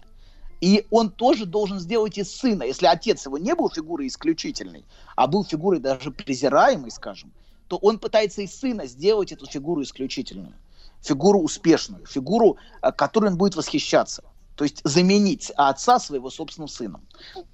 И 0.59 0.85
он 0.89 1.11
тоже 1.11 1.45
должен 1.45 1.79
сделать 1.79 2.17
из 2.17 2.35
сына. 2.35 2.63
Если 2.63 2.85
отец 2.85 3.25
его 3.27 3.37
не 3.37 3.55
был 3.55 3.69
фигурой 3.69 4.07
исключительной, 4.07 4.83
а 5.15 5.25
был 5.25 5.45
фигурой 5.45 5.79
даже 5.79 6.11
презираемой, 6.11 6.91
скажем, 6.91 7.31
то 7.69 7.77
он 7.77 7.97
пытается 7.97 8.41
из 8.41 8.53
сына 8.53 8.87
сделать 8.87 9.31
эту 9.31 9.45
фигуру 9.45 9.83
исключительную 9.83 10.53
фигуру 11.01 11.39
успешную, 11.39 12.05
фигуру, 12.05 12.57
э, 12.81 12.91
которой 12.91 13.27
он 13.27 13.37
будет 13.37 13.55
восхищаться. 13.55 14.23
То 14.55 14.65
есть 14.65 14.81
заменить 14.83 15.51
отца 15.55 15.99
своего 15.99 16.29
собственным 16.29 16.67
сыном. 16.67 17.01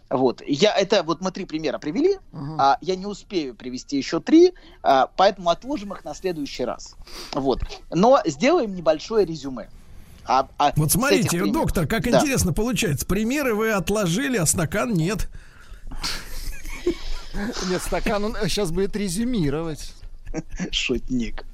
Вот. 0.09 0.41
Я, 0.47 0.73
это 0.75 1.03
вот 1.03 1.21
мы 1.21 1.31
три 1.31 1.45
примера 1.45 1.77
привели. 1.77 2.15
Uh-huh. 2.31 2.55
А, 2.57 2.77
я 2.81 2.95
не 2.95 3.05
успею 3.05 3.53
привести 3.53 3.97
еще 3.97 4.19
три, 4.19 4.53
а, 4.81 5.07
поэтому 5.15 5.51
отложим 5.51 5.93
их 5.93 6.03
на 6.03 6.15
следующий 6.15 6.65
раз. 6.65 6.95
Вот. 7.33 7.61
Но 7.91 8.19
сделаем 8.25 8.73
небольшое 8.73 9.23
резюме. 9.23 9.69
А, 10.25 10.47
а 10.57 10.73
вот 10.75 10.91
смотрите, 10.91 11.45
доктор, 11.45 11.85
как 11.85 12.03
да. 12.03 12.17
интересно 12.19 12.53
получается. 12.53 13.05
Примеры 13.05 13.53
вы 13.53 13.71
отложили, 13.71 14.37
а 14.37 14.47
стакан 14.47 14.93
нет. 14.93 15.29
Нет, 17.69 17.83
стакан 17.83 18.23
он 18.23 18.35
сейчас 18.47 18.71
будет 18.71 18.95
резюмировать. 18.95 19.93
Шутник. 20.71 21.45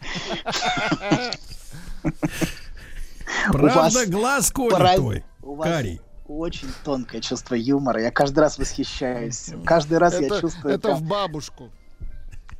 Правда, 3.51 4.05
глаз 4.07 4.51
твой, 4.51 5.23
Карий 5.61 6.01
очень 6.39 6.69
тонкое 6.83 7.21
чувство 7.21 7.55
юмора. 7.55 8.01
Я 8.01 8.11
каждый 8.11 8.39
раз 8.39 8.57
восхищаюсь. 8.57 9.51
Каждый 9.65 9.97
раз 9.97 10.13
это, 10.13 10.35
я 10.35 10.41
чувствую... 10.41 10.73
Это 10.73 10.95
в 10.95 11.03
бабушку. 11.03 11.69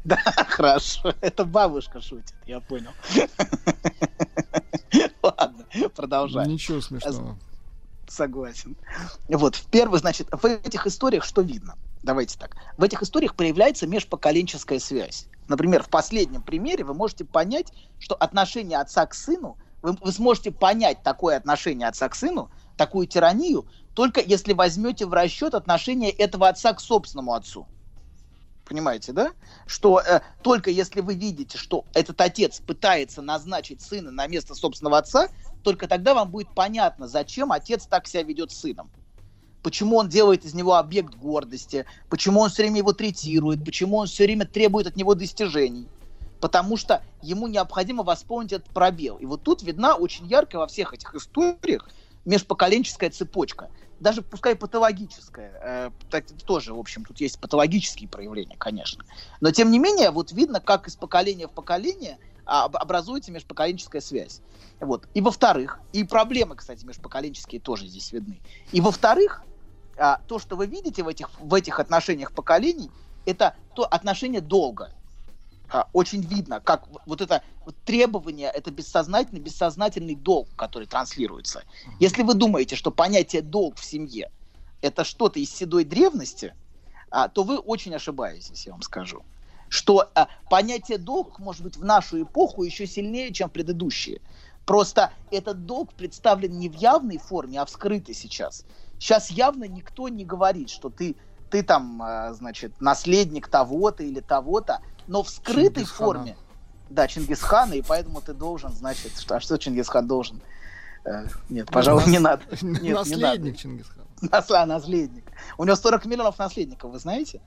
Да, 0.04 0.18
хорошо. 0.50 1.14
Это 1.22 1.46
бабушка 1.46 2.02
шутит, 2.02 2.34
я 2.46 2.60
понял. 2.60 2.92
Ладно, 5.22 5.66
продолжаем. 5.96 6.50
Ничего 6.50 6.82
смешного. 6.82 7.38
Согласен. 8.08 8.76
Вот, 9.30 9.56
в 9.56 9.66
первых, 9.68 10.02
значит, 10.02 10.28
в 10.32 10.46
этих 10.46 10.88
историях 10.88 11.24
что 11.24 11.42
видно? 11.42 11.76
Давайте 12.04 12.38
так. 12.38 12.56
В 12.78 12.84
этих 12.84 13.04
историях 13.04 13.36
проявляется 13.36 13.86
межпоколенческая 13.86 14.80
связь. 14.80 15.28
Например, 15.48 15.84
в 15.84 15.90
последнем 15.90 16.42
примере 16.42 16.84
вы 16.84 16.94
можете 16.94 17.26
понять, 17.26 17.72
что 18.00 18.16
отношение 18.16 18.80
отца 18.80 19.06
к 19.06 19.14
сыну, 19.14 19.58
вы, 19.82 19.96
вы 20.02 20.12
сможете 20.12 20.52
понять 20.52 21.04
такое 21.04 21.38
отношение 21.38 21.88
отца 21.88 22.10
к 22.10 22.16
сыну, 22.16 22.50
такую 22.76 23.06
тиранию, 23.06 23.68
только 23.94 24.20
если 24.20 24.54
возьмете 24.54 25.06
в 25.06 25.14
расчет 25.14 25.54
отношение 25.54 26.10
этого 26.10 26.48
отца 26.48 26.74
к 26.74 26.80
собственному 26.80 27.34
отцу. 27.34 27.68
Понимаете, 28.66 29.12
да? 29.12 29.34
Что 29.68 30.00
э, 30.00 30.22
только 30.42 30.72
если 30.72 31.02
вы 31.02 31.14
видите, 31.14 31.58
что 31.58 31.86
этот 31.94 32.20
отец 32.22 32.62
пытается 32.62 33.22
назначить 33.22 33.82
сына 33.82 34.12
на 34.12 34.26
место 34.28 34.56
собственного 34.56 35.00
отца, 35.00 35.28
только 35.64 35.88
тогда 35.88 36.14
вам 36.16 36.32
будет 36.32 36.56
понятно, 36.56 37.08
зачем 37.08 37.52
отец 37.52 37.86
так 37.86 38.08
себя 38.08 38.24
ведет 38.24 38.52
с 38.52 38.58
сыном 38.58 38.90
почему 39.64 39.98
он 39.98 40.10
делает 40.10 40.46
из 40.46 40.54
него 40.54 40.76
объект 40.76 41.16
гордости, 41.16 41.86
почему 42.10 42.42
он 42.42 42.50
все 42.50 42.64
время 42.64 42.78
его 42.78 42.94
третирует, 42.94 43.64
почему 43.64 43.98
он 43.98 44.08
все 44.08 44.26
время 44.26 44.46
требует 44.46 44.88
от 44.88 44.96
него 44.96 45.16
достижений. 45.16 45.88
Потому 46.40 46.76
что 46.76 47.04
ему 47.22 47.48
необходимо 47.48 48.04
восполнить 48.04 48.52
этот 48.52 48.70
пробел. 48.70 49.18
И 49.18 49.26
вот 49.26 49.44
тут 49.44 49.62
видна 49.62 49.96
очень 49.96 50.26
ярко 50.26 50.58
во 50.58 50.68
всех 50.68 50.94
этих 50.94 51.14
историях 51.14 51.88
межпоколенческая 52.26 53.12
цепочка. 53.12 53.70
Даже 54.00 54.24
пускай 54.24 54.56
патологическая. 54.56 55.52
Э, 55.62 55.90
так, 56.10 56.26
тоже, 56.46 56.74
в 56.74 56.80
общем, 56.80 57.06
тут 57.06 57.20
есть 57.22 57.40
патологические 57.40 58.10
проявления, 58.10 58.58
конечно. 58.58 59.06
Но 59.40 59.52
тем 59.52 59.70
не 59.70 59.78
менее, 59.78 60.10
вот 60.10 60.32
видно, 60.32 60.60
как 60.60 60.88
из 60.88 60.96
поколения 60.96 61.48
в 61.48 61.52
поколение 61.52 62.18
а, 62.46 62.66
образуется 62.66 63.32
межпоколенческая 63.32 64.02
связь. 64.02 64.42
Вот. 64.80 65.08
И 65.14 65.22
во-вторых, 65.22 65.80
и 65.94 66.04
проблемы, 66.04 66.56
кстати, 66.56 66.84
межпоколенческие 66.86 67.62
тоже 67.62 67.86
здесь 67.86 68.12
видны. 68.12 68.40
И 68.72 68.82
во-вторых, 68.82 69.44
а, 70.02 70.20
то, 70.28 70.40
что 70.40 70.56
вы 70.56 70.66
видите 70.66 71.04
в 71.04 71.08
этих, 71.08 71.30
в 71.40 71.54
этих 71.54 71.80
отношениях 71.80 72.32
поколений, 72.32 72.90
это 73.26 73.56
то 73.76 73.86
отношение 73.86 74.42
долга. 74.42 74.92
А, 75.70 75.88
очень 75.94 76.22
видно, 76.22 76.60
как 76.60 76.86
вот 77.06 77.22
это 77.22 77.44
вот 77.66 77.76
требование, 77.86 78.50
это 78.50 78.72
бессознательный, 78.72 79.40
бессознательный 79.40 80.16
долг, 80.16 80.50
который 80.56 80.88
транслируется. 80.88 81.64
Если 82.00 82.24
вы 82.24 82.34
думаете, 82.34 82.76
что 82.76 82.92
понятие 82.92 83.42
долг 83.42 83.78
в 83.78 83.86
семье 83.86 84.32
это 84.82 85.04
что-то 85.04 85.40
из 85.40 85.54
седой 85.54 85.84
древности, 85.84 86.56
а, 87.10 87.30
то 87.30 87.44
вы 87.44 87.58
очень 87.58 87.94
ошибаетесь, 87.94 88.66
я 88.66 88.72
вам 88.72 88.82
скажу. 88.82 89.24
Что 89.70 90.10
а, 90.16 90.28
понятие 90.50 90.98
долг 90.98 91.40
может 91.40 91.62
быть 91.62 91.78
в 91.78 91.86
нашу 91.86 92.24
эпоху 92.24 92.64
еще 92.64 92.88
сильнее, 92.88 93.32
чем 93.32 93.50
предыдущие. 93.50 94.22
Просто 94.66 95.14
этот 95.32 95.66
долг 95.66 95.94
представлен 95.94 96.58
не 96.58 96.70
в 96.70 96.74
явной 96.74 97.18
форме, 97.18 97.62
а 97.62 97.66
в 97.66 97.70
скрытой 97.70 98.16
сейчас. 98.16 98.66
Сейчас 99.02 99.32
явно 99.32 99.64
никто 99.64 100.10
не 100.10 100.24
говорит, 100.24 100.70
что 100.70 100.92
ты, 100.92 101.16
ты 101.50 101.64
там, 101.64 102.04
э, 102.04 102.34
значит, 102.36 102.80
наследник 102.80 103.48
того-то 103.48 104.04
или 104.04 104.20
того-то, 104.20 104.82
но 105.08 105.24
в 105.24 105.30
скрытой 105.32 105.86
форме, 105.86 106.38
да, 106.88 107.08
Чингисхана, 107.08 107.74
и 107.74 107.82
поэтому 107.82 108.22
ты 108.22 108.36
должен, 108.36 108.72
значит, 108.72 109.18
что, 109.18 109.38
а 109.38 109.40
что 109.40 109.58
Чингисхан 109.58 110.06
должен? 110.06 110.40
Э, 111.04 111.26
нет, 111.50 111.72
пожалуй, 111.72 112.06
не 112.06 112.20
надо. 112.20 112.44
Нет, 112.62 112.94
наследник 112.94 113.58
Чингисхана. 113.58 114.06
Насла, 114.22 114.68
наследник. 114.68 115.24
У 115.58 115.64
него 115.64 115.76
40 115.76 116.06
миллионов 116.06 116.38
наследников, 116.38 116.92
вы 116.92 117.00
знаете? 117.00 117.42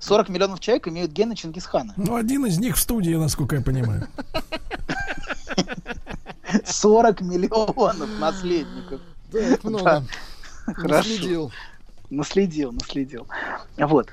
40 0.00 0.28
миллионов 0.28 0.58
человек 0.58 0.88
имеют 0.88 1.12
гены 1.12 1.36
Чингисхана. 1.36 1.94
Ну, 1.96 2.16
один 2.16 2.46
из 2.46 2.58
них 2.58 2.74
в 2.74 2.80
студии, 2.80 3.14
насколько 3.14 3.54
я 3.54 3.62
понимаю. 3.62 4.08
40 6.64 7.20
миллионов 7.20 8.10
наследников. 8.18 9.00
Да, 9.32 9.58
много. 9.62 10.04
Хорошо. 10.66 10.96
Наследил. 10.96 11.52
Наследил, 12.10 12.72
наследил. 12.72 13.26
Вот. 13.76 14.10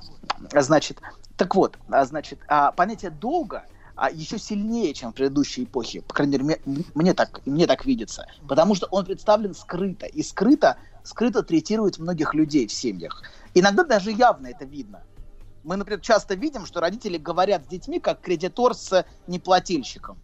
Значит, 0.54 1.00
так 1.36 1.56
вот, 1.56 1.78
а, 1.90 2.06
значит, 2.06 2.40
а, 2.48 2.72
понятие 2.72 3.12
долга 3.12 3.64
а, 3.96 4.12
еще 4.12 4.38
сильнее, 4.38 4.94
чем 4.94 5.12
в 5.12 5.16
предыдущей 5.16 5.64
эпохе. 5.64 6.02
По 6.02 6.14
крайней 6.14 6.38
мере, 6.38 6.62
мне, 6.66 6.84
мне 6.94 7.14
так, 7.14 7.42
мне 7.46 7.66
так 7.66 7.86
видится. 7.86 8.28
Потому 8.48 8.76
что 8.76 8.88
он 8.92 9.06
представлен 9.06 9.56
скрыто. 9.56 10.06
И 10.06 10.22
скрыто, 10.22 10.78
скрыто 11.04 11.42
третирует 11.42 11.98
многих 11.98 12.34
людей 12.36 12.68
в 12.68 12.72
семьях. 12.72 13.24
Иногда 13.56 13.84
даже 13.84 14.12
явно 14.12 14.48
это 14.48 14.66
видно. 14.66 15.02
Мы, 15.64 15.76
например, 15.76 16.00
часто 16.00 16.36
видим, 16.36 16.66
что 16.66 16.80
родители 16.80 17.18
говорят 17.18 17.66
с 17.66 17.68
детьми, 17.68 18.00
как 18.00 18.22
кредитор 18.22 18.76
с 18.76 19.06
неплательщиком. 19.26 20.18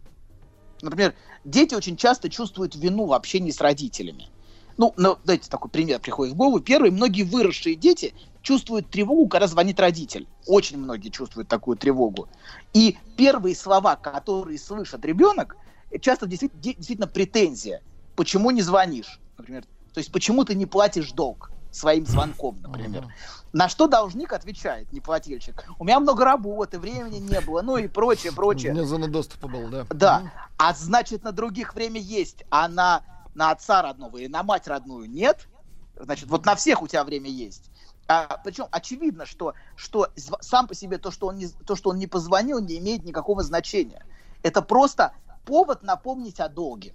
Например, 0.80 1.14
дети 1.44 1.74
очень 1.74 1.96
часто 1.96 2.30
чувствуют 2.30 2.76
вину 2.76 3.06
в 3.06 3.12
общении 3.12 3.50
с 3.50 3.60
родителями. 3.60 4.28
Ну, 4.76 4.92
ну, 4.96 5.18
дайте 5.24 5.48
такой 5.48 5.70
пример 5.70 6.00
приходит 6.00 6.34
в 6.34 6.36
голову. 6.36 6.60
Первый, 6.60 6.90
многие 6.90 7.22
выросшие 7.22 7.76
дети 7.76 8.14
чувствуют 8.42 8.90
тревогу, 8.90 9.28
когда 9.28 9.46
звонит 9.46 9.78
родитель. 9.80 10.26
Очень 10.46 10.78
многие 10.78 11.10
чувствуют 11.10 11.48
такую 11.48 11.76
тревогу. 11.76 12.28
И 12.72 12.98
первые 13.16 13.54
слова, 13.54 13.96
которые 13.96 14.58
слышит 14.58 15.04
ребенок, 15.04 15.56
часто 16.00 16.26
действительно, 16.26 16.62
действительно 16.62 17.06
претензия. 17.06 17.82
Почему 18.16 18.50
не 18.50 18.62
звонишь? 18.62 19.20
Например, 19.38 19.64
то 19.92 19.98
есть 19.98 20.12
почему 20.12 20.44
ты 20.44 20.54
не 20.54 20.66
платишь 20.66 21.12
долг 21.12 21.50
своим 21.74 22.06
звонком, 22.06 22.60
например. 22.62 23.06
На 23.52 23.68
что 23.68 23.86
должник 23.86 24.32
отвечает, 24.32 24.92
неплательщик? 24.92 25.64
У 25.78 25.84
меня 25.84 26.00
много 26.00 26.24
работы, 26.24 26.78
времени 26.78 27.18
не 27.18 27.40
было, 27.40 27.62
ну 27.62 27.76
и 27.76 27.88
прочее, 27.88 28.32
прочее. 28.32 28.72
У 28.72 28.74
меня 28.74 28.84
зона 28.84 29.08
доступа 29.08 29.48
была, 29.48 29.68
да. 29.68 29.86
Да. 29.90 30.32
А 30.56 30.72
значит, 30.74 31.24
на 31.24 31.32
других 31.32 31.74
время 31.74 32.00
есть, 32.00 32.44
а 32.50 32.68
на, 32.68 33.02
на 33.34 33.50
отца 33.50 33.82
родного 33.82 34.18
или 34.18 34.28
на 34.28 34.42
мать 34.42 34.66
родную 34.66 35.08
нет? 35.08 35.48
Значит, 35.96 36.28
вот 36.28 36.44
на 36.44 36.56
всех 36.56 36.82
у 36.82 36.88
тебя 36.88 37.04
время 37.04 37.30
есть. 37.30 37.70
А, 38.06 38.38
причем 38.44 38.66
очевидно, 38.70 39.26
что, 39.26 39.54
что 39.76 40.08
сам 40.40 40.66
по 40.66 40.74
себе 40.74 40.98
то 40.98 41.10
что, 41.10 41.28
он 41.28 41.36
не, 41.36 41.48
то, 41.48 41.76
что 41.76 41.90
он 41.90 41.98
не 41.98 42.06
позвонил, 42.06 42.60
не 42.60 42.78
имеет 42.78 43.04
никакого 43.04 43.42
значения. 43.42 44.04
Это 44.42 44.60
просто 44.60 45.12
повод 45.46 45.82
напомнить 45.82 46.40
о 46.40 46.48
долге. 46.48 46.94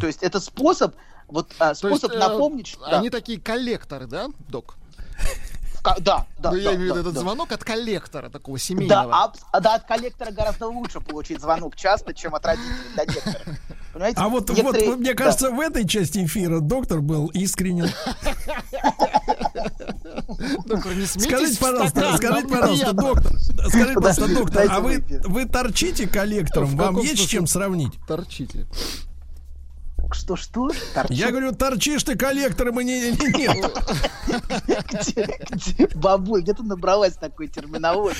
То 0.00 0.06
есть 0.06 0.22
это 0.22 0.38
способ, 0.40 0.94
вот 1.26 1.52
а, 1.58 1.74
То 1.74 1.88
есть, 1.88 2.00
способ 2.00 2.12
э, 2.12 2.18
напомнить, 2.18 2.66
что... 2.66 2.80
да. 2.80 2.98
Они 2.98 3.10
такие 3.10 3.40
коллекторы, 3.40 4.06
да, 4.06 4.28
док? 4.48 4.76
Да, 5.82 5.94
да, 6.00 6.26
Ну, 6.38 6.56
да, 6.56 6.56
я 6.56 6.74
имею 6.74 6.78
в 6.78 6.82
виду 6.82 6.94
да, 6.94 7.00
этот 7.00 7.14
да. 7.14 7.20
звонок 7.20 7.52
от 7.52 7.64
коллектора, 7.64 8.28
такого 8.28 8.58
Да, 8.58 8.62
семейного. 8.64 9.24
абс- 9.24 9.40
а, 9.52 9.60
да, 9.60 9.74
от 9.76 9.84
коллектора 9.86 10.30
гораздо 10.30 10.66
лучше 10.68 11.00
получить 11.00 11.40
звонок 11.40 11.74
часто, 11.76 12.12
чем 12.14 12.34
от 12.34 12.44
родителей 12.44 12.74
до 12.96 13.06
некоторых. 13.06 13.58
Понимаете? 13.92 14.20
А 14.20 14.28
вот, 14.28 14.48
Некоторые- 14.50 14.90
вот, 14.90 14.98
мне 15.00 15.14
да. 15.14 15.24
кажется, 15.24 15.50
в 15.50 15.58
этой 15.58 15.86
части 15.88 16.24
эфира 16.24 16.60
доктор 16.60 17.00
был 17.00 17.26
искренен. 17.28 17.88
Доктор, 20.66 20.94
не 20.94 21.06
Скажите, 21.06 21.58
пожалуйста, 21.58 22.16
скажите, 22.16 22.48
пожалуйста, 22.48 22.92
доктор, 22.92 23.32
скажите, 23.68 23.94
пожалуйста, 23.94 24.28
доктор, 24.34 24.66
а 24.70 24.80
вы, 24.80 25.04
вы 25.24 25.44
торчите 25.46 26.06
коллектором? 26.06 26.76
Вам 26.76 26.98
есть 26.98 27.24
с 27.24 27.26
чем 27.26 27.46
сравнить? 27.46 27.92
Торчите. 28.06 28.66
Что-что? 30.14 30.70
Торчу. 30.94 31.12
Я 31.12 31.30
говорю, 31.30 31.52
торчишь 31.52 32.02
ты 32.04 32.16
коллектором 32.16 32.80
и 32.80 32.84
не, 32.84 33.10
не- 33.12 33.46
нет. 33.46 33.72
Бабуль, 35.96 36.42
где 36.42 36.54
ты 36.54 36.62
набралась 36.62 37.14
такой 37.14 37.48
терминологии? 37.48 38.16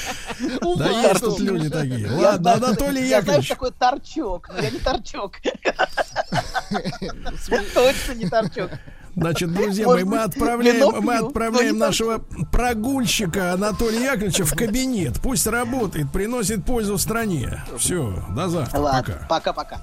Да 0.76 0.88
есть 0.90 1.20
тут. 1.20 1.38
люди 1.40 1.68
такие. 1.70 2.10
Ладно, 2.10 2.56
что- 2.56 2.66
Анатолий 2.66 3.08
Я 3.08 3.22
знаю, 3.22 3.40
Яковлевич. 3.42 3.46
что 3.46 3.54
такое 3.54 3.70
торчок, 3.72 4.48
но 4.52 4.58
я 4.60 4.70
не 4.70 4.78
торчок. 4.78 5.36
Точно 7.74 8.12
не 8.14 8.28
торчок. 8.28 8.70
Значит, 9.16 9.52
друзья 9.52 9.86
мои, 9.86 10.04
мы 10.04 10.18
отправляем, 10.22 11.02
мы 11.04 11.16
отправляем 11.16 11.76
нашего 11.78 12.18
прогульщика 12.52 13.52
Анатолия 13.52 14.04
Яковлевича 14.04 14.44
в 14.44 14.54
кабинет. 14.54 15.20
Пусть 15.20 15.46
работает, 15.48 16.12
приносит 16.12 16.64
пользу 16.64 16.96
стране. 16.96 17.60
Все, 17.76 18.24
до 18.30 18.48
завтра. 18.48 18.78
Ладно, 18.78 19.14
Пока. 19.28 19.52
пока-пока. 19.52 19.82